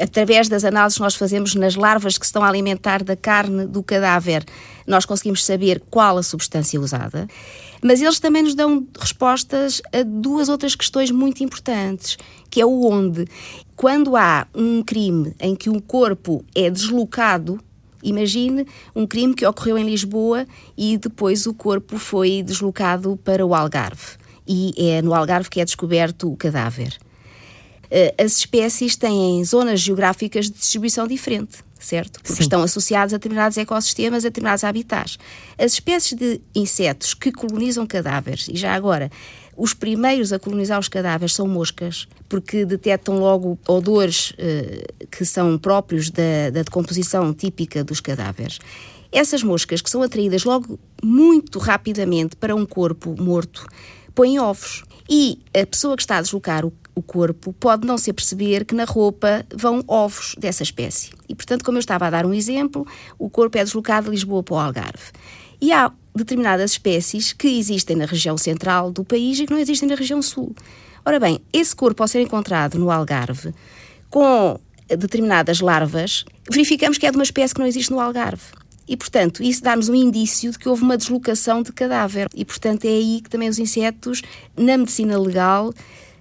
Através 0.00 0.48
das 0.48 0.64
análises 0.64 0.98
que 0.98 1.02
nós 1.02 1.14
fazemos 1.14 1.54
nas 1.54 1.74
larvas 1.74 2.18
que 2.18 2.26
estão 2.26 2.44
a 2.44 2.48
alimentar 2.48 3.02
da 3.02 3.16
carne 3.16 3.66
do 3.66 3.82
cadáver, 3.82 4.44
nós 4.86 5.06
conseguimos 5.06 5.44
saber 5.44 5.82
qual 5.90 6.18
a 6.18 6.22
substância 6.22 6.78
usada. 6.78 7.26
Mas 7.82 8.02
eles 8.02 8.18
também 8.18 8.42
nos 8.42 8.54
dão 8.54 8.86
respostas 8.98 9.80
a 9.92 10.02
duas 10.02 10.48
outras 10.48 10.74
questões 10.74 11.10
muito 11.10 11.42
importantes, 11.42 12.18
que 12.50 12.60
é 12.60 12.66
o 12.66 12.84
onde. 12.84 13.26
Quando 13.74 14.16
há 14.16 14.46
um 14.54 14.82
crime 14.82 15.34
em 15.40 15.54
que 15.54 15.70
um 15.70 15.78
corpo 15.78 16.44
é 16.54 16.68
deslocado 16.68 17.58
Imagine 18.02 18.66
um 18.94 19.06
crime 19.06 19.34
que 19.34 19.46
ocorreu 19.46 19.78
em 19.78 19.84
Lisboa 19.84 20.46
e 20.76 20.96
depois 20.96 21.46
o 21.46 21.54
corpo 21.54 21.98
foi 21.98 22.42
deslocado 22.42 23.18
para 23.24 23.44
o 23.44 23.54
Algarve. 23.54 24.16
E 24.46 24.72
é 24.76 25.02
no 25.02 25.14
Algarve 25.14 25.50
que 25.50 25.60
é 25.60 25.64
descoberto 25.64 26.32
o 26.32 26.36
cadáver. 26.36 26.96
Eh, 27.90 28.14
as 28.18 28.38
espécies 28.38 28.96
têm 28.96 29.42
zonas 29.44 29.80
geográficas 29.80 30.46
de 30.46 30.58
distribuição 30.58 31.06
diferente, 31.06 31.58
certo? 31.78 32.20
Porque 32.20 32.34
Sim. 32.34 32.42
estão 32.42 32.62
associadas 32.62 33.14
a 33.14 33.16
determinados 33.16 33.56
ecossistemas, 33.56 34.24
a 34.24 34.28
determinados 34.28 34.64
habitats. 34.64 35.18
As 35.56 35.72
espécies 35.72 36.18
de 36.18 36.40
insetos 36.54 37.14
que 37.14 37.32
colonizam 37.32 37.86
cadáveres, 37.86 38.48
e 38.48 38.56
já 38.56 38.74
agora, 38.74 39.10
os 39.58 39.74
primeiros 39.74 40.32
a 40.32 40.38
colonizar 40.38 40.78
os 40.78 40.86
cadáveres 40.86 41.34
são 41.34 41.48
moscas, 41.48 42.06
porque 42.28 42.64
detectam 42.64 43.18
logo 43.18 43.58
odores 43.66 44.32
eh, 44.38 44.84
que 45.10 45.24
são 45.24 45.58
próprios 45.58 46.10
da, 46.10 46.50
da 46.52 46.62
decomposição 46.62 47.34
típica 47.34 47.82
dos 47.82 48.00
cadáveres. 48.00 48.60
Essas 49.10 49.42
moscas 49.42 49.82
que 49.82 49.90
são 49.90 50.00
atraídas 50.00 50.44
logo 50.44 50.78
muito 51.02 51.58
rapidamente 51.58 52.36
para 52.36 52.54
um 52.54 52.64
corpo 52.64 53.20
morto 53.20 53.66
põem 54.14 54.38
ovos. 54.38 54.84
E 55.10 55.40
a 55.52 55.66
pessoa 55.66 55.96
que 55.96 56.02
está 56.02 56.18
a 56.18 56.22
deslocar 56.22 56.64
o, 56.64 56.72
o 56.94 57.02
corpo 57.02 57.52
pode 57.52 57.84
não 57.84 57.98
se 57.98 58.10
aperceber 58.10 58.64
que 58.64 58.76
na 58.76 58.84
roupa 58.84 59.44
vão 59.52 59.82
ovos 59.88 60.36
dessa 60.38 60.62
espécie. 60.62 61.10
E, 61.28 61.34
portanto, 61.34 61.64
como 61.64 61.78
eu 61.78 61.80
estava 61.80 62.06
a 62.06 62.10
dar 62.10 62.24
um 62.24 62.34
exemplo, 62.34 62.86
o 63.18 63.28
corpo 63.28 63.58
é 63.58 63.64
deslocado 63.64 64.04
de 64.04 64.10
Lisboa 64.12 64.42
para 64.42 64.54
o 64.54 64.58
Algarve. 64.58 65.10
E 65.60 65.72
há 65.72 65.90
determinadas 66.14 66.72
espécies 66.72 67.32
que 67.32 67.58
existem 67.58 67.96
na 67.96 68.04
região 68.04 68.36
central 68.36 68.90
do 68.90 69.04
país 69.04 69.38
e 69.38 69.46
que 69.46 69.52
não 69.52 69.58
existem 69.58 69.88
na 69.88 69.94
região 69.94 70.20
sul. 70.20 70.54
Ora 71.04 71.18
bem, 71.18 71.40
esse 71.52 71.74
corpo, 71.74 72.02
ao 72.02 72.08
ser 72.08 72.20
encontrado 72.20 72.78
no 72.78 72.90
Algarve, 72.90 73.54
com 74.10 74.58
determinadas 74.88 75.60
larvas, 75.60 76.24
verificamos 76.50 76.98
que 76.98 77.06
é 77.06 77.10
de 77.10 77.16
uma 77.16 77.24
espécie 77.24 77.54
que 77.54 77.60
não 77.60 77.66
existe 77.66 77.90
no 77.90 78.00
Algarve. 78.00 78.42
E, 78.88 78.96
portanto, 78.96 79.42
isso 79.42 79.62
dá-nos 79.62 79.88
um 79.88 79.94
indício 79.94 80.50
de 80.50 80.58
que 80.58 80.68
houve 80.68 80.82
uma 80.82 80.96
deslocação 80.96 81.62
de 81.62 81.72
cadáver. 81.72 82.26
E, 82.34 82.44
portanto, 82.44 82.86
é 82.86 82.88
aí 82.88 83.20
que 83.22 83.28
também 83.28 83.48
os 83.48 83.58
insetos, 83.58 84.22
na 84.56 84.78
medicina 84.78 85.18
legal, 85.18 85.74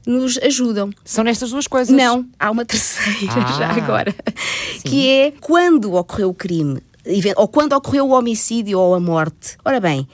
nos 0.05 0.37
ajudam. 0.37 0.89
São 1.03 1.23
nestas 1.23 1.51
duas 1.51 1.65
coisas? 1.65 1.95
Não, 1.95 2.25
há 2.37 2.51
uma 2.51 2.65
terceira 2.65 3.31
ah, 3.45 3.57
já 3.57 3.71
agora, 3.71 4.13
sim. 4.79 4.89
que 4.89 5.09
é 5.09 5.33
quando 5.39 5.93
ocorreu 5.93 6.29
o 6.29 6.33
crime, 6.33 6.81
ou 7.35 7.47
quando 7.47 7.73
ocorreu 7.73 8.07
o 8.07 8.11
homicídio 8.11 8.79
ou 8.79 8.93
a 8.93 8.99
morte. 8.99 9.57
Ora 9.63 9.79
bem, 9.79 10.07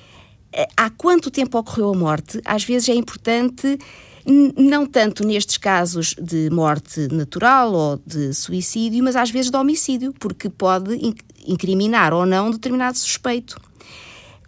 eh, 0.52 0.68
há 0.78 0.90
quanto 0.90 1.32
tempo 1.32 1.58
ocorreu 1.58 1.90
a 1.90 1.98
morte? 1.98 2.42
Às 2.46 2.64
vezes 2.64 2.90
é 2.90 2.94
importante 2.94 3.78
não 4.26 4.86
tanto 4.86 5.26
nestes 5.26 5.58
casos 5.58 6.16
de 6.20 6.50
morte 6.50 7.08
natural 7.12 7.74
ou 7.74 8.02
de 8.06 8.34
suicídio, 8.34 9.04
mas 9.04 9.16
às 9.16 9.30
vezes 9.30 9.52
de 9.52 9.58
homicídio, 9.58 10.14
porque 10.18 10.50
pode 10.50 10.98
incriminar 11.46 12.14
ou 12.14 12.26
não 12.26 12.50
determinado 12.50 12.98
suspeito. 12.98 13.60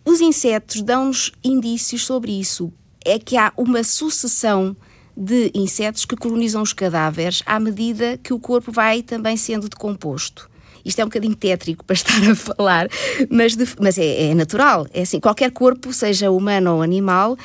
Os 0.05 0.21
insetos 0.21 0.81
dão-nos 0.81 1.31
indícios 1.43 2.05
sobre 2.05 2.31
isso. 2.39 2.71
É 3.03 3.19
que 3.19 3.37
há 3.37 3.51
uma 3.57 3.83
sucessão 3.83 4.75
de 5.17 5.51
insetos 5.53 6.05
que 6.05 6.15
colonizam 6.15 6.61
os 6.61 6.73
cadáveres 6.73 7.41
à 7.45 7.59
medida 7.59 8.17
que 8.17 8.33
o 8.33 8.39
corpo 8.39 8.71
vai 8.71 9.01
também 9.01 9.35
sendo 9.37 9.69
decomposto. 9.69 10.49
Isto 10.85 10.99
é 10.99 11.03
um 11.03 11.07
bocadinho 11.07 11.35
tétrico 11.35 11.83
para 11.83 11.93
estar 11.95 12.29
a 12.29 12.35
falar, 12.35 12.87
mas, 13.29 13.55
de, 13.55 13.65
mas 13.79 13.97
é, 13.97 14.29
é, 14.29 14.35
natural. 14.35 14.87
É 14.93 15.01
assim, 15.01 15.19
qualquer 15.19 15.51
corpo, 15.51 15.91
seja 15.91 16.29
humano 16.31 16.75
ou 16.75 16.81
animal, 16.81 17.33
uh, 17.33 17.37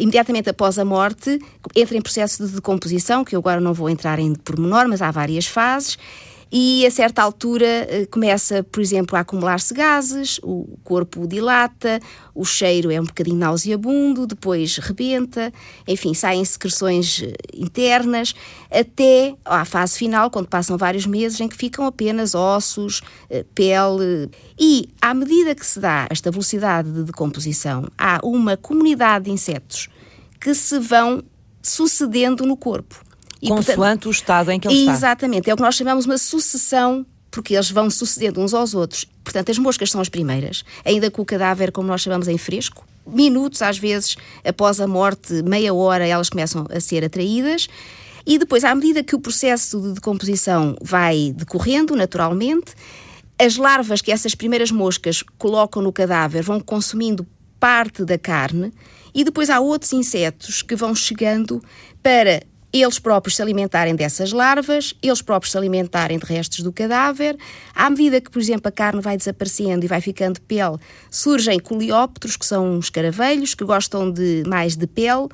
imediatamente 0.00 0.50
após 0.50 0.78
a 0.78 0.84
morte, 0.84 1.38
entra 1.74 1.96
em 1.96 2.02
processo 2.02 2.46
de 2.46 2.52
decomposição, 2.52 3.24
que 3.24 3.36
eu 3.36 3.40
agora 3.40 3.60
não 3.60 3.72
vou 3.72 3.88
entrar 3.88 4.18
em 4.18 4.34
pormenor, 4.34 4.88
mas 4.88 5.00
há 5.00 5.10
várias 5.10 5.46
fases 5.46 5.96
e 6.54 6.84
a 6.84 6.90
certa 6.90 7.22
altura 7.22 7.64
eh, 7.66 8.06
começa, 8.10 8.62
por 8.62 8.82
exemplo, 8.82 9.16
a 9.16 9.20
acumular-se 9.20 9.72
gases, 9.72 10.38
o 10.42 10.78
corpo 10.84 11.26
dilata, 11.26 11.98
o 12.34 12.44
cheiro 12.44 12.90
é 12.90 13.00
um 13.00 13.04
bocadinho 13.04 13.38
nauseabundo, 13.38 14.26
depois 14.26 14.76
rebenta, 14.76 15.50
enfim, 15.88 16.12
saem 16.12 16.44
secreções 16.44 17.22
eh, 17.22 17.32
internas, 17.54 18.34
até 18.70 19.34
à 19.46 19.64
fase 19.64 19.96
final, 19.96 20.30
quando 20.30 20.46
passam 20.46 20.76
vários 20.76 21.06
meses, 21.06 21.40
em 21.40 21.48
que 21.48 21.56
ficam 21.56 21.86
apenas 21.86 22.34
ossos, 22.34 23.00
eh, 23.30 23.46
pele. 23.54 24.30
E, 24.60 24.90
à 25.00 25.14
medida 25.14 25.54
que 25.54 25.64
se 25.64 25.80
dá 25.80 26.06
esta 26.10 26.30
velocidade 26.30 26.92
de 26.92 27.04
decomposição, 27.04 27.88
há 27.96 28.20
uma 28.22 28.58
comunidade 28.58 29.24
de 29.24 29.30
insetos 29.30 29.88
que 30.38 30.54
se 30.54 30.78
vão 30.78 31.22
sucedendo 31.62 32.44
no 32.44 32.58
corpo. 32.58 33.11
E, 33.42 33.48
Consoante 33.48 33.76
portanto, 33.76 34.06
o 34.06 34.10
estado 34.12 34.50
em 34.52 34.60
que 34.60 34.68
ele 34.68 34.78
está. 34.78 34.92
Exatamente, 34.92 35.50
é 35.50 35.52
o 35.52 35.56
que 35.56 35.62
nós 35.62 35.74
chamamos 35.74 36.06
uma 36.06 36.16
sucessão 36.16 37.04
porque 37.32 37.54
eles 37.54 37.70
vão 37.70 37.90
sucedendo 37.90 38.40
uns 38.40 38.52
aos 38.54 38.74
outros. 38.74 39.06
Portanto, 39.24 39.50
as 39.50 39.58
moscas 39.58 39.90
são 39.90 40.00
as 40.00 40.08
primeiras, 40.08 40.64
ainda 40.84 41.10
com 41.10 41.22
o 41.22 41.24
cadáver, 41.24 41.72
como 41.72 41.88
nós 41.88 42.02
chamamos, 42.02 42.28
em 42.28 42.36
fresco. 42.36 42.86
Minutos, 43.06 43.62
às 43.62 43.78
vezes, 43.78 44.16
após 44.44 44.80
a 44.80 44.86
morte, 44.86 45.42
meia 45.42 45.72
hora, 45.74 46.06
elas 46.06 46.28
começam 46.28 46.66
a 46.70 46.78
ser 46.78 47.02
atraídas. 47.02 47.68
E 48.26 48.38
depois, 48.38 48.62
à 48.64 48.74
medida 48.74 49.02
que 49.02 49.16
o 49.16 49.18
processo 49.18 49.80
de 49.80 49.94
decomposição 49.94 50.76
vai 50.80 51.32
decorrendo, 51.34 51.96
naturalmente, 51.96 52.74
as 53.38 53.56
larvas 53.56 54.02
que 54.02 54.12
essas 54.12 54.34
primeiras 54.34 54.70
moscas 54.70 55.24
colocam 55.38 55.82
no 55.82 55.92
cadáver 55.92 56.42
vão 56.42 56.60
consumindo 56.60 57.26
parte 57.58 58.04
da 58.04 58.18
carne 58.18 58.72
e 59.14 59.24
depois 59.24 59.50
há 59.50 59.58
outros 59.58 59.92
insetos 59.92 60.62
que 60.62 60.76
vão 60.76 60.94
chegando 60.94 61.62
para 62.02 62.42
eles 62.72 62.98
próprios 62.98 63.36
se 63.36 63.42
alimentarem 63.42 63.94
dessas 63.94 64.32
larvas, 64.32 64.94
eles 65.02 65.20
próprios 65.20 65.52
se 65.52 65.58
alimentarem 65.58 66.18
de 66.18 66.24
restos 66.24 66.60
do 66.60 66.72
cadáver. 66.72 67.36
À 67.74 67.90
medida 67.90 68.20
que, 68.20 68.30
por 68.30 68.40
exemplo, 68.40 68.68
a 68.68 68.72
carne 68.72 69.00
vai 69.00 69.16
desaparecendo 69.16 69.84
e 69.84 69.88
vai 69.88 70.00
ficando 70.00 70.40
pele, 70.40 70.78
surgem 71.10 71.58
coleópteros, 71.60 72.36
que 72.36 72.46
são 72.46 72.78
escaravelhos, 72.78 73.54
que 73.54 73.64
gostam 73.64 74.10
de 74.10 74.42
mais 74.46 74.74
de 74.74 74.86
pele. 74.86 75.28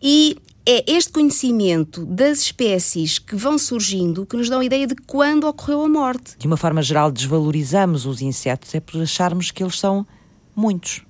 E 0.00 0.36
é 0.66 0.90
este 0.90 1.12
conhecimento 1.12 2.06
das 2.06 2.38
espécies 2.38 3.18
que 3.18 3.36
vão 3.36 3.58
surgindo 3.58 4.24
que 4.24 4.36
nos 4.36 4.48
dão 4.48 4.60
a 4.60 4.64
ideia 4.64 4.86
de 4.86 4.94
quando 4.94 5.46
ocorreu 5.46 5.82
a 5.82 5.88
morte. 5.88 6.36
De 6.38 6.46
uma 6.46 6.56
forma 6.56 6.82
geral, 6.82 7.12
desvalorizamos 7.12 8.06
os 8.06 8.22
insetos 8.22 8.74
é 8.74 8.80
por 8.80 9.02
acharmos 9.02 9.50
que 9.50 9.62
eles 9.62 9.78
são 9.78 10.06
muitos. 10.56 11.02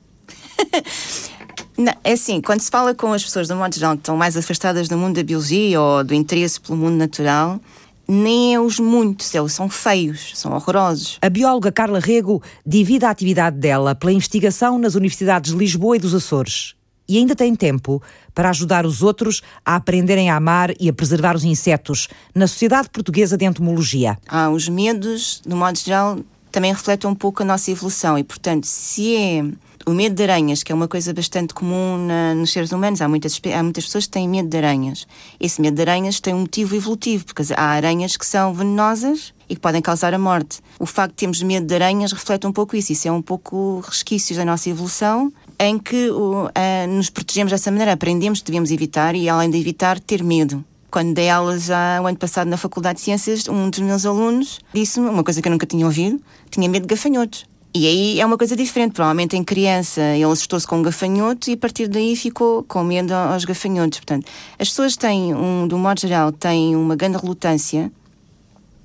Não, 1.77 1.93
é 2.05 2.13
assim, 2.13 2.41
quando 2.41 2.61
se 2.61 2.71
fala 2.71 2.95
com 2.95 3.13
as 3.13 3.25
pessoas, 3.25 3.49
de 3.49 3.53
um 3.53 3.59
modo 3.59 3.75
geral, 3.75 3.95
que 3.95 4.03
estão 4.03 4.17
mais 4.17 4.37
afastadas 4.37 4.89
do 4.89 4.97
mundo 4.97 5.17
da 5.17 5.23
biologia 5.23 5.81
ou 5.81 6.05
do 6.05 6.15
interesse 6.15 6.61
pelo 6.61 6.79
mundo 6.79 6.97
natural, 6.97 7.61
nem 8.07 8.55
é 8.55 8.61
os 8.61 8.79
muitos, 8.79 9.35
eles 9.35 9.53
são 9.53 9.69
feios, 9.69 10.33
são 10.35 10.53
horrorosos. 10.53 11.19
A 11.21 11.29
bióloga 11.29 11.73
Carla 11.73 11.99
Rego 11.99 12.43
divide 12.65 13.05
a 13.05 13.11
atividade 13.11 13.57
dela 13.59 13.95
pela 13.95 14.13
investigação 14.13 14.79
nas 14.79 14.95
universidades 14.95 15.53
de 15.53 15.59
Lisboa 15.59 15.97
e 15.97 16.01
dos 16.01 16.15
Açores. 16.15 16.75
E 17.09 17.19
ainda 17.19 17.35
tem 17.35 17.55
tempo 17.55 18.03
para 18.35 18.51
ajudar 18.51 18.87
os 18.87 19.03
outros 19.03 19.43
a 19.65 19.77
aprenderem 19.77 20.31
a 20.31 20.37
amar 20.37 20.73
e 20.81 20.89
a 20.89 20.93
preservar 20.93 21.37
os 21.37 21.45
insetos 21.45 22.09
na 22.35 22.47
Sociedade 22.47 22.89
Portuguesa 22.89 23.37
de 23.37 23.45
Entomologia. 23.45 24.17
Ah, 24.27 24.49
os 24.49 24.69
medos, 24.69 25.43
no 25.47 25.57
modo 25.57 25.79
geral, 25.79 26.19
também 26.51 26.73
refletem 26.73 27.11
um 27.11 27.15
pouco 27.15 27.43
a 27.43 27.47
nossa 27.47 27.71
evolução 27.71 28.17
e, 28.17 28.25
portanto, 28.25 28.65
se 28.65 29.15
é 29.17 29.45
o 29.87 29.91
medo 29.91 30.15
de 30.15 30.23
aranhas, 30.23 30.63
que 30.63 30.73
é 30.73 30.75
uma 30.75 30.89
coisa 30.89 31.13
bastante 31.13 31.53
comum 31.53 32.07
na, 32.07 32.35
nos 32.35 32.53
seres 32.53 32.73
humanos, 32.73 33.03
há 33.03 33.09
muitas, 33.09 33.41
há 33.55 33.63
muitas 33.63 33.85
pessoas 33.85 34.07
que 34.07 34.13
têm 34.13 34.29
medo 34.29 34.49
de 34.49 34.57
aranhas. 34.57 35.07
Esse 35.39 35.61
medo 35.61 35.75
de 35.75 35.83
aranhas 35.83 36.21
tem 36.21 36.35
um 36.35 36.41
motivo 36.41 36.75
evolutivo, 36.75 37.25
porque 37.27 37.43
há 37.55 37.65
aranhas 37.65 38.17
que 38.17 38.27
são 38.27 38.55
venenosas 38.55 39.35
e 39.49 39.55
que 39.55 39.61
podem 39.61 39.83
causar 39.83 40.15
a 40.15 40.19
morte. 40.19 40.61
O 40.79 40.87
facto 40.87 41.11
de 41.13 41.17
termos 41.17 41.43
medo 41.43 41.67
de 41.67 41.75
aranhas 41.75 42.13
reflete 42.13 42.47
um 42.47 42.53
pouco 42.53 42.77
isso. 42.77 42.93
Isso 42.93 43.09
é 43.09 43.13
um 43.13 43.23
pouco 43.23 43.81
resquícios 43.87 44.39
da 44.39 44.45
nossa 44.45 44.71
evolução, 44.71 45.33
em 45.59 45.79
que 45.79 46.11
uh, 46.11 46.51
nos 46.89 47.11
protegemos 47.11 47.51
dessa 47.51 47.71
maneira, 47.71 47.93
aprendemos 47.93 48.41
que 48.41 48.47
devemos 48.47 48.71
evitar 48.71 49.15
e, 49.15 49.29
além 49.29 49.51
de 49.51 49.59
evitar, 49.59 50.01
ter 50.01 50.23
medo 50.23 50.65
quando 50.95 51.13
dei 51.13 51.29
aulas 51.29 51.65
já 51.65 52.01
o 52.01 52.07
ano 52.07 52.17
passado 52.17 52.47
na 52.47 52.57
Faculdade 52.57 52.99
de 52.99 53.05
Ciências, 53.05 53.49
um 53.49 53.69
dos 53.69 53.81
meus 53.81 54.07
alunos 54.07 54.61
disse-me 54.73 55.09
uma 55.09 55.25
coisa 55.25 55.43
que 55.43 55.49
eu 55.49 55.51
nunca 55.51 55.67
tinha 55.67 55.85
ouvido: 55.85 56.23
tinha 56.51 56.69
medo 56.69 56.87
de 56.87 56.95
gafanhotos. 56.95 57.47
E 57.77 57.89
aí 57.89 58.21
é 58.21 58.25
uma 58.25 58.39
coisa 58.39 58.55
diferente. 58.55 58.93
Provavelmente 58.93 59.37
em 59.37 59.43
criança 59.43 60.01
ele 60.01 60.23
assustou-se 60.25 60.65
com 60.65 60.79
um 60.79 60.83
gafanhoto 60.83 61.51
e 61.51 61.55
a 61.55 61.57
partir 61.57 61.89
daí 61.89 62.15
ficou 62.15 62.63
com 62.63 62.85
medo 62.85 63.13
aos 63.13 63.45
gafanhotos. 63.45 63.99
Portanto, 63.99 64.31
as 64.57 64.69
pessoas 64.69 64.97
têm, 64.97 65.35
um, 65.35 65.69
um 65.71 65.79
modo 65.79 66.01
geral, 66.01 66.31
têm 66.31 66.77
uma 66.77 66.95
grande 66.95 67.19
relutância 67.19 67.91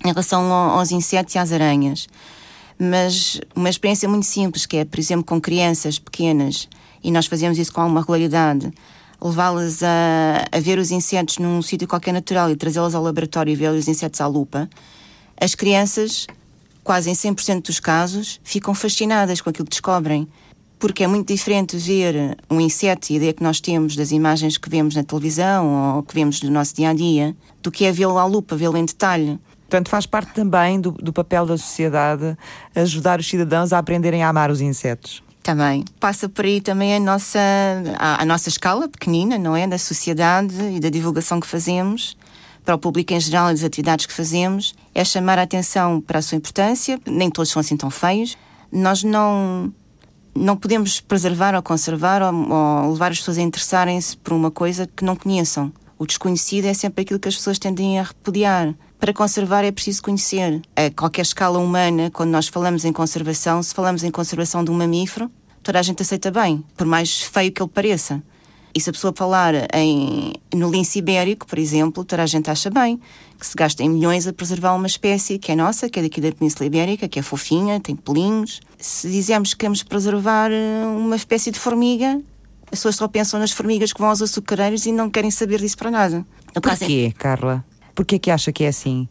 em 0.03 0.07
relação 0.07 0.51
aos 0.51 0.91
insetos 0.91 1.35
e 1.35 1.37
às 1.37 1.51
aranhas. 1.51 2.07
Mas 2.79 3.39
uma 3.55 3.69
experiência 3.69 4.09
muito 4.09 4.25
simples, 4.25 4.65
que 4.65 4.77
é, 4.77 4.85
por 4.85 4.99
exemplo, 4.99 5.23
com 5.23 5.39
crianças 5.39 5.99
pequenas, 5.99 6.67
e 7.03 7.11
nós 7.11 7.27
fazemos 7.27 7.59
isso 7.59 7.71
com 7.71 7.81
alguma 7.81 7.99
regularidade, 7.99 8.71
levá-las 9.21 9.83
a, 9.83 10.47
a 10.51 10.59
ver 10.59 10.79
os 10.79 10.89
insetos 10.89 11.37
num 11.37 11.61
sítio 11.61 11.87
qualquer 11.87 12.13
natural 12.13 12.49
e 12.49 12.55
trazê-las 12.55 12.95
ao 12.95 13.03
laboratório 13.03 13.51
e 13.51 13.55
ver 13.55 13.69
os 13.69 13.87
insetos 13.87 14.21
à 14.21 14.27
lupa, 14.27 14.69
as 15.39 15.53
crianças 15.55 16.25
quase 16.89 17.07
em 17.07 17.13
100% 17.13 17.67
dos 17.67 17.79
casos, 17.79 18.41
ficam 18.43 18.73
fascinadas 18.73 19.41
com 19.41 19.51
aquilo 19.51 19.65
que 19.65 19.69
descobrem. 19.69 20.27
Porque 20.79 21.03
é 21.03 21.07
muito 21.07 21.27
diferente 21.27 21.77
ver 21.77 22.35
um 22.49 22.59
inseto 22.59 23.11
e 23.11 23.13
a 23.13 23.17
ideia 23.17 23.31
que 23.31 23.43
nós 23.43 23.61
temos 23.61 23.95
das 23.95 24.11
imagens 24.11 24.57
que 24.57 24.67
vemos 24.67 24.95
na 24.95 25.03
televisão 25.03 25.97
ou 25.97 26.01
que 26.01 26.15
vemos 26.15 26.41
no 26.41 26.49
nosso 26.49 26.73
dia 26.73 26.89
a 26.89 26.93
dia, 26.95 27.35
do 27.61 27.69
que 27.69 27.85
é 27.85 27.91
vê-lo 27.91 28.17
à 28.17 28.25
lupa, 28.25 28.55
vê-lo 28.55 28.75
em 28.75 28.85
detalhe. 28.85 29.39
Portanto, 29.67 29.87
faz 29.87 30.07
parte 30.07 30.33
também 30.33 30.81
do, 30.81 30.91
do 30.93 31.13
papel 31.13 31.45
da 31.45 31.59
sociedade 31.59 32.35
ajudar 32.73 33.19
os 33.19 33.29
cidadãos 33.29 33.71
a 33.71 33.77
aprenderem 33.77 34.23
a 34.23 34.29
amar 34.29 34.49
os 34.49 34.59
insetos. 34.59 35.21
Também. 35.43 35.85
Passa 35.99 36.27
por 36.27 36.43
aí 36.43 36.59
também 36.59 36.95
a 36.95 36.99
nossa, 36.99 37.39
a, 37.99 38.23
a 38.23 38.25
nossa 38.25 38.49
escala 38.49 38.89
pequenina, 38.89 39.37
não 39.37 39.55
é? 39.55 39.67
Da 39.67 39.77
sociedade 39.77 40.55
e 40.75 40.79
da 40.79 40.89
divulgação 40.89 41.39
que 41.39 41.45
fazemos 41.45 42.17
para 42.69 42.75
o 42.75 42.79
público 42.79 43.11
em 43.13 43.19
geral 43.19 43.49
e 43.49 43.53
das 43.53 43.63
atividades 43.63 44.05
que 44.05 44.13
fazemos 44.13 44.75
é 44.93 45.03
chamar 45.03 45.39
a 45.39 45.41
atenção 45.41 45.99
para 45.99 46.19
a 46.19 46.21
sua 46.21 46.37
importância. 46.37 47.01
Nem 47.03 47.27
todos 47.31 47.49
são 47.49 47.59
assim 47.59 47.75
tão 47.75 47.89
feios. 47.89 48.37
Nós 48.71 49.03
não 49.03 49.73
não 50.35 50.55
podemos 50.55 50.99
preservar 50.99 51.55
ou 51.55 51.63
conservar 51.63 52.21
ou, 52.21 52.31
ou 52.31 52.91
levar 52.91 53.11
as 53.11 53.17
pessoas 53.17 53.39
a 53.39 53.41
interessarem-se 53.41 54.15
por 54.17 54.33
uma 54.33 54.51
coisa 54.51 54.85
que 54.85 55.03
não 55.03 55.15
conheçam. 55.15 55.73
O 55.97 56.05
desconhecido 56.05 56.65
é 56.65 56.73
sempre 56.75 57.01
aquilo 57.01 57.19
que 57.19 57.27
as 57.27 57.35
pessoas 57.35 57.57
tendem 57.57 57.99
a 57.99 58.03
repudiar. 58.03 58.75
Para 58.99 59.13
conservar 59.13 59.65
é 59.65 59.71
preciso 59.71 60.03
conhecer. 60.03 60.61
A 60.75 60.91
qualquer 60.91 61.23
escala 61.23 61.57
humana, 61.57 62.11
quando 62.11 62.29
nós 62.29 62.47
falamos 62.47 62.85
em 62.85 62.93
conservação, 62.93 63.63
se 63.63 63.73
falamos 63.73 64.03
em 64.03 64.11
conservação 64.11 64.63
de 64.63 64.69
um 64.69 64.75
mamífero, 64.75 65.31
toda 65.63 65.79
a 65.79 65.81
gente 65.81 66.03
aceita 66.03 66.29
bem, 66.29 66.63
por 66.77 66.85
mais 66.85 67.19
feio 67.19 67.51
que 67.51 67.63
ele 67.63 67.71
pareça. 67.71 68.21
E 68.73 68.79
se 68.79 68.89
a 68.89 68.93
pessoa 68.93 69.13
falar 69.15 69.53
em, 69.73 70.33
no 70.53 70.69
lince 70.69 70.99
ibérico, 70.99 71.47
por 71.47 71.57
exemplo, 71.57 72.05
toda 72.05 72.23
a 72.23 72.25
gente 72.25 72.49
acha 72.49 72.69
bem 72.69 72.99
que 73.39 73.47
se 73.47 73.55
gastem 73.55 73.89
milhões 73.89 74.27
a 74.27 74.33
preservar 74.33 74.75
uma 74.75 74.85
espécie 74.85 75.39
que 75.39 75.51
é 75.51 75.55
nossa, 75.55 75.89
que 75.89 75.99
é 75.99 76.03
daqui 76.03 76.19
da 76.19 76.31
Península 76.31 76.65
Ibérica, 76.65 77.07
que 77.07 77.17
é 77.17 77.21
fofinha, 77.21 77.79
tem 77.79 77.95
pelinhos. 77.95 78.59
Se 78.77 79.09
dizemos 79.09 79.53
que 79.53 79.59
queremos 79.59 79.81
preservar 79.81 80.51
eh, 80.51 80.85
uma 80.85 81.15
espécie 81.15 81.49
de 81.49 81.57
formiga, 81.57 82.21
as 82.65 82.79
pessoas 82.79 82.97
só 82.97 83.07
pensam 83.07 83.39
nas 83.39 83.51
formigas 83.51 83.93
que 83.93 83.99
vão 83.99 84.09
aos 84.09 84.21
açucareiros 84.21 84.85
e 84.85 84.91
não 84.91 85.09
querem 85.09 85.31
saber 85.31 85.59
disso 85.59 85.77
para 85.77 85.89
nada. 85.89 86.25
Porquê, 86.61 87.13
Carla? 87.17 87.65
Porquê 87.95 88.19
que 88.19 88.29
acha 88.29 88.51
que 88.51 88.65
é 88.65 88.67
assim? 88.67 89.07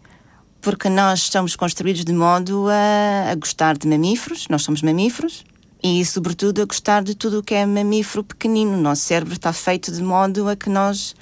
Porque 0.61 0.89
nós 0.89 1.21
estamos 1.21 1.57
construídos 1.57 2.05
de 2.05 2.13
modo 2.13 2.67
a, 2.69 3.31
a 3.31 3.35
gostar 3.35 3.79
de 3.79 3.89
mamíferos, 3.89 4.47
nós 4.49 4.63
somos 4.63 4.83
mamíferos, 4.83 5.45
e 5.83 6.05
sobretudo 6.05 6.63
a 6.63 6.65
gostar 6.65 7.03
de 7.03 7.15
tudo 7.15 7.39
o 7.39 7.43
que 7.43 7.55
é 7.55 7.65
mamífero 7.65 8.25
pequenino. 8.25 8.73
O 8.73 8.81
nosso 8.81 9.03
cérebro 9.03 9.35
está 9.35 9.53
feito 9.53 9.93
de 9.93 10.03
modo 10.03 10.49
a 10.49 10.57
que 10.57 10.69
nós 10.69 11.15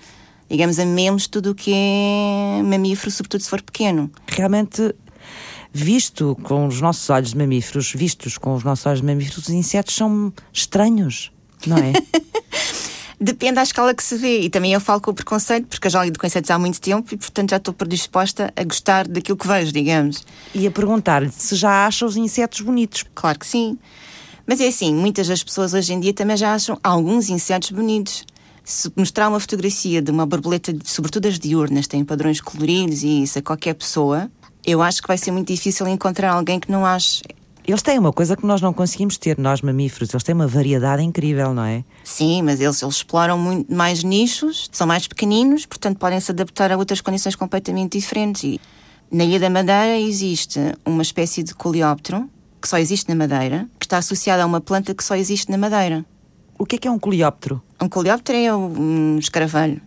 digamos, 0.49 0.79
amemos 0.79 1.27
tudo 1.27 1.51
o 1.51 1.55
que 1.55 1.73
é 1.75 2.63
mamífero, 2.63 3.11
sobretudo 3.11 3.43
se 3.43 3.51
for 3.51 3.63
pequeno. 3.63 4.11
Realmente, 4.29 4.95
visto 5.73 6.37
com 6.43 6.67
os 6.67 6.81
nossos 6.81 7.09
olhos 7.11 7.31
de 7.31 7.39
mamíferos, 7.39 7.93
vistos 7.93 8.39
com 8.39 8.55
os 8.55 8.65
nossos 8.65 8.87
olhos 8.87 9.01
de 9.01 9.07
mamíferos, 9.07 9.49
os 9.49 9.51
insetos 9.51 9.95
são 9.95 10.33
estranhos, 10.53 11.33
não 11.67 11.77
é? 11.77 11.93
Depende 13.19 13.55
da 13.55 13.63
escala 13.63 13.95
que 13.95 14.03
se 14.03 14.15
vê. 14.17 14.41
E 14.43 14.51
também 14.51 14.75
eu 14.75 14.81
falo 14.81 15.01
com 15.01 15.11
o 15.11 15.15
preconceito, 15.15 15.67
porque 15.69 15.87
eu 15.87 15.91
já 15.91 16.05
lido 16.05 16.19
com 16.19 16.27
insetos 16.27 16.51
há 16.51 16.59
muito 16.59 16.79
tempo 16.79 17.15
e, 17.15 17.17
portanto, 17.17 17.51
já 17.51 17.57
estou 17.57 17.73
predisposta 17.73 18.53
a 18.55 18.63
gostar 18.63 19.09
daquilo 19.09 19.39
que 19.39 19.49
vejo, 19.49 19.73
digamos. 19.73 20.23
E 20.55 20.67
a 20.67 20.71
perguntar-lhe 20.71 21.31
se 21.33 21.57
já 21.57 21.87
acha 21.87 22.05
os 22.05 22.15
insetos 22.15 22.61
bonitos. 22.61 23.07
Claro 23.15 23.39
que 23.39 23.47
sim. 23.47 23.79
Mas 24.47 24.61
é 24.61 24.69
assim, 24.69 24.95
muitas 24.95 25.27
das 25.27 25.43
pessoas 25.43 25.75
hoje 25.75 25.93
em 25.93 26.01
dia 26.01 26.15
também 26.15 26.37
já 26.37 26.55
acham 26.55 26.79
alguns 26.83 27.29
insetos 27.29 27.71
bonitos 27.71 28.25
se 28.67 28.93
mostrar 28.97 29.29
uma 29.29 29.39
fotografia 29.39 30.03
de 30.03 30.11
uma 30.11 30.27
borboleta, 30.27 30.77
sobretudo 30.85 31.29
as 31.29 31.39
diurnas, 31.39 31.87
têm 31.87 32.05
padrões 32.05 32.41
coloridos 32.41 33.05
e 33.05 33.23
isso 33.23 33.39
a 33.39 33.43
qualquer 33.43 33.75
pessoa, 33.75 34.29
eu 34.65 34.83
acho 34.83 35.01
que 35.01 35.07
vai 35.07 35.17
ser 35.17 35.31
muito 35.31 35.47
difícil 35.47 35.87
encontrar 35.87 36.33
alguém 36.33 36.59
que 36.59 36.71
não 36.71 36.85
ache. 36.85 37.23
Eles 37.65 37.81
têm 37.81 37.97
uma 37.97 38.13
coisa 38.13 38.37
que 38.37 38.45
nós 38.45 38.61
não 38.61 38.73
conseguimos 38.73 39.17
ter, 39.17 39.39
nós 39.39 39.61
mamíferos, 39.61 40.13
eles 40.13 40.25
têm 40.25 40.35
uma 40.35 40.49
variedade 40.49 41.03
incrível, 41.03 41.55
não 41.55 41.65
é? 41.65 41.85
Sim, 42.03 42.43
mas 42.43 42.61
eles, 42.61 42.83
eles 42.83 42.97
exploram 42.97 43.39
muito 43.39 43.73
mais 43.73 44.03
nichos, 44.03 44.69
são 44.73 44.87
mais 44.87 45.07
pequeninos, 45.07 45.65
portanto 45.65 45.99
podem 45.99 46.19
se 46.19 46.33
adaptar 46.33 46.73
a 46.73 46.77
outras 46.77 47.01
condições 47.01 47.37
completamente 47.37 47.97
diferentes. 47.99 48.43
E 48.43 48.61
na 49.13 49.25
Ilha 49.25 49.39
da 49.39 49.51
Madeira 49.51 49.97
existe 49.97 50.59
uma 50.85 51.03
espécie 51.03 51.45
de 51.45 51.55
coleóptero 51.55 52.29
que 52.67 52.71
só 52.71 52.79
existe 52.79 53.09
na 53.09 53.15
Madeira, 53.15 53.69
que 53.79 53.87
está 53.87 53.99
associada 53.99 54.43
a 54.43 54.47
uma 54.47 54.61
planta 54.61 54.93
que 54.93 55.05
só 55.05 55.15
existe 55.15 55.53
na 55.53 55.57
Madeira. 55.57 56.05
O 56.59 56.67
que 56.67 56.75
é 56.75 56.79
que 56.81 56.89
é 56.89 56.91
um 56.91 56.99
coleóptero? 56.99 57.63
Um 57.81 57.89
coleóptero 57.89 58.37
é 58.37 58.53
um 58.53 59.19
escaravelho. 59.21 59.81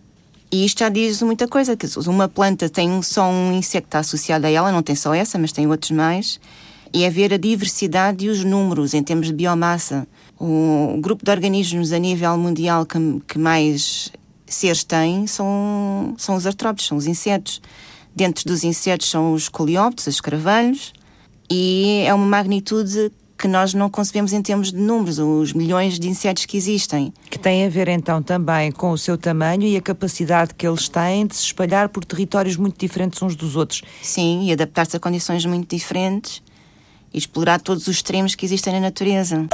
E 0.49 0.63
isto 0.63 0.80
já 0.80 0.88
diz 0.88 1.21
muita 1.21 1.45
coisa, 1.45 1.75
que 1.75 1.86
uma 2.07 2.30
planta 2.30 2.69
tem 2.69 3.01
só 3.01 3.30
um 3.30 3.51
insecto 3.51 3.97
associado 3.97 4.47
a 4.47 4.49
ela, 4.49 4.71
não 4.71 4.82
tem 4.82 4.95
só 4.95 5.13
essa, 5.13 5.38
mas 5.38 5.51
tem 5.51 5.67
outros 5.67 5.91
mais, 5.91 6.39
e 6.93 7.03
é 7.03 7.09
ver 7.09 7.34
a 7.34 7.38
diversidade 7.38 8.25
e 8.25 8.30
os 8.30 8.45
números 8.45 8.93
em 8.93 9.03
termos 9.03 9.27
de 9.27 9.34
biomassa. 9.34 10.07
O 10.39 10.97
grupo 11.01 11.25
de 11.25 11.32
organismos 11.32 11.91
a 11.91 11.99
nível 11.99 12.38
mundial 12.38 12.86
que, 12.86 12.97
que 13.27 13.38
mais 13.38 14.09
seres 14.47 14.86
tem 14.86 15.27
são, 15.27 16.15
são 16.17 16.34
os 16.36 16.47
artrópodes, 16.47 16.88
são 16.88 16.97
os 16.97 17.07
insetos. 17.07 17.61
Dentro 18.15 18.45
dos 18.45 18.63
insetos 18.63 19.09
são 19.09 19.34
os 19.34 19.49
coleópteros, 19.49 20.07
os 20.07 20.15
escaravelhos, 20.15 20.93
e 21.50 22.04
é 22.06 22.14
uma 22.14 22.26
magnitude 22.26 23.12
que 23.38 23.47
nós 23.47 23.74
não 23.74 23.89
concebemos 23.89 24.34
em 24.34 24.41
termos 24.41 24.70
de 24.72 24.78
números, 24.78 25.18
os 25.18 25.54
milhões 25.54 25.97
de 25.97 26.10
insetos 26.10 26.45
que 26.45 26.58
existem. 26.58 27.14
Que 27.30 27.39
tem 27.39 27.66
a 27.66 27.70
ver 27.70 27.88
então 27.88 28.22
também 28.22 28.70
com 28.70 28.91
o 28.91 28.97
seu 28.97 29.18
tamanho 29.18 29.64
e 29.64 29.78
a 29.78 29.82
capacidade 29.82 30.54
que 30.54 30.68
eles 30.68 30.89
têm 30.89 31.26
de 31.26 31.36
se 31.36 31.43
espalhar 31.43 31.88
por 31.88 32.04
territórios 32.04 32.58
muito 32.58 32.78
diferentes 32.78 33.22
uns 33.22 33.38
dos 33.38 33.56
outros. 33.56 33.82
Sim, 34.04 34.43
e 34.43 34.52
adaptar-se 34.52 34.97
a 34.97 35.00
condições 35.00 35.45
muito 35.45 35.74
diferentes 35.74 36.43
e 37.14 37.18
explorar 37.18 37.62
todos 37.62 37.88
os 37.88 37.95
extremos 37.95 38.36
que 38.36 38.45
existem 38.45 38.74
na 38.74 38.82
natureza. 38.82 39.47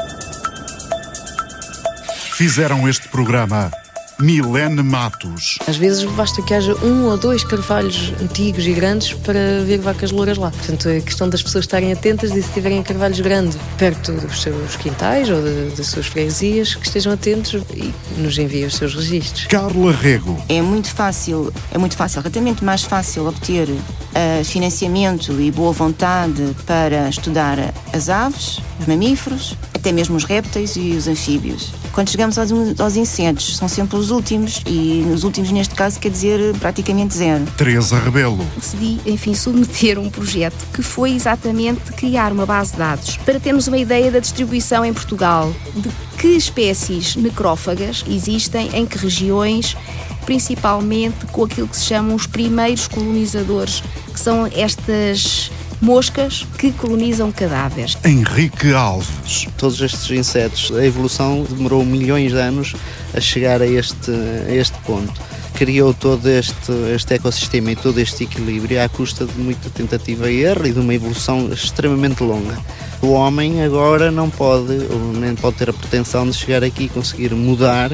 Fizeram 2.33 2.89
este 2.89 3.07
programa 3.07 3.71
Milene 4.19 4.81
Matos. 4.81 5.57
Às 5.67 5.77
vezes 5.77 6.03
basta 6.11 6.41
que 6.41 6.53
haja 6.53 6.73
um 6.83 7.05
ou 7.05 7.17
dois 7.17 7.43
carvalhos 7.43 8.13
antigos 8.21 8.65
e 8.65 8.73
grandes 8.73 9.13
para 9.13 9.63
ver 9.65 9.79
vacas 9.79 10.11
louras 10.11 10.37
lá. 10.37 10.51
Portanto, 10.51 10.89
é 10.89 11.01
questão 11.01 11.27
das 11.29 11.43
pessoas 11.43 11.65
estarem 11.65 11.91
atentas 11.91 12.31
e 12.31 12.41
se 12.41 12.51
tiverem 12.51 12.81
carvalhos 12.81 13.19
grandes 13.19 13.57
perto 13.77 14.13
dos 14.13 14.41
seus 14.41 14.75
quintais 14.77 15.29
ou 15.29 15.41
das 15.75 15.87
suas 15.87 16.07
freguesias, 16.07 16.75
que 16.75 16.85
estejam 16.85 17.13
atentos 17.13 17.61
e 17.73 17.93
nos 18.17 18.37
enviem 18.37 18.65
os 18.65 18.75
seus 18.75 18.95
registros. 18.95 19.47
Carla 19.47 19.91
Rego. 19.91 20.37
É 20.47 20.61
muito 20.61 20.89
fácil, 20.89 21.53
é 21.71 21.77
muito 21.77 21.95
fácil, 21.95 22.21
relativamente 22.21 22.63
mais 22.63 22.83
fácil 22.83 23.27
obter 23.27 23.67
uh, 23.69 24.43
financiamento 24.43 25.39
e 25.39 25.51
boa 25.51 25.73
vontade 25.73 26.55
para 26.65 27.09
estudar 27.09 27.57
as 27.93 28.09
aves, 28.09 28.59
os 28.79 28.87
mamíferos, 28.87 29.55
até 29.73 29.91
mesmo 29.91 30.15
os 30.15 30.23
répteis 30.23 30.75
e 30.75 30.91
os 30.91 31.07
anfíbios. 31.07 31.71
Quando 31.93 32.09
chegamos 32.09 32.37
aos, 32.37 32.51
aos 32.79 32.95
insetos, 32.95 33.55
são 33.55 33.67
sempre 33.67 33.97
os 33.97 34.04
últimos, 34.11 34.61
e 34.65 35.03
nos 35.07 35.23
últimos, 35.23 35.51
neste 35.51 35.75
caso, 35.75 35.99
quer 35.99 36.09
dizer 36.09 36.55
praticamente 36.59 37.15
zero. 37.15 37.45
Teresa 37.57 37.99
Rebelo. 37.99 38.45
Decidi, 38.55 38.99
enfim, 39.05 39.33
submeter 39.33 39.99
um 39.99 40.09
projeto 40.09 40.65
que 40.73 40.81
foi 40.81 41.11
exatamente 41.11 41.91
criar 41.93 42.31
uma 42.31 42.45
base 42.45 42.73
de 42.73 42.77
dados 42.77 43.17
para 43.17 43.39
termos 43.39 43.67
uma 43.67 43.77
ideia 43.77 44.11
da 44.11 44.19
distribuição 44.19 44.83
em 44.83 44.93
Portugal, 44.93 45.53
de 45.75 45.89
que 46.17 46.27
espécies 46.29 47.15
necrófagas 47.15 48.03
existem, 48.07 48.69
em 48.73 48.85
que 48.85 48.97
regiões, 48.97 49.77
principalmente 50.25 51.25
com 51.27 51.43
aquilo 51.43 51.67
que 51.67 51.77
se 51.77 51.85
chamam 51.85 52.15
os 52.15 52.25
primeiros 52.25 52.87
colonizadores, 52.87 53.83
que 54.13 54.19
são 54.19 54.45
estas 54.47 55.51
moscas 55.81 56.45
que 56.57 56.71
colonizam 56.71 57.31
cadáveres. 57.31 57.97
Henrique 58.03 58.73
Alves. 58.73 59.47
Todos 59.57 59.81
estes 59.81 60.09
insetos, 60.11 60.71
a 60.75 60.85
evolução 60.85 61.43
demorou 61.43 61.85
milhões 61.85 62.31
de 62.31 62.39
anos 62.39 62.75
a 63.13 63.19
chegar 63.19 63.61
a 63.61 63.67
este, 63.67 64.11
a 64.11 64.53
este 64.53 64.77
ponto. 64.79 65.13
Criou 65.53 65.93
todo 65.93 66.27
este, 66.27 66.71
este 66.93 67.13
ecossistema 67.13 67.71
e 67.71 67.75
todo 67.75 67.97
este 67.99 68.25
equilíbrio 68.25 68.83
à 68.83 68.89
custa 68.89 69.25
de 69.25 69.39
muita 69.39 69.69
tentativa 69.69 70.29
e 70.29 70.43
erro 70.43 70.67
e 70.67 70.71
de 70.71 70.79
uma 70.79 70.93
evolução 70.93 71.51
extremamente 71.53 72.21
longa. 72.23 72.57
O 73.01 73.11
homem 73.11 73.63
agora 73.63 74.11
não 74.11 74.29
pode, 74.29 74.73
ou 74.89 75.13
nem 75.13 75.35
pode 75.35 75.57
ter 75.57 75.69
a 75.69 75.73
pretensão 75.73 76.29
de 76.29 76.35
chegar 76.35 76.63
aqui 76.63 76.85
e 76.85 76.89
conseguir 76.89 77.33
mudar 77.33 77.91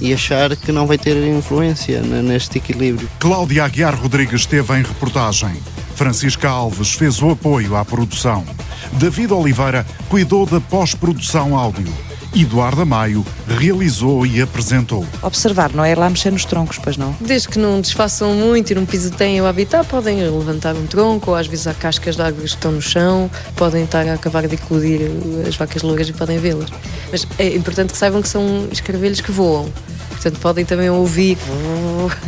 e 0.00 0.12
achar 0.12 0.54
que 0.56 0.72
não 0.72 0.86
vai 0.86 0.98
ter 0.98 1.16
influência 1.28 2.00
neste 2.00 2.58
equilíbrio. 2.58 3.08
Cláudia 3.18 3.64
Aguiar 3.64 3.94
Rodrigues 3.94 4.40
esteve 4.40 4.74
em 4.74 4.82
reportagem. 4.82 5.52
Francisca 5.96 6.46
Alves 6.46 6.92
fez 6.92 7.22
o 7.22 7.30
apoio 7.30 7.74
à 7.74 7.82
produção. 7.82 8.44
David 8.92 9.32
Oliveira 9.32 9.84
cuidou 10.10 10.44
da 10.44 10.60
pós-produção 10.60 11.56
áudio. 11.56 11.90
Eduardo 12.34 12.84
Maio 12.84 13.24
realizou 13.48 14.26
e 14.26 14.42
apresentou. 14.42 15.06
Observar, 15.22 15.72
não 15.72 15.82
é 15.82 15.94
lá 15.94 16.10
mexer 16.10 16.30
nos 16.30 16.44
troncos, 16.44 16.78
pois 16.78 16.98
não? 16.98 17.16
Desde 17.18 17.48
que 17.48 17.58
não 17.58 17.80
desfaçam 17.80 18.34
muito 18.34 18.72
e 18.72 18.74
não 18.74 18.84
pisoteiem 18.84 19.40
o 19.40 19.46
habitat, 19.46 19.88
podem 19.88 20.18
levantar 20.18 20.74
um 20.74 20.86
tronco, 20.86 21.30
ou 21.30 21.36
às 21.36 21.46
vezes 21.46 21.66
há 21.66 21.72
cascas 21.72 22.14
de 22.14 22.20
árvores 22.20 22.50
que 22.50 22.58
estão 22.58 22.72
no 22.72 22.82
chão, 22.82 23.30
podem 23.56 23.84
estar 23.84 24.06
a 24.06 24.12
acabar 24.12 24.46
de 24.46 24.54
eclodir 24.54 25.00
as 25.48 25.56
vacas 25.56 25.80
louras 25.80 26.10
e 26.10 26.12
podem 26.12 26.38
vê-las. 26.38 26.68
Mas 27.10 27.26
é 27.38 27.56
importante 27.56 27.94
que 27.94 27.98
saibam 27.98 28.20
que 28.20 28.28
são 28.28 28.68
escaravelhos 28.70 29.22
que 29.22 29.32
voam. 29.32 29.72
Portanto, 30.16 30.40
podem 30.40 30.64
também 30.64 30.88
ouvir 30.88 31.36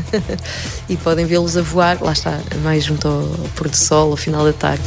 e 0.88 0.96
podem 0.96 1.24
vê-los 1.24 1.56
a 1.56 1.62
voar, 1.62 1.98
lá 2.02 2.12
está, 2.12 2.38
mais 2.62 2.84
junto 2.84 3.08
ao 3.08 3.22
pôr 3.56 3.68
do 3.68 3.76
sol, 3.76 4.10
ao 4.10 4.16
final 4.16 4.44
da 4.44 4.52
tarde. 4.52 4.82